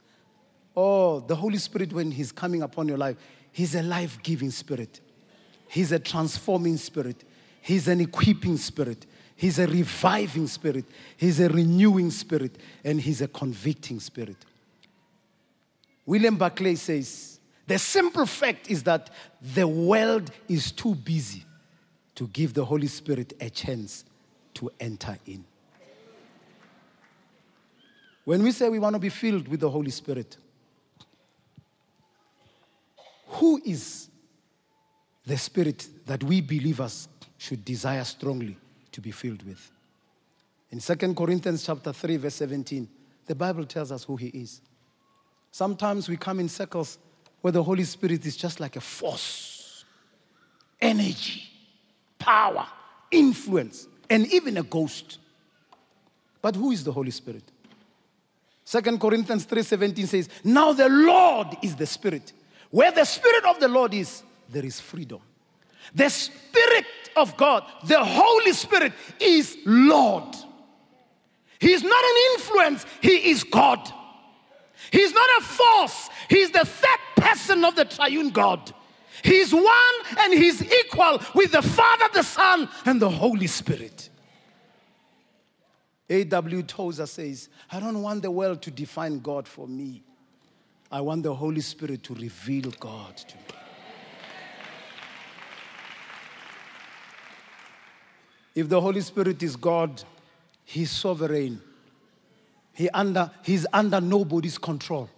Oh, 0.77 1.21
the 1.21 1.37
Holy 1.37 1.59
Spirit, 1.59 1.93
when 1.93 2.11
He's 2.11 2.33
coming 2.33 2.63
upon 2.63 2.89
your 2.89 2.99
life, 2.99 3.17
He's 3.53 3.75
a 3.75 3.83
life 3.83 4.19
giving 4.23 4.51
spirit. 4.51 5.01
He's 5.69 5.93
a 5.93 5.99
transforming 5.99 6.77
spirit. 6.77 7.23
He's 7.61 7.87
an 7.89 8.01
equipping 8.01 8.57
spirit. 8.57 9.07
He's 9.37 9.59
a 9.59 9.67
reviving 9.67 10.47
spirit. 10.47 10.85
He's 11.17 11.41
a 11.41 11.49
renewing 11.49 12.11
spirit. 12.11 12.57
And 12.85 13.01
he's 13.01 13.21
a 13.21 13.29
convicting 13.29 14.01
spirit. 14.01 14.37
William 16.05 16.37
Barclay 16.37 16.75
says 16.75 17.39
the 17.67 17.79
simple 17.79 18.27
fact 18.27 18.69
is 18.69 18.83
that 18.83 19.11
the 19.41 19.67
world 19.67 20.31
is 20.49 20.73
too 20.73 20.95
busy 20.95 21.45
to 22.17 22.27
give 22.29 22.53
the 22.53 22.65
Holy 22.65 22.89
Spirit 22.89 23.33
a 23.41 23.49
chance 23.49 24.05
to 24.55 24.71
enter 24.79 25.17
in. 25.27 25.45
When 28.25 28.43
we 28.43 28.53
say 28.53 28.69
we 28.69 28.79
want 28.79 28.95
to 28.95 29.01
be 29.01 29.09
filled 29.09 29.49
with 29.49 29.61
the 29.61 29.71
Holy 29.71 29.91
Spirit, 29.91 30.37
who 33.27 33.61
is 33.65 34.09
the 35.27 35.39
spirit 35.39 35.89
that 36.07 36.23
we 36.25 36.41
believers 36.41 37.09
should 37.39 37.65
desire 37.65 38.05
strongly 38.05 38.57
to 38.93 39.01
be 39.01 39.11
filled 39.11 39.43
with. 39.45 39.71
In 40.71 40.79
2 40.81 41.15
Corinthians 41.15 41.65
chapter 41.65 41.93
3 41.93 42.17
verse 42.17 42.35
17, 42.35 42.89
the 43.27 43.35
Bible 43.35 43.65
tells 43.65 43.93
us 43.93 44.05
who 44.05 44.17
he 44.17 44.29
is. 44.29 44.61
Sometimes 45.53 46.09
we 46.09 46.17
come 46.17 46.41
in 46.41 46.49
circles 46.49 46.99
where 47.41 47.53
the 47.53 47.63
Holy 47.63 47.85
Spirit 47.85 48.27
is 48.27 48.37
just 48.37 48.61
like 48.61 48.77
a 48.77 48.81
force, 48.81 49.85
energy, 50.81 51.45
power, 52.19 52.67
influence, 53.11 53.87
and 54.11 54.27
even 54.33 54.59
a 54.59 54.63
ghost. 54.63 55.19
But 56.43 56.57
who 56.57 56.73
is 56.73 56.85
the 56.85 56.93
Holy 56.93 57.13
Spirit? 57.13 57.45
2 58.67 58.99
Corinthians 58.99 59.47
3:17 59.47 60.07
says, 60.07 60.29
"Now 60.45 60.73
the 60.73 60.89
Lord 60.89 61.57
is 61.63 61.77
the 61.77 61.87
Spirit. 61.87 62.33
Where 62.71 62.93
the 62.93 63.05
Spirit 63.05 63.45
of 63.45 63.59
the 63.59 63.69
Lord 63.69 63.95
is, 63.95 64.23
there 64.49 64.65
is 64.65 64.81
freedom. 64.81 65.21
The 65.95 66.09
Spirit 66.09 66.87
of 67.17 67.37
God, 67.37 67.65
the 67.85 68.03
Holy 68.05 68.53
Spirit, 68.53 68.93
is 69.19 69.57
Lord. 69.65 70.37
He's 71.59 71.83
not 71.83 72.05
an 72.05 72.17
influence, 72.35 72.87
He 73.01 73.31
is 73.31 73.45
God. 73.45 73.93
He's 74.93 75.13
not 75.13 75.29
a 75.39 75.43
force, 75.43 76.09
He's 76.29 76.51
the 76.51 76.65
third 76.65 77.01
person 77.17 77.65
of 77.65 77.75
the 77.75 77.85
triune 77.85 78.31
God. 78.31 78.73
He's 79.23 79.53
one 79.53 79.67
and 80.19 80.33
He's 80.33 80.63
equal 80.63 81.21
with 81.35 81.53
the 81.53 81.63
Father, 81.63 82.07
the 82.13 82.23
Son, 82.23 82.69
and 82.85 83.01
the 83.01 83.11
Holy 83.11 83.47
Spirit. 83.47 84.09
A.W. 86.09 86.63
Tozer 86.65 87.07
says, 87.07 87.49
I 87.71 87.79
don't 87.79 88.03
want 88.03 88.23
the 88.23 88.31
world 88.31 88.63
to 88.63 88.71
define 88.71 89.21
God 89.21 89.47
for 89.47 89.69
me. 89.69 90.03
I 90.91 91.01
want 91.01 91.23
the 91.23 91.35
Holy 91.35 91.61
Spirit 91.61 92.03
to 92.05 92.15
reveal 92.15 92.73
God 92.81 93.17
to 93.17 93.37
me. 93.37 93.43
If 98.57 98.69
the 98.69 98.81
Holy 98.81 99.01
Spirit 99.01 99.43
is 99.43 99.55
God, 99.55 100.03
He's 100.65 100.91
sovereign. 100.91 101.61
He 102.73 102.89
under, 102.91 103.31
he's 103.43 103.67
under 103.73 104.01
nobody's 104.01 104.57
control. 104.57 105.11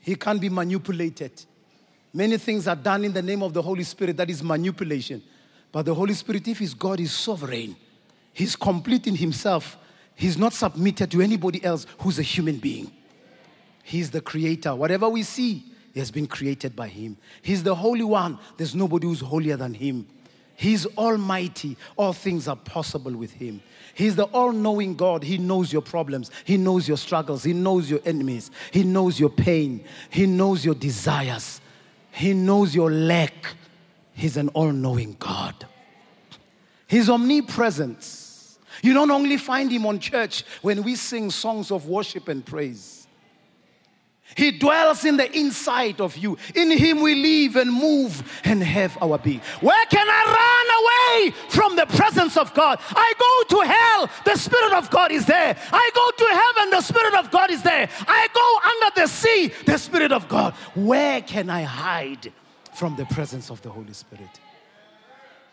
He 0.00 0.14
can't 0.16 0.40
be 0.40 0.48
manipulated. 0.48 1.44
Many 2.12 2.36
things 2.38 2.66
are 2.66 2.76
done 2.76 3.04
in 3.04 3.12
the 3.12 3.22
name 3.22 3.42
of 3.42 3.52
the 3.52 3.62
Holy 3.62 3.84
Spirit 3.84 4.16
that 4.16 4.28
is 4.30 4.42
manipulation. 4.42 5.22
But 5.70 5.86
the 5.86 5.94
Holy 5.94 6.14
Spirit, 6.14 6.46
if 6.48 6.58
He's 6.58 6.74
God, 6.74 7.00
is 7.00 7.12
sovereign. 7.12 7.76
He's 8.32 8.56
complete 8.56 9.06
in 9.06 9.16
Himself. 9.16 9.76
He's 10.14 10.36
not 10.36 10.52
submitted 10.52 11.10
to 11.12 11.20
anybody 11.20 11.64
else 11.64 11.86
who's 11.98 12.18
a 12.18 12.22
human 12.22 12.58
being. 12.58 12.90
He's 13.82 14.10
the 14.10 14.20
creator. 14.20 14.74
Whatever 14.74 15.08
we 15.08 15.22
see, 15.22 15.64
has 15.96 16.10
been 16.10 16.26
created 16.26 16.76
by 16.76 16.88
Him. 16.88 17.16
He's 17.42 17.62
the 17.62 17.74
Holy 17.74 18.04
One. 18.04 18.38
There's 18.56 18.74
nobody 18.74 19.06
who's 19.06 19.20
holier 19.20 19.56
than 19.56 19.74
Him. 19.74 20.06
He's 20.60 20.84
almighty. 20.98 21.76
All 21.96 22.12
things 22.12 22.46
are 22.46 22.54
possible 22.54 23.12
with 23.12 23.32
him. 23.32 23.62
He's 23.94 24.14
the 24.14 24.24
all 24.24 24.52
knowing 24.52 24.94
God. 24.94 25.22
He 25.22 25.38
knows 25.38 25.72
your 25.72 25.80
problems. 25.80 26.30
He 26.44 26.58
knows 26.58 26.86
your 26.86 26.98
struggles. 26.98 27.42
He 27.42 27.54
knows 27.54 27.90
your 27.90 28.00
enemies. 28.04 28.50
He 28.70 28.84
knows 28.84 29.18
your 29.18 29.30
pain. 29.30 29.82
He 30.10 30.26
knows 30.26 30.62
your 30.62 30.74
desires. 30.74 31.62
He 32.20 32.34
knows 32.34 32.74
your 32.74 32.90
lack. 32.90 33.32
He's 34.12 34.36
an 34.36 34.50
all 34.50 34.72
knowing 34.72 35.16
God. 35.18 35.66
He's 36.86 37.08
omnipresent. 37.08 38.58
You 38.82 38.92
don't 38.92 39.10
only 39.10 39.38
find 39.38 39.72
him 39.72 39.86
on 39.86 39.98
church 40.00 40.44
when 40.60 40.82
we 40.82 40.96
sing 40.96 41.30
songs 41.30 41.70
of 41.70 41.86
worship 41.86 42.28
and 42.28 42.44
praise. 42.44 42.99
He 44.36 44.52
dwells 44.52 45.04
in 45.04 45.16
the 45.16 45.30
inside 45.36 46.00
of 46.00 46.16
you. 46.16 46.38
In 46.54 46.70
Him 46.70 47.02
we 47.02 47.14
live 47.14 47.56
and 47.56 47.72
move 47.72 48.22
and 48.44 48.62
have 48.62 48.96
our 49.02 49.18
being. 49.18 49.40
Where 49.60 49.86
can 49.86 50.06
I 50.08 50.22
run 50.38 51.30
away 51.30 51.36
from 51.48 51.76
the 51.76 51.86
presence 51.86 52.36
of 52.36 52.54
God? 52.54 52.80
I 52.90 53.12
go 53.18 53.56
to 53.56 53.68
hell. 53.68 54.10
The 54.24 54.36
Spirit 54.36 54.72
of 54.74 54.90
God 54.90 55.12
is 55.12 55.26
there. 55.26 55.56
I 55.72 55.90
go 55.94 56.10
to 56.24 56.34
heaven, 56.34 56.70
the 56.70 56.80
Spirit 56.80 57.14
of 57.14 57.30
God 57.30 57.50
is 57.50 57.62
there. 57.62 57.88
I 58.06 58.28
go 58.32 58.86
under 58.88 59.00
the 59.00 59.06
sea, 59.06 59.52
the 59.66 59.78
Spirit 59.78 60.12
of 60.12 60.28
God. 60.28 60.54
Where 60.74 61.20
can 61.22 61.50
I 61.50 61.62
hide 61.62 62.32
from 62.74 62.96
the 62.96 63.06
presence 63.06 63.50
of 63.50 63.60
the 63.62 63.70
Holy 63.70 63.92
Spirit? 63.92 64.40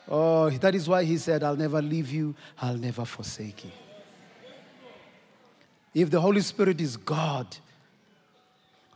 Oh, 0.10 0.50
that 0.50 0.74
is 0.74 0.88
why 0.88 1.04
he 1.04 1.18
said, 1.18 1.44
I'll 1.44 1.58
never 1.58 1.82
leave 1.82 2.12
you, 2.12 2.34
I'll 2.62 2.78
never 2.78 3.04
forsake 3.04 3.66
you. 3.66 3.72
If 5.94 6.10
the 6.10 6.22
Holy 6.22 6.42
Spirit 6.42 6.80
is 6.80 6.96
God, 6.96 7.58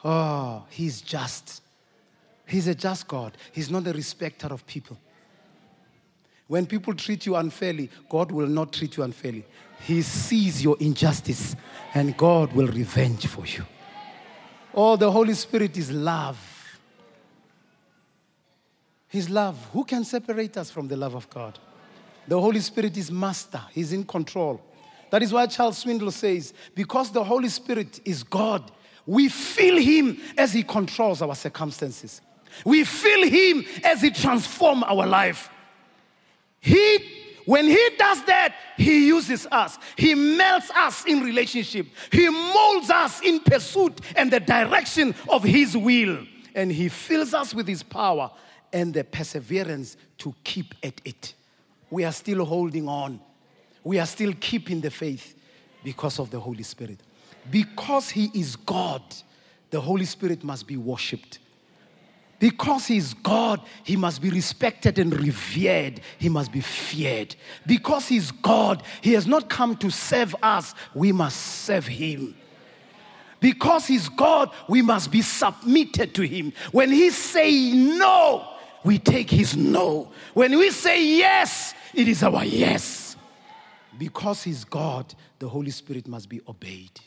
oh, 0.04 0.64
he's 0.70 1.02
just. 1.02 1.62
He's 2.46 2.68
a 2.68 2.76
just 2.76 3.08
God. 3.08 3.38
He's 3.52 3.70
not 3.70 3.88
a 3.88 3.94
respecter 3.94 4.48
of 4.48 4.66
people. 4.68 4.98
When 6.48 6.66
people 6.66 6.94
treat 6.94 7.26
you 7.26 7.38
unfairly, 7.38 7.90
God 8.10 8.32
will 8.32 8.48
not 8.48 8.74
treat 8.74 8.98
you 8.98 9.04
unfairly. 9.04 9.46
He 9.86 10.02
sees 10.02 10.62
your 10.62 10.76
injustice 10.80 11.56
and 11.94 12.16
God 12.18 12.52
will 12.52 12.68
revenge 12.68 13.26
for 13.28 13.46
you. 13.46 13.66
Oh, 14.74 14.96
the 14.96 15.10
Holy 15.10 15.34
Spirit 15.34 15.78
is 15.78 15.92
love. 15.92 16.38
His 19.08 19.30
love. 19.30 19.58
Who 19.74 19.84
can 19.84 20.04
separate 20.04 20.58
us 20.58 20.72
from 20.72 20.88
the 20.88 20.98
love 20.98 21.16
of 21.16 21.30
God? 21.30 21.58
The 22.28 22.40
Holy 22.40 22.60
Spirit 22.60 22.96
is 22.98 23.12
master, 23.12 23.62
He's 23.72 23.94
in 23.94 24.04
control. 24.04 24.62
That 25.10 25.22
is 25.22 25.34
why 25.34 25.48
Charles 25.48 25.84
Swindoll 25.84 26.14
says, 26.14 26.54
because 26.74 27.12
the 27.12 27.24
Holy 27.24 27.50
Spirit 27.50 28.00
is 28.06 28.24
God, 28.24 28.72
we 29.06 29.30
feel 29.30 29.78
Him 29.78 30.20
as 30.38 30.54
He 30.54 30.64
controls 30.64 31.22
our 31.22 31.36
circumstances. 31.36 32.22
We 32.66 32.84
feel 32.84 33.28
Him 33.28 33.66
as 33.84 34.02
He 34.02 34.12
transforms 34.12 34.84
our 34.88 35.06
life. 35.06 35.50
He, 36.60 37.00
when 37.46 37.66
He 37.66 37.90
does 37.98 38.24
that, 38.26 38.56
He 38.78 39.08
uses 39.08 39.48
us. 39.52 39.78
He 39.98 40.14
melts 40.14 40.70
us 40.72 41.06
in 41.06 41.22
relationship. 41.22 41.88
He 42.12 42.30
molds 42.30 42.90
us 42.90 43.22
in 43.22 43.40
pursuit 43.40 44.00
and 44.16 44.32
the 44.32 44.40
direction 44.40 45.16
of 45.30 45.44
His 45.44 45.76
will. 45.76 46.26
And 46.54 46.72
He 46.72 46.90
fills 46.90 47.34
us 47.34 47.54
with 47.56 47.68
His 47.68 47.84
power 47.84 48.32
and 48.74 48.94
the 48.94 49.04
perseverance 49.04 49.98
to 50.20 50.34
keep 50.44 50.76
at 50.84 51.02
it. 51.04 51.34
We 51.90 52.06
are 52.06 52.12
still 52.12 52.46
holding 52.46 52.88
on. 52.88 53.20
We 53.84 54.00
are 54.00 54.06
still 54.06 54.34
keeping 54.40 54.80
the 54.80 54.92
faith 54.92 55.36
because 55.84 56.20
of 56.20 56.30
the 56.30 56.40
Holy 56.40 56.64
Spirit. 56.64 57.00
Because 57.50 58.10
He 58.10 58.30
is 58.34 58.56
God, 58.56 59.02
the 59.70 59.82
Holy 59.82 60.06
Spirit 60.06 60.44
must 60.44 60.68
be 60.68 60.78
worshiped. 60.78 61.40
Because 62.42 62.88
he 62.88 62.98
is 62.98 63.14
God, 63.14 63.62
he 63.84 63.96
must 63.96 64.20
be 64.20 64.32
respected 64.32 64.98
and 64.98 65.14
revered. 65.14 66.02
He 66.18 66.28
must 66.28 66.52
be 66.52 66.60
feared. 66.60 67.36
Because 67.68 68.08
he 68.08 68.18
is 68.18 68.32
God, 68.32 68.82
he 69.02 69.14
has 69.14 69.28
not 69.28 69.48
come 69.48 69.78
to 69.78 69.92
serve 69.92 70.36
us, 70.42 70.74
we 70.96 71.12
must 71.12 71.38
serve 71.38 71.86
him. 71.86 72.36
Because 73.40 73.86
he's 73.86 74.10
God, 74.10 74.50
we 74.68 74.82
must 74.82 75.12
be 75.12 75.22
submitted 75.22 76.16
to 76.16 76.24
him. 76.24 76.52
When 76.72 76.92
he 76.92 77.12
say 77.12 77.74
no, 77.74 78.48
we 78.84 78.98
take 78.98 79.30
his 79.30 79.56
no. 79.56 80.12
When 80.34 80.58
we 80.58 80.72
say 80.72 81.18
yes, 81.18 81.76
it 81.94 82.08
is 82.08 82.24
our 82.24 82.44
yes. 82.44 83.18
Because 84.00 84.42
he's 84.42 84.64
God, 84.64 85.14
the 85.38 85.48
Holy 85.48 85.70
Spirit 85.70 86.08
must 86.08 86.28
be 86.28 86.42
obeyed. 86.48 87.00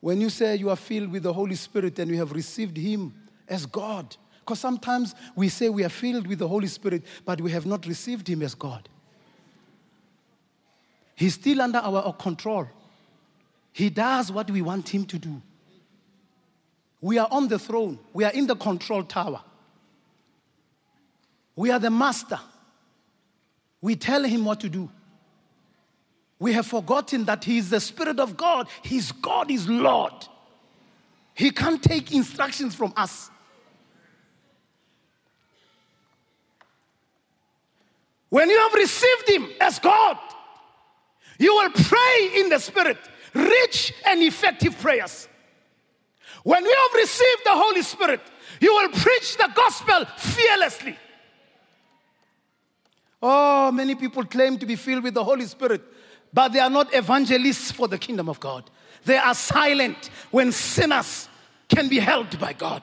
When 0.00 0.20
you 0.20 0.30
say 0.30 0.56
you 0.56 0.70
are 0.70 0.76
filled 0.76 1.12
with 1.12 1.22
the 1.22 1.32
Holy 1.32 1.54
Spirit 1.54 1.98
and 1.98 2.10
you 2.10 2.16
have 2.18 2.32
received 2.32 2.76
Him 2.76 3.14
as 3.46 3.66
God, 3.66 4.16
because 4.40 4.58
sometimes 4.58 5.14
we 5.36 5.48
say 5.48 5.68
we 5.68 5.84
are 5.84 5.90
filled 5.90 6.26
with 6.26 6.38
the 6.38 6.48
Holy 6.48 6.66
Spirit, 6.66 7.04
but 7.24 7.40
we 7.40 7.50
have 7.52 7.66
not 7.66 7.86
received 7.86 8.26
Him 8.26 8.42
as 8.42 8.54
God. 8.54 8.88
He's 11.14 11.34
still 11.34 11.60
under 11.60 11.78
our 11.78 12.14
control. 12.14 12.66
He 13.72 13.90
does 13.90 14.32
what 14.32 14.50
we 14.50 14.62
want 14.62 14.88
Him 14.88 15.04
to 15.04 15.18
do. 15.18 15.42
We 17.02 17.18
are 17.18 17.28
on 17.30 17.48
the 17.48 17.58
throne, 17.58 17.98
we 18.12 18.24
are 18.24 18.32
in 18.32 18.46
the 18.46 18.56
control 18.56 19.02
tower. 19.04 19.42
We 21.56 21.70
are 21.70 21.78
the 21.78 21.90
master. 21.90 22.40
We 23.82 23.96
tell 23.96 24.24
Him 24.24 24.46
what 24.46 24.60
to 24.60 24.70
do. 24.70 24.90
We 26.40 26.54
have 26.54 26.66
forgotten 26.66 27.26
that 27.26 27.44
He 27.44 27.58
is 27.58 27.70
the 27.70 27.78
Spirit 27.78 28.18
of 28.18 28.36
God. 28.36 28.66
His 28.82 29.12
God, 29.12 29.50
is 29.50 29.68
Lord. 29.68 30.14
He 31.34 31.50
can't 31.50 31.82
take 31.82 32.12
instructions 32.12 32.74
from 32.74 32.92
us. 32.96 33.30
When 38.30 38.48
you 38.48 38.58
have 38.58 38.72
received 38.74 39.28
Him 39.28 39.48
as 39.60 39.78
God, 39.78 40.18
you 41.38 41.54
will 41.54 41.70
pray 41.70 42.30
in 42.36 42.48
the 42.48 42.58
Spirit, 42.58 42.98
rich 43.34 43.92
and 44.06 44.22
effective 44.22 44.78
prayers. 44.78 45.28
When 46.42 46.64
you 46.64 46.74
have 46.74 46.94
received 46.94 47.42
the 47.44 47.52
Holy 47.52 47.82
Spirit, 47.82 48.20
you 48.60 48.72
will 48.74 48.88
preach 48.88 49.36
the 49.36 49.50
gospel 49.54 50.06
fearlessly. 50.16 50.96
Oh, 53.22 53.70
many 53.72 53.94
people 53.94 54.24
claim 54.24 54.56
to 54.58 54.64
be 54.64 54.76
filled 54.76 55.02
with 55.02 55.12
the 55.12 55.24
Holy 55.24 55.44
Spirit, 55.44 55.82
but 56.32 56.52
they 56.52 56.60
are 56.60 56.70
not 56.70 56.94
evangelists 56.94 57.72
for 57.72 57.88
the 57.88 57.98
kingdom 57.98 58.28
of 58.28 58.40
God. 58.40 58.70
They 59.04 59.16
are 59.16 59.34
silent 59.34 60.10
when 60.30 60.52
sinners 60.52 61.28
can 61.68 61.88
be 61.88 61.98
helped 61.98 62.38
by 62.38 62.52
God. 62.52 62.82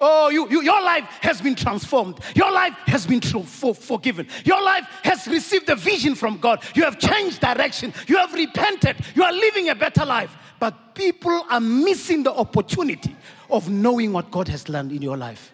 Oh, 0.00 0.30
you, 0.30 0.48
you, 0.48 0.62
your 0.62 0.82
life 0.82 1.04
has 1.20 1.42
been 1.42 1.54
transformed. 1.54 2.20
Your 2.34 2.50
life 2.50 2.72
has 2.86 3.06
been 3.06 3.20
for, 3.20 3.74
forgiven. 3.74 4.26
Your 4.44 4.62
life 4.62 4.86
has 5.02 5.28
received 5.28 5.68
a 5.68 5.76
vision 5.76 6.14
from 6.14 6.38
God. 6.38 6.64
You 6.74 6.84
have 6.84 6.98
changed 6.98 7.40
direction. 7.40 7.92
You 8.06 8.16
have 8.16 8.32
repented. 8.32 8.96
You 9.14 9.24
are 9.24 9.32
living 9.32 9.68
a 9.68 9.74
better 9.74 10.06
life. 10.06 10.34
But 10.58 10.94
people 10.94 11.44
are 11.50 11.60
missing 11.60 12.22
the 12.22 12.32
opportunity 12.32 13.14
of 13.50 13.68
knowing 13.68 14.12
what 14.12 14.30
God 14.30 14.48
has 14.48 14.64
done 14.64 14.90
in 14.90 15.02
your 15.02 15.18
life 15.18 15.52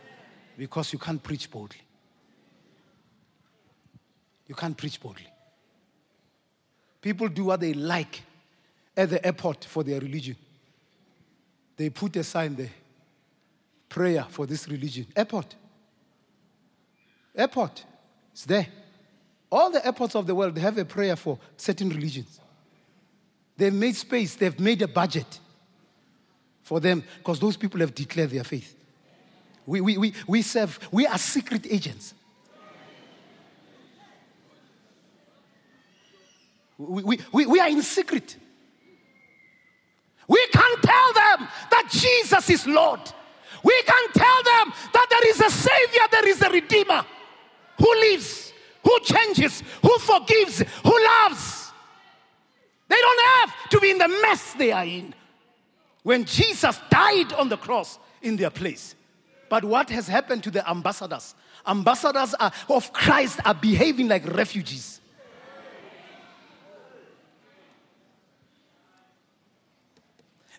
because 0.57 0.93
you 0.93 0.99
can't 0.99 1.23
preach 1.23 1.51
boldly. 1.51 1.81
You 4.47 4.55
can't 4.55 4.77
preach 4.77 5.01
boldly. 5.01 5.27
People 7.01 7.29
do 7.29 7.45
what 7.45 7.61
they 7.61 7.73
like 7.73 8.23
at 8.97 9.11
the 9.11 9.25
airport 9.25 9.65
for 9.65 9.85
their 9.85 10.01
religion. 10.01 10.37
They 11.77 11.91
put 11.91 12.17
a 12.17 12.25
sign 12.25 12.55
there 12.55 12.71
prayer 13.89 14.27
for 14.29 14.47
this 14.47 14.69
religion. 14.69 15.07
Airport. 15.17 15.55
Airport. 17.35 17.85
It's 18.33 18.45
there. 18.45 18.67
All 19.51 19.71
the 19.71 19.85
airports 19.85 20.15
of 20.15 20.27
the 20.27 20.35
world, 20.35 20.59
have 20.59 20.77
a 20.77 20.85
prayer 20.85 21.17
for 21.17 21.39
certain 21.57 21.89
religions. 21.89 22.41
They've 23.57 23.73
made 23.73 23.97
space, 23.97 24.35
they've 24.35 24.59
made 24.61 24.83
a 24.83 24.89
budget 24.89 25.41
for 26.63 26.81
them 26.81 27.03
because 27.19 27.41
those 27.41 27.57
people 27.57 27.81
have 27.81 27.95
declared 27.95 28.31
their 28.31 28.45
faith. 28.45 28.77
We, 29.65 29.81
we, 29.81 29.97
we, 29.97 30.15
we 30.27 30.43
serve, 30.43 30.79
we 30.93 31.07
are 31.07 31.17
secret 31.17 31.67
agents. 31.71 32.13
We, 36.79 37.19
we, 37.33 37.47
we, 37.47 37.61
are 37.61 37.69
in 37.69 37.83
secret. 37.83 38.37
We 40.29 40.47
can't 40.49 40.83
tell 40.83 41.13
them 41.13 41.49
that 41.71 41.89
Jesus 41.91 42.51
is 42.51 42.67
Lord. 42.67 43.01
We 43.63 43.83
can 43.83 44.13
tell 44.13 44.43
them 44.43 44.73
that 44.93 45.07
there 45.11 45.31
is 45.31 45.41
a 45.41 45.51
Savior, 45.51 46.03
there 46.11 46.29
is 46.29 46.43
a 46.43 46.51
Redeemer 46.51 47.05
who 47.79 47.95
lives, 48.01 48.53
who 48.85 48.99
changes, 49.01 49.63
who 49.83 49.99
forgives, 49.99 50.63
who 50.83 51.05
loves. 51.05 51.73
They 52.89 52.97
don't 52.97 53.27
have 53.39 53.69
to 53.71 53.81
be 53.81 53.91
in 53.91 53.99
the 53.99 54.09
mess 54.09 54.55
they 54.55 54.73
are 54.73 54.85
in. 54.85 55.15
When 56.03 56.25
Jesus 56.25 56.79
died 56.91 57.33
on 57.33 57.49
the 57.49 57.57
cross 57.57 57.99
in 58.23 58.37
their 58.37 58.51
place. 58.51 58.95
But 59.49 59.65
what 59.65 59.91
has 59.91 60.07
happened 60.07 60.43
to 60.45 60.51
the 60.51 60.69
ambassadors? 60.69 61.35
Ambassadors 61.67 62.35
are, 62.35 62.53
of 62.69 62.93
Christ 62.93 63.41
are 63.45 63.55
behaving 63.55 64.09
like 64.09 64.27
refugees. 64.35 65.01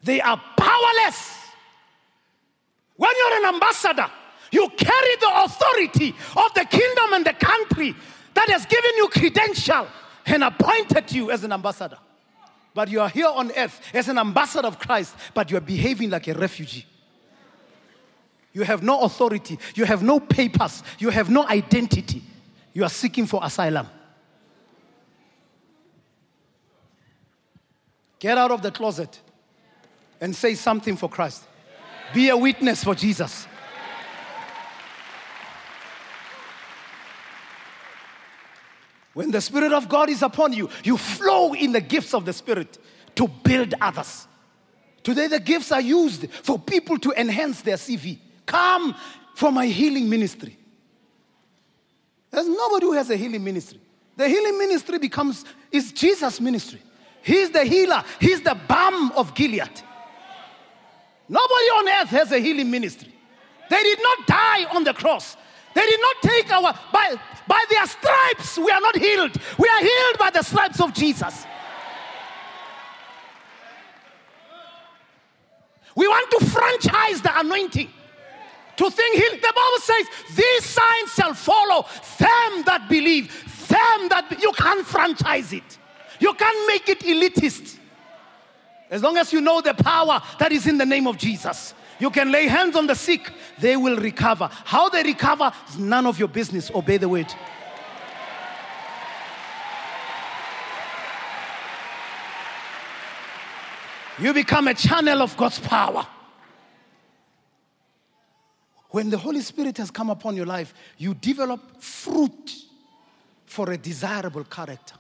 They 0.08 0.22
are 0.22 0.42
powerless. 0.56 1.36
When 2.96 3.12
you're 3.14 3.46
an 3.46 3.56
ambassador, 3.56 4.10
you 4.54 4.70
carry 4.78 5.16
the 5.20 5.44
authority 5.44 6.16
of 6.34 6.54
the 6.54 6.64
kingdom 6.64 7.12
and 7.12 7.26
the 7.26 7.34
country 7.34 7.94
that 8.34 8.50
has 8.50 8.66
given 8.66 8.92
you 8.96 9.10
credential 9.10 9.86
and 10.26 10.46
appointed 10.46 11.12
you 11.12 11.30
as 11.30 11.44
an 11.44 11.52
ambassador. 11.52 11.98
But 12.74 12.88
you 12.88 13.02
are 13.02 13.10
here 13.10 13.28
on 13.28 13.52
earth 13.58 13.82
as 13.94 14.08
an 14.08 14.18
ambassador 14.18 14.70
of 14.70 14.80
Christ, 14.80 15.14
but 15.34 15.52
you 15.52 15.58
are 15.58 15.68
behaving 15.76 16.10
like 16.10 16.30
a 16.30 16.34
refugee. 16.36 16.86
You 18.54 18.64
have 18.64 18.82
no 18.84 19.02
authority, 19.02 19.60
you 19.76 19.84
have 19.84 20.04
no 20.04 20.22
papers, 20.22 20.84
you 21.00 21.10
have 21.10 21.30
no 21.30 21.46
identity. 21.46 22.24
You 22.72 22.86
are 22.86 22.90
seeking 22.90 23.26
for 23.26 23.42
asylum. 23.44 23.88
Get 28.20 28.38
out 28.38 28.52
of 28.52 28.62
the 28.62 28.72
closet 28.72 29.20
and 30.20 30.36
say 30.36 30.56
something 30.56 30.98
for 30.98 31.10
Christ. 31.10 31.44
Be 32.14 32.30
a 32.30 32.38
witness 32.38 32.84
for 32.84 32.96
Jesus. 32.96 33.48
When 39.14 39.32
the 39.32 39.42
Spirit 39.42 39.74
of 39.74 39.90
God 39.90 40.10
is 40.10 40.22
upon 40.22 40.54
you, 40.54 40.70
you 40.84 40.96
flow 40.96 41.54
in 41.54 41.72
the 41.72 41.82
gifts 41.82 42.14
of 42.14 42.24
the 42.24 42.34
Spirit 42.34 42.78
to 43.16 43.28
build 43.28 43.74
others. 43.82 44.28
Today, 45.02 45.28
the 45.28 45.40
gifts 45.40 45.72
are 45.72 45.82
used 45.82 46.30
for 46.44 46.60
people 46.60 47.00
to 47.00 47.12
enhance 47.18 47.62
their 47.62 47.78
CV. 47.78 48.20
Come 48.46 48.96
for 49.34 49.52
my 49.52 49.66
healing 49.66 50.08
ministry. 50.10 50.58
There's 52.30 52.48
nobody 52.48 52.86
who 52.86 52.94
has 52.94 53.10
a 53.10 53.16
healing 53.16 53.44
ministry. 53.44 53.80
The 54.16 54.28
healing 54.28 54.58
ministry 54.58 55.00
becomes 55.00 55.46
is 55.72 55.92
Jesus' 55.92 56.40
ministry. 56.40 56.82
He's 57.24 57.50
the 57.50 57.64
healer. 57.64 58.04
He's 58.20 58.42
the 58.42 58.56
balm 58.68 59.12
of 59.14 59.34
Gilead. 59.34 59.82
Nobody 61.30 61.66
on 61.78 61.90
earth 61.90 62.10
has 62.10 62.32
a 62.32 62.40
healing 62.40 62.72
ministry. 62.72 63.14
They 63.70 63.84
did 63.84 64.00
not 64.02 64.28
die 64.28 64.66
on 64.66 64.84
the 64.84 64.94
cross. 64.94 65.36
They 65.74 65.86
did 65.86 66.00
not 66.00 66.16
take 66.22 66.52
our 66.52 66.74
by 66.92 67.16
by 67.48 67.64
their 67.70 67.86
stripes 67.86 68.58
we 68.58 68.72
are 68.72 68.82
not 68.82 68.96
healed. 68.96 69.36
We 69.58 69.68
are 69.70 69.80
healed 69.80 70.18
by 70.18 70.30
the 70.32 70.42
stripes 70.42 70.82
of 70.82 70.94
Jesus. 70.94 71.46
We 75.96 76.08
want 76.08 76.30
to 76.32 76.46
franchise 76.46 77.22
the 77.22 77.40
anointing. 77.40 77.90
To 78.78 78.90
think 78.92 79.16
healing. 79.16 79.40
The 79.42 79.54
Bible 79.56 79.82
says, 79.82 80.06
These 80.36 80.66
signs 80.66 81.14
shall 81.16 81.34
follow 81.34 81.88
them 82.20 82.64
that 82.66 82.86
believe. 82.88 83.30
Them 83.68 84.08
that 84.10 84.38
you 84.40 84.52
can't 84.52 84.86
franchise 84.86 85.54
it. 85.54 85.80
You 86.20 86.34
can't 86.36 86.68
make 86.68 86.88
it 86.88 87.00
elitist. 87.00 87.77
As 88.90 89.04
long 89.04 89.18
as 89.18 89.34
you 89.34 89.42
know 89.42 89.62
the 89.62 89.74
power 89.74 90.22
that 90.40 90.52
is 90.52 90.66
in 90.68 90.78
the 90.78 90.86
name 90.86 91.08
of 91.08 91.18
Jesus, 91.18 91.74
you 92.00 92.10
can 92.10 92.32
lay 92.32 92.48
hands 92.48 92.76
on 92.76 92.88
the 92.88 92.96
sick, 92.96 93.32
they 93.60 93.76
will 93.76 93.98
recover. 93.98 94.50
How 94.52 94.88
they 94.90 95.04
recover 95.04 95.52
is 95.70 95.78
none 95.78 96.06
of 96.06 96.20
your 96.20 96.28
business. 96.28 96.72
Obey 96.74 96.98
the 96.98 97.10
word. 97.10 97.34
You 104.20 104.34
become 104.34 104.68
a 104.68 104.74
channel 104.74 105.22
of 105.22 105.36
God's 105.38 105.60
power. 105.60 106.08
When 108.90 109.10
the 109.10 109.18
Holy 109.18 109.42
Spirit 109.42 109.78
has 109.78 109.92
come 109.92 110.10
upon 110.10 110.36
your 110.36 110.46
life, 110.46 110.74
you 110.98 111.14
develop 111.14 111.82
fruit 111.82 112.56
for 113.46 113.72
a 113.72 113.78
desirable 113.78 114.44
character. 114.44 114.96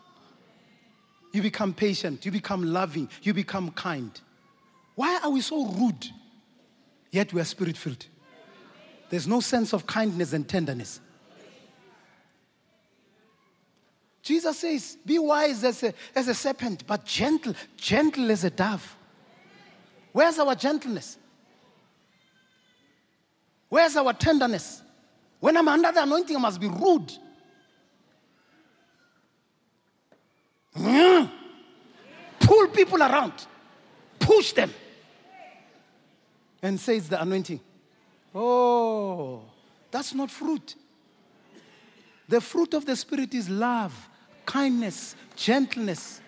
You 1.37 1.43
become 1.43 1.71
patient, 1.71 2.25
you 2.25 2.31
become 2.31 2.63
loving, 2.63 3.07
you 3.21 3.31
become 3.31 3.69
kind. 3.69 4.09
Why 4.95 5.19
are 5.23 5.29
we 5.29 5.41
so 5.41 5.67
rude? 5.67 6.07
Yet 7.11 7.31
we 7.31 7.39
are 7.39 7.43
spirit 7.43 7.77
filled. 7.77 8.07
There's 9.11 9.27
no 9.27 9.39
sense 9.39 9.71
of 9.71 9.85
kindness 9.85 10.33
and 10.33 10.49
tenderness. 10.49 10.99
Jesus 14.23 14.57
says, 14.57 14.97
Be 15.05 15.19
wise 15.19 15.63
as 15.63 15.83
a, 15.83 15.93
as 16.15 16.27
a 16.27 16.33
serpent, 16.33 16.87
but 16.87 17.05
gentle, 17.05 17.53
gentle 17.75 18.31
as 18.31 18.43
a 18.43 18.49
dove. 18.49 18.97
Where's 20.13 20.39
our 20.39 20.55
gentleness? 20.55 21.19
Where's 23.69 23.95
our 23.95 24.13
tenderness? 24.13 24.81
When 25.39 25.55
I'm 25.55 25.67
under 25.67 25.91
the 25.91 26.01
anointing, 26.01 26.35
I 26.35 26.39
must 26.39 26.59
be 26.59 26.67
rude. 26.67 27.13
Pull 32.39 32.67
people 32.67 33.01
around, 33.01 33.33
push 34.19 34.53
them, 34.53 34.71
and 36.61 36.79
say 36.79 36.97
it's 36.97 37.07
the 37.07 37.21
anointing. 37.21 37.59
Oh, 38.33 39.41
that's 39.91 40.13
not 40.13 40.29
fruit. 40.29 40.75
The 42.29 42.41
fruit 42.41 42.73
of 42.73 42.85
the 42.85 42.95
Spirit 42.95 43.33
is 43.33 43.49
love, 43.49 43.93
kindness, 44.45 45.15
gentleness. 45.35 46.21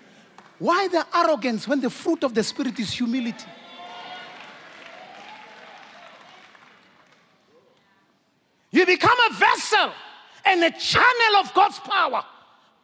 Why 0.57 0.87
the 0.87 1.05
arrogance 1.15 1.67
when 1.67 1.81
the 1.81 1.89
fruit 1.89 2.23
of 2.23 2.33
the 2.33 2.43
Spirit 2.43 2.79
is 2.79 2.91
humility? 2.91 3.45
You 8.71 8.85
become 8.85 9.17
a 9.29 9.33
vessel 9.33 9.91
and 10.45 10.63
a 10.63 10.71
channel 10.71 11.35
of 11.39 11.53
God's 11.53 11.79
power. 11.79 12.23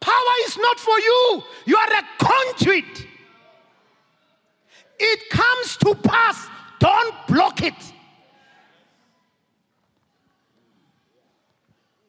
Power 0.00 0.34
is 0.46 0.56
not 0.56 0.78
for 0.78 0.98
you, 0.98 1.42
you 1.64 1.76
are 1.76 1.92
a 1.92 2.02
conduit. 2.18 3.06
It 4.98 5.30
comes 5.30 5.76
to 5.78 5.94
pass, 5.94 6.46
don't 6.78 7.14
block 7.26 7.62
it. 7.62 7.74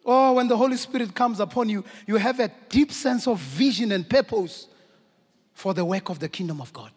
Oh, 0.09 0.33
when 0.33 0.47
the 0.47 0.55
Holy 0.55 0.77
Spirit 0.77 1.13
comes 1.13 1.41
upon 1.41 1.67
you, 1.67 1.83
you 2.05 2.15
have 2.15 2.39
a 2.39 2.49
deep 2.69 2.93
sense 2.93 3.27
of 3.27 3.39
vision 3.39 3.91
and 3.91 4.09
purpose 4.09 4.67
for 5.53 5.73
the 5.73 5.83
work 5.83 6.09
of 6.09 6.19
the 6.19 6.29
kingdom 6.29 6.61
of 6.61 6.71
God. 6.71 6.91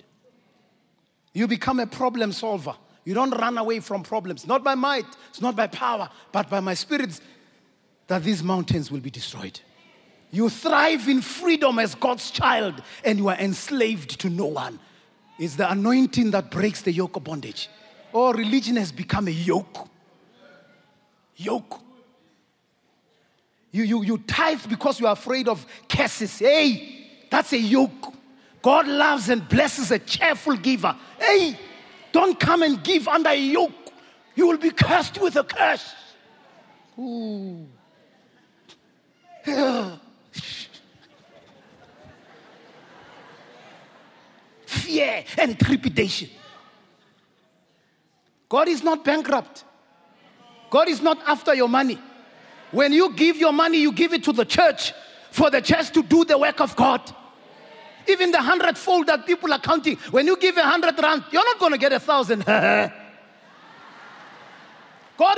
You 1.33 1.49
become 1.49 1.81
a 1.81 1.87
problem 1.87 2.31
solver. 2.31 2.77
You 3.05 3.15
don't 3.15 3.31
run 3.31 3.59
away 3.59 3.81
from 3.81 4.05
problems, 4.05 4.47
not 4.47 4.63
by 4.63 4.75
might, 4.75 5.07
it's 5.31 5.41
not 5.41 5.57
by 5.57 5.67
power, 5.67 6.09
but 6.31 6.49
by 6.49 6.61
my 6.61 6.75
spirits, 6.75 7.21
that 8.07 8.23
these 8.23 8.43
mountains 8.43 8.91
will 8.91 9.01
be 9.01 9.11
destroyed. 9.11 9.59
You 10.31 10.49
thrive 10.49 11.09
in 11.09 11.23
freedom 11.23 11.79
as 11.79 11.95
God's 11.95 12.31
child, 12.31 12.83
and 13.05 13.19
you 13.19 13.29
are 13.29 13.37
enslaved 13.37 14.21
to 14.21 14.31
no 14.31 14.47
one. 14.47 14.79
It's 15.39 15.57
the 15.57 15.71
anointing 15.71 16.31
that 16.33 16.51
breaks 16.51 16.83
the 16.83 16.93
yoke 16.93 17.17
of 17.17 17.25
bondage. 17.25 17.69
Oh, 18.13 18.33
religion 18.33 18.77
has 18.77 18.93
become 18.93 19.27
a 19.29 19.33
yoke. 19.33 19.89
Yoke. 21.37 21.81
You, 23.73 23.85
you, 23.85 24.03
you 24.03 24.19
tithe 24.19 24.69
because 24.69 25.01
you 25.01 25.07
are 25.07 25.13
afraid 25.13 25.49
of 25.49 25.65
curses. 25.89 26.39
Hey, 26.39 27.07
that's 27.31 27.53
a 27.53 27.59
yoke. 27.59 28.15
God 28.63 28.87
loves 28.87 29.29
and 29.31 29.49
blesses 29.49 29.91
a 29.91 29.99
cheerful 29.99 30.57
giver. 30.57 30.95
Hey, 31.19 31.59
don't 32.13 32.39
come 32.39 32.63
and 32.63 32.83
give 32.83 33.09
under 33.09 33.31
a 33.31 33.35
yoke. 33.35 33.73
You 34.35 34.49
will 34.49 34.59
be 34.59 34.71
cursed 34.71 35.21
with 35.21 35.37
a 35.37 35.45
curse. 35.45 35.95
Ooh. 36.99 37.67
Fear 44.91 45.25
and 45.39 45.57
trepidation. 45.59 46.29
God 48.49 48.67
is 48.67 48.83
not 48.83 49.05
bankrupt. 49.05 49.63
God 50.69 50.89
is 50.89 51.01
not 51.01 51.19
after 51.29 51.55
your 51.55 51.69
money. 51.69 51.97
When 52.73 52.93
you 52.93 53.15
give 53.15 53.37
your 53.37 53.53
money, 53.53 53.79
you 53.79 53.93
give 53.93 54.13
it 54.13 54.25
to 54.25 54.33
the 54.33 54.45
church 54.45 54.93
for 55.31 55.49
the 55.49 55.63
church 55.63 55.93
to 55.93 56.03
do 56.03 56.25
the 56.25 56.37
work 56.37 56.61
of 56.61 56.75
God. 56.75 57.01
Even 58.09 58.33
the 58.33 58.43
hundredfold 58.43 59.07
that 59.07 59.27
people 59.27 59.53
are 59.53 59.61
counting, 59.61 59.97
when 60.11 60.27
you 60.27 60.37
give 60.37 60.57
a 60.57 60.63
hundred 60.63 60.99
rand, 61.01 61.23
you're 61.31 61.45
not 61.45 61.61
going 61.61 61.71
to 61.71 61.79
get 61.79 61.93
a 61.93 62.01
thousand. 62.01 62.45
God 62.45 62.93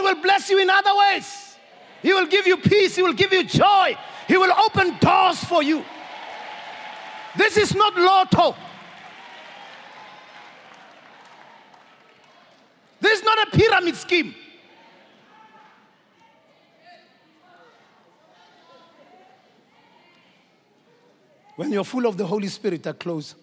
will 0.01 0.23
bless 0.23 0.49
you 0.49 0.59
in 0.61 0.71
other 0.71 0.93
ways. 0.97 1.57
He 2.01 2.15
will 2.15 2.27
give 2.27 2.47
you 2.47 2.57
peace, 2.57 2.97
He 2.97 3.03
will 3.03 3.13
give 3.13 3.35
you 3.35 3.45
joy, 3.45 3.99
He 4.27 4.39
will 4.39 4.53
open 4.65 4.97
doors 4.99 5.45
for 5.45 5.63
you. 5.63 5.85
This 7.37 7.59
is 7.59 7.75
not 7.75 7.95
lotto. 7.97 8.57
This 13.03 13.19
is 13.19 13.25
not 13.25 13.49
a 13.49 13.51
pyramid 13.51 13.97
scheme. 13.97 14.33
When 21.57 21.73
you're 21.73 21.85
full 21.85 22.07
of 22.07 22.17
the 22.17 22.25
Holy 22.25 22.47
Spirit, 22.47 22.87
are 22.87 22.93
close. 22.93 23.35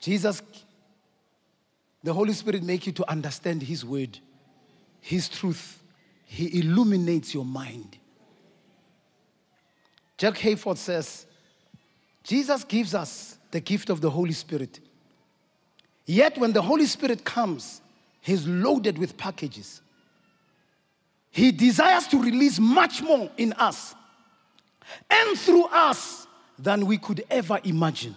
Jesus, 0.00 0.42
the 2.02 2.12
Holy 2.12 2.34
Spirit 2.34 2.62
make 2.62 2.86
you 2.86 2.92
to 2.92 3.10
understand 3.10 3.62
His 3.62 3.86
word, 3.86 4.18
His 5.00 5.30
truth. 5.30 5.82
He 6.26 6.60
illuminates 6.60 7.32
your 7.32 7.46
mind. 7.46 7.96
Jack 10.18 10.34
Hayford 10.34 10.76
says, 10.76 11.24
Jesus 12.22 12.64
gives 12.64 12.94
us 12.94 13.38
the 13.50 13.60
gift 13.60 13.88
of 13.88 14.02
the 14.02 14.10
Holy 14.10 14.34
Spirit. 14.34 14.78
Yet 16.08 16.38
when 16.38 16.54
the 16.54 16.62
Holy 16.62 16.86
Spirit 16.86 17.22
comes, 17.22 17.82
He's 18.22 18.46
loaded 18.46 18.96
with 18.96 19.18
packages. 19.18 19.82
He 21.30 21.52
desires 21.52 22.06
to 22.08 22.20
release 22.20 22.58
much 22.58 23.02
more 23.02 23.30
in 23.36 23.52
us 23.52 23.94
and 25.10 25.38
through 25.38 25.66
us 25.66 26.26
than 26.58 26.86
we 26.86 26.96
could 26.96 27.24
ever 27.30 27.60
imagine. 27.62 28.16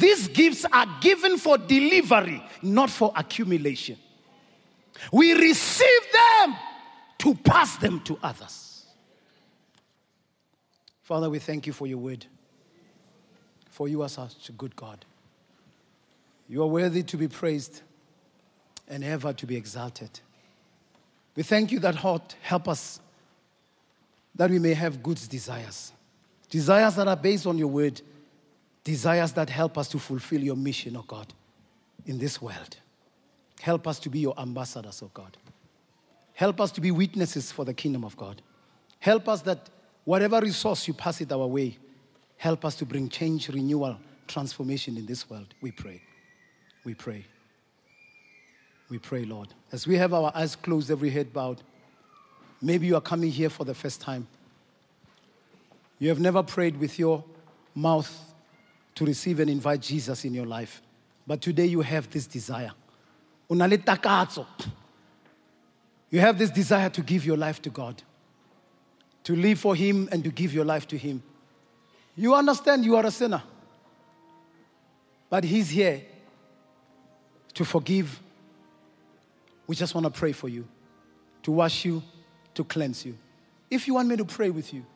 These 0.00 0.28
gifts 0.28 0.64
are 0.72 0.86
given 1.02 1.36
for 1.36 1.58
delivery, 1.58 2.42
not 2.62 2.88
for 2.88 3.12
accumulation. 3.14 3.98
We 5.12 5.34
receive 5.34 6.00
them 6.12 6.56
to 7.18 7.34
pass 7.34 7.76
them 7.76 8.00
to 8.00 8.18
others. 8.22 8.86
Father, 11.02 11.28
we 11.28 11.38
thank 11.38 11.66
you 11.66 11.74
for 11.74 11.86
your 11.86 11.98
word. 11.98 12.24
For 13.68 13.88
you 13.88 14.02
are 14.02 14.08
such 14.08 14.48
a 14.48 14.52
good 14.52 14.74
God. 14.74 15.04
You 16.48 16.62
are 16.62 16.66
worthy 16.66 17.02
to 17.02 17.16
be 17.16 17.28
praised 17.28 17.82
and 18.88 19.04
ever 19.04 19.32
to 19.34 19.46
be 19.46 19.56
exalted. 19.56 20.20
We 21.36 21.42
thank 21.42 21.70
you 21.70 21.78
that 21.80 21.94
heart 21.94 22.34
help 22.40 22.66
us 22.68 23.00
that 24.34 24.50
we 24.50 24.58
may 24.58 24.74
have 24.74 25.02
good 25.02 25.20
desires. 25.28 25.92
Desires 26.48 26.96
that 26.96 27.06
are 27.06 27.16
based 27.16 27.46
on 27.46 27.58
your 27.58 27.68
word. 27.68 28.00
Desires 28.82 29.32
that 29.32 29.50
help 29.50 29.76
us 29.76 29.88
to 29.88 29.98
fulfill 29.98 30.40
your 30.40 30.56
mission, 30.56 30.96
oh 30.96 31.04
God, 31.06 31.32
in 32.06 32.18
this 32.18 32.40
world. 32.40 32.76
Help 33.60 33.86
us 33.86 33.98
to 34.00 34.08
be 34.08 34.20
your 34.20 34.38
ambassadors, 34.40 35.02
oh 35.02 35.10
God. 35.12 35.36
Help 36.32 36.60
us 36.60 36.70
to 36.72 36.80
be 36.80 36.90
witnesses 36.90 37.52
for 37.52 37.64
the 37.64 37.74
kingdom 37.74 38.04
of 38.04 38.16
God. 38.16 38.40
Help 39.00 39.28
us 39.28 39.42
that 39.42 39.68
whatever 40.04 40.40
resource 40.40 40.88
you 40.88 40.94
pass 40.94 41.20
it 41.20 41.30
our 41.32 41.46
way, 41.46 41.76
help 42.36 42.64
us 42.64 42.76
to 42.76 42.86
bring 42.86 43.08
change, 43.08 43.48
renewal, 43.48 43.98
transformation 44.26 44.96
in 44.96 45.04
this 45.04 45.28
world. 45.28 45.52
We 45.60 45.72
pray. 45.72 46.00
We 46.84 46.94
pray. 46.94 47.24
We 48.88 48.98
pray, 48.98 49.24
Lord. 49.24 49.48
As 49.70 49.86
we 49.86 49.96
have 49.96 50.14
our 50.14 50.32
eyes 50.34 50.56
closed, 50.56 50.90
every 50.90 51.10
head 51.10 51.32
bowed, 51.32 51.62
maybe 52.62 52.86
you 52.86 52.96
are 52.96 53.00
coming 53.02 53.30
here 53.30 53.50
for 53.50 53.64
the 53.64 53.74
first 53.74 54.00
time. 54.00 54.26
You 55.98 56.08
have 56.08 56.20
never 56.20 56.42
prayed 56.42 56.78
with 56.78 56.98
your 56.98 57.22
mouth 57.74 58.18
to 58.94 59.04
receive 59.04 59.40
and 59.40 59.50
invite 59.50 59.82
Jesus 59.82 60.24
in 60.24 60.32
your 60.32 60.46
life. 60.46 60.80
But 61.26 61.42
today 61.42 61.66
you 61.66 61.82
have 61.82 62.08
this 62.10 62.26
desire. 62.26 62.72
You 63.50 63.58
have 66.20 66.38
this 66.38 66.50
desire 66.50 66.88
to 66.90 67.02
give 67.02 67.26
your 67.26 67.36
life 67.36 67.60
to 67.62 67.70
God, 67.70 68.02
to 69.24 69.36
live 69.36 69.58
for 69.58 69.74
Him 69.74 70.08
and 70.10 70.24
to 70.24 70.30
give 70.30 70.54
your 70.54 70.64
life 70.64 70.88
to 70.88 70.96
Him. 70.96 71.22
You 72.16 72.34
understand 72.34 72.84
you 72.84 72.96
are 72.96 73.04
a 73.06 73.10
sinner, 73.10 73.42
but 75.28 75.44
He's 75.44 75.68
here 75.68 76.02
to 77.58 77.64
forgive. 77.64 78.20
We 79.66 79.74
just 79.74 79.92
want 79.92 80.04
to 80.04 80.12
pray 80.12 80.30
for 80.30 80.48
you, 80.48 80.64
to 81.42 81.50
wash 81.50 81.84
you, 81.84 82.04
to 82.54 82.62
cleanse 82.62 83.04
you. 83.04 83.18
If 83.68 83.88
you 83.88 83.94
want 83.94 84.06
me 84.06 84.16
to 84.16 84.24
pray 84.24 84.50
with 84.50 84.72
you, 84.72 84.86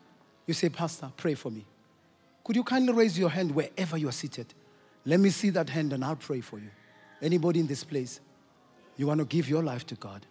you 0.47 0.53
say, 0.53 0.69
Pastor, 0.69 1.11
pray 1.17 1.33
for 1.33 1.51
me. 1.51 1.65
Could 2.41 2.55
you 2.55 2.63
kindly 2.63 2.93
raise 2.93 3.19
your 3.19 3.27
hand 3.27 3.53
wherever 3.53 3.97
you 3.97 4.07
are 4.07 4.13
seated? 4.13 4.53
Let 5.03 5.19
me 5.19 5.29
see 5.29 5.49
that 5.49 5.69
hand 5.69 5.91
and 5.91 6.05
I'll 6.05 6.15
pray 6.15 6.39
for 6.39 6.57
you. 6.57 6.69
Anybody 7.21 7.59
in 7.59 7.67
this 7.67 7.83
place, 7.83 8.21
you 8.95 9.07
want 9.07 9.19
to 9.19 9.25
give 9.25 9.49
your 9.49 9.61
life 9.61 9.85
to 9.87 9.95
God? 9.95 10.25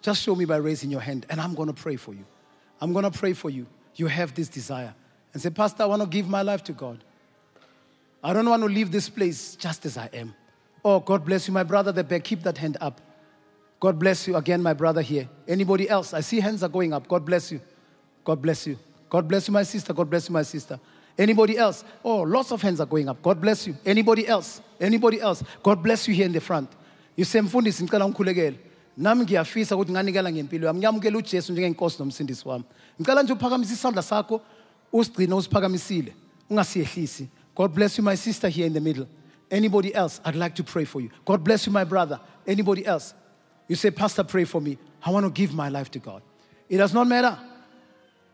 Just 0.00 0.22
show 0.22 0.34
me 0.34 0.46
by 0.46 0.56
raising 0.56 0.90
your 0.90 1.02
hand 1.02 1.26
and 1.28 1.38
I'm 1.38 1.54
going 1.54 1.68
to 1.68 1.74
pray 1.74 1.96
for 1.96 2.14
you. 2.14 2.24
I'm 2.80 2.94
going 2.94 3.04
to 3.04 3.10
pray 3.10 3.34
for 3.34 3.50
you. 3.50 3.66
You 3.96 4.06
have 4.06 4.34
this 4.34 4.48
desire. 4.48 4.94
And 5.34 5.42
say, 5.42 5.50
Pastor, 5.50 5.82
I 5.82 5.86
want 5.86 6.00
to 6.00 6.08
give 6.08 6.26
my 6.26 6.40
life 6.40 6.64
to 6.64 6.72
God. 6.72 7.04
I 8.22 8.32
don't 8.32 8.48
want 8.48 8.62
to 8.62 8.68
leave 8.68 8.90
this 8.90 9.10
place 9.10 9.56
just 9.56 9.84
as 9.84 9.98
I 9.98 10.08
am. 10.14 10.34
Oh, 10.84 11.00
God 11.00 11.24
bless 11.24 11.48
you, 11.48 11.54
my 11.54 11.62
brother 11.62 11.92
the 11.92 12.04
back. 12.04 12.24
Keep 12.24 12.42
that 12.42 12.58
hand 12.58 12.76
up. 12.80 13.00
God 13.80 13.98
bless 13.98 14.28
you 14.28 14.36
again, 14.36 14.62
my 14.62 14.74
brother 14.74 15.02
here. 15.02 15.28
Anybody 15.48 15.88
else? 15.88 16.14
I 16.14 16.20
see 16.20 16.40
hands 16.40 16.62
are 16.62 16.68
going 16.68 16.92
up. 16.92 17.08
God 17.08 17.24
bless 17.24 17.50
you. 17.50 17.60
God 18.24 18.40
bless 18.40 18.66
you. 18.66 18.78
God 19.08 19.28
bless 19.28 19.48
you, 19.48 19.52
my 19.52 19.62
sister. 19.62 19.92
God 19.92 20.10
bless 20.10 20.28
you, 20.28 20.32
my 20.32 20.42
sister. 20.42 20.78
Anybody 21.16 21.56
else? 21.56 21.84
Oh, 22.04 22.22
lots 22.22 22.50
of 22.50 22.60
hands 22.60 22.80
are 22.80 22.86
going 22.86 23.08
up. 23.08 23.22
God 23.22 23.40
bless 23.40 23.66
you. 23.66 23.76
Anybody 23.84 24.26
else? 24.26 24.60
Anybody 24.80 25.20
else? 25.20 25.42
God 25.62 25.82
bless 25.82 26.08
you 26.08 26.14
here 26.14 26.26
in 26.26 26.32
the 26.32 26.40
front. 26.40 26.68
You 27.16 27.24
say 27.24 27.40
mfundisi 27.40 27.84
ngicela 27.84 28.04
ungikhulekele. 28.04 28.58
Nami 28.96 29.24
ngiyafisa 29.24 29.76
ukuthi 29.76 29.92
nganikela 29.92 30.32
ngempilo 30.32 30.66
yami. 30.66 30.78
Ngiyamukela 30.78 31.18
uJesu 31.18 31.52
njengenkosi 31.52 31.98
nomsindisi 31.98 32.48
wami. 32.48 32.64
Ngicela 33.00 33.22
nje 33.22 33.32
uphakamise 33.32 33.74
isandla 33.74 34.02
sakho 34.02 34.40
usigcine 34.92 35.34
usiphakamisile. 35.34 36.12
Ungasiyehlisi. 36.50 37.28
God 37.54 37.74
bless 37.74 37.98
you 37.98 38.04
my 38.04 38.16
sister 38.16 38.48
here 38.48 38.66
in 38.66 38.72
the 38.72 38.80
middle. 38.80 39.06
Anybody 39.50 39.94
else? 39.94 40.20
I'd 40.24 40.36
like 40.36 40.54
to 40.56 40.64
pray 40.64 40.84
for 40.84 41.00
you. 41.00 41.10
God 41.24 41.44
bless 41.44 41.66
you 41.66 41.72
my 41.72 41.84
brother. 41.84 42.20
Anybody 42.46 42.84
else? 42.86 43.14
You 43.68 43.76
say 43.76 43.90
pastor 43.90 44.24
pray 44.24 44.44
for 44.44 44.60
me. 44.60 44.78
I 45.04 45.10
want 45.10 45.24
to 45.24 45.30
give 45.30 45.54
my 45.54 45.68
life 45.68 45.90
to 45.92 45.98
God. 45.98 46.22
It 46.68 46.78
does 46.78 46.94
not 46.94 47.06
matter 47.06 47.38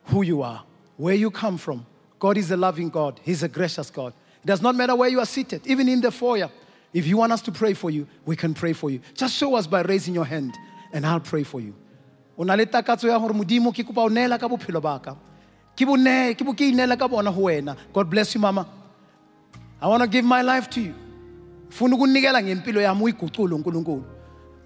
who 0.04 0.22
you 0.22 0.42
are, 0.42 0.64
where 0.96 1.14
you 1.14 1.30
come 1.30 1.58
from. 1.58 1.86
God 2.18 2.36
is 2.36 2.50
a 2.50 2.56
loving 2.56 2.88
God, 2.90 3.20
He's 3.22 3.42
a 3.42 3.48
gracious 3.48 3.90
God. 3.90 4.12
It 4.42 4.46
does 4.46 4.62
not 4.62 4.74
matter 4.74 4.94
where 4.94 5.08
you 5.08 5.20
are 5.20 5.26
seated, 5.26 5.66
even 5.66 5.88
in 5.88 6.00
the 6.00 6.10
foyer. 6.10 6.50
If 6.92 7.06
you 7.06 7.16
want 7.16 7.32
us 7.32 7.42
to 7.42 7.52
pray 7.52 7.74
for 7.74 7.90
you, 7.90 8.06
we 8.24 8.36
can 8.36 8.54
pray 8.54 8.72
for 8.72 8.90
you. 8.90 9.00
Just 9.14 9.36
show 9.36 9.54
us 9.54 9.66
by 9.66 9.82
raising 9.82 10.14
your 10.14 10.24
hand, 10.24 10.56
and 10.92 11.06
I'll 11.06 11.20
pray 11.20 11.42
for 11.44 11.60
you. 11.60 11.74
o 12.40 12.42
le 12.42 12.66
takatso 12.66 13.06
ya 13.06 13.18
gore 13.18 13.34
modimo 13.34 13.70
ke 13.70 13.84
kopa 13.84 14.02
o 14.02 14.08
neela 14.08 14.38
ka 14.38 14.48
bophelo 14.48 14.80
baka 14.80 15.14
ke 15.76 15.84
bo 15.84 15.94
ke 15.96 16.42
bo 16.44 16.54
ke 16.54 16.72
ineela 16.72 16.98
ka 16.98 17.06
bona 17.06 17.30
go 17.30 17.42
wena 17.42 17.76
god 17.92 18.08
bless 18.08 18.34
you 18.34 18.40
mama 18.40 18.66
i 19.80 19.88
want 19.88 20.02
to 20.02 20.08
give 20.08 20.24
my 20.24 20.42
life 20.42 20.68
to 20.70 20.80
you. 20.80 20.94
Funa 21.70 21.96
ukunikela 21.96 22.42
ngempilo 22.42 22.80
yami 22.80 23.02
uyigucule 23.02 23.54
unkulunkulu. 23.54 24.04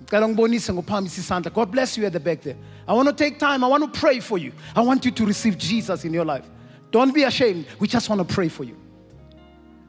Ngicela 0.03 0.29
ngibonise 0.29 0.73
ngophakamisa 0.73 1.21
isandla. 1.21 1.51
God 1.53 1.71
bless 1.71 1.99
you 1.99 2.07
at 2.07 2.13
the 2.13 2.21
back 2.21 2.41
there. 2.41 2.57
I 2.87 2.93
want 2.93 3.09
to 3.09 3.15
take 3.15 3.39
time 3.39 3.65
i 3.65 3.67
want 3.67 3.83
to 3.83 4.01
pray 4.01 4.21
for 4.21 4.39
you. 4.39 4.53
I 4.77 4.83
want 4.83 5.05
you 5.05 5.11
to 5.11 5.27
receive 5.27 5.57
jesus 5.57 6.05
in 6.05 6.13
your 6.13 6.25
life. 6.25 6.45
Don't 6.91 7.15
be 7.15 7.25
ashamed 7.25 7.67
we 7.79 7.89
just 7.89 8.09
want 8.09 8.27
to 8.27 8.35
pray 8.35 8.49
for 8.49 8.65
you. 8.65 8.77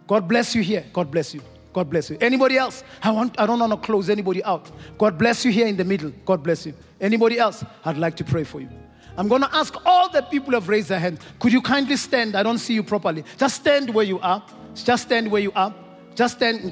God 0.08 0.28
bless 0.28 0.56
you 0.56 0.62
here. 0.62 0.86
God 0.94 1.10
bless 1.12 1.34
you. 1.34 1.42
God 1.74 1.90
bless 1.90 2.10
you. 2.10 2.18
Anybody 2.22 2.58
else? 2.58 2.84
I 3.04 3.12
want 3.12 3.40
i 3.40 3.46
don't 3.46 3.60
want 3.60 3.72
to 3.72 3.78
close 3.78 4.10
anybody 4.10 4.44
out. 4.44 4.72
God 4.98 5.18
bless 5.18 5.44
you 5.44 5.52
here 5.52 5.68
in 5.68 5.76
the 5.76 5.84
middle. 5.84 6.12
God 6.26 6.44
bless 6.44 6.66
you. 6.66 6.74
Anybody 7.02 7.40
else? 7.40 7.66
I'd 7.84 7.98
like 7.98 8.16
to 8.18 8.24
pray 8.24 8.44
for 8.44 8.62
you. 8.62 8.70
I'm 9.18 9.28
going 9.28 9.42
to 9.42 9.56
ask 9.56 9.74
all 9.86 10.10
the 10.10 10.22
people 10.22 10.48
who 10.48 10.56
have 10.56 10.68
raised 10.68 10.90
their 10.90 11.00
hand. 11.00 11.20
Could 11.40 11.54
you 11.54 11.62
kindly 11.62 11.96
stand? 11.96 12.36
I 12.36 12.44
don't 12.44 12.58
see 12.58 12.74
you 12.74 12.84
properly. 12.84 13.24
Just 13.38 13.56
stand 13.56 13.94
where 13.94 14.06
you 14.06 14.20
are. 14.20 14.44
Just 14.84 15.04
stand 15.04 15.32
where 15.32 15.42
you 15.42 15.52
are. 15.56 15.74
Just 16.16 16.38
stand. 16.38 16.72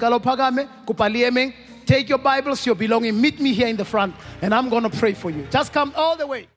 Take 1.86 2.08
your 2.10 2.18
Bibles, 2.18 2.66
your 2.66 2.76
belonging. 2.76 3.20
Meet 3.20 3.40
me 3.40 3.54
here 3.54 3.68
in 3.68 3.76
the 3.76 3.86
front, 3.86 4.16
and 4.42 4.54
I'm 4.54 4.70
going 4.70 4.84
to 4.84 4.90
pray 4.90 5.14
for 5.14 5.30
you. 5.30 5.46
Just 5.52 5.74
come 5.74 5.94
all 5.96 6.16
the 6.16 6.26
way. 6.26 6.48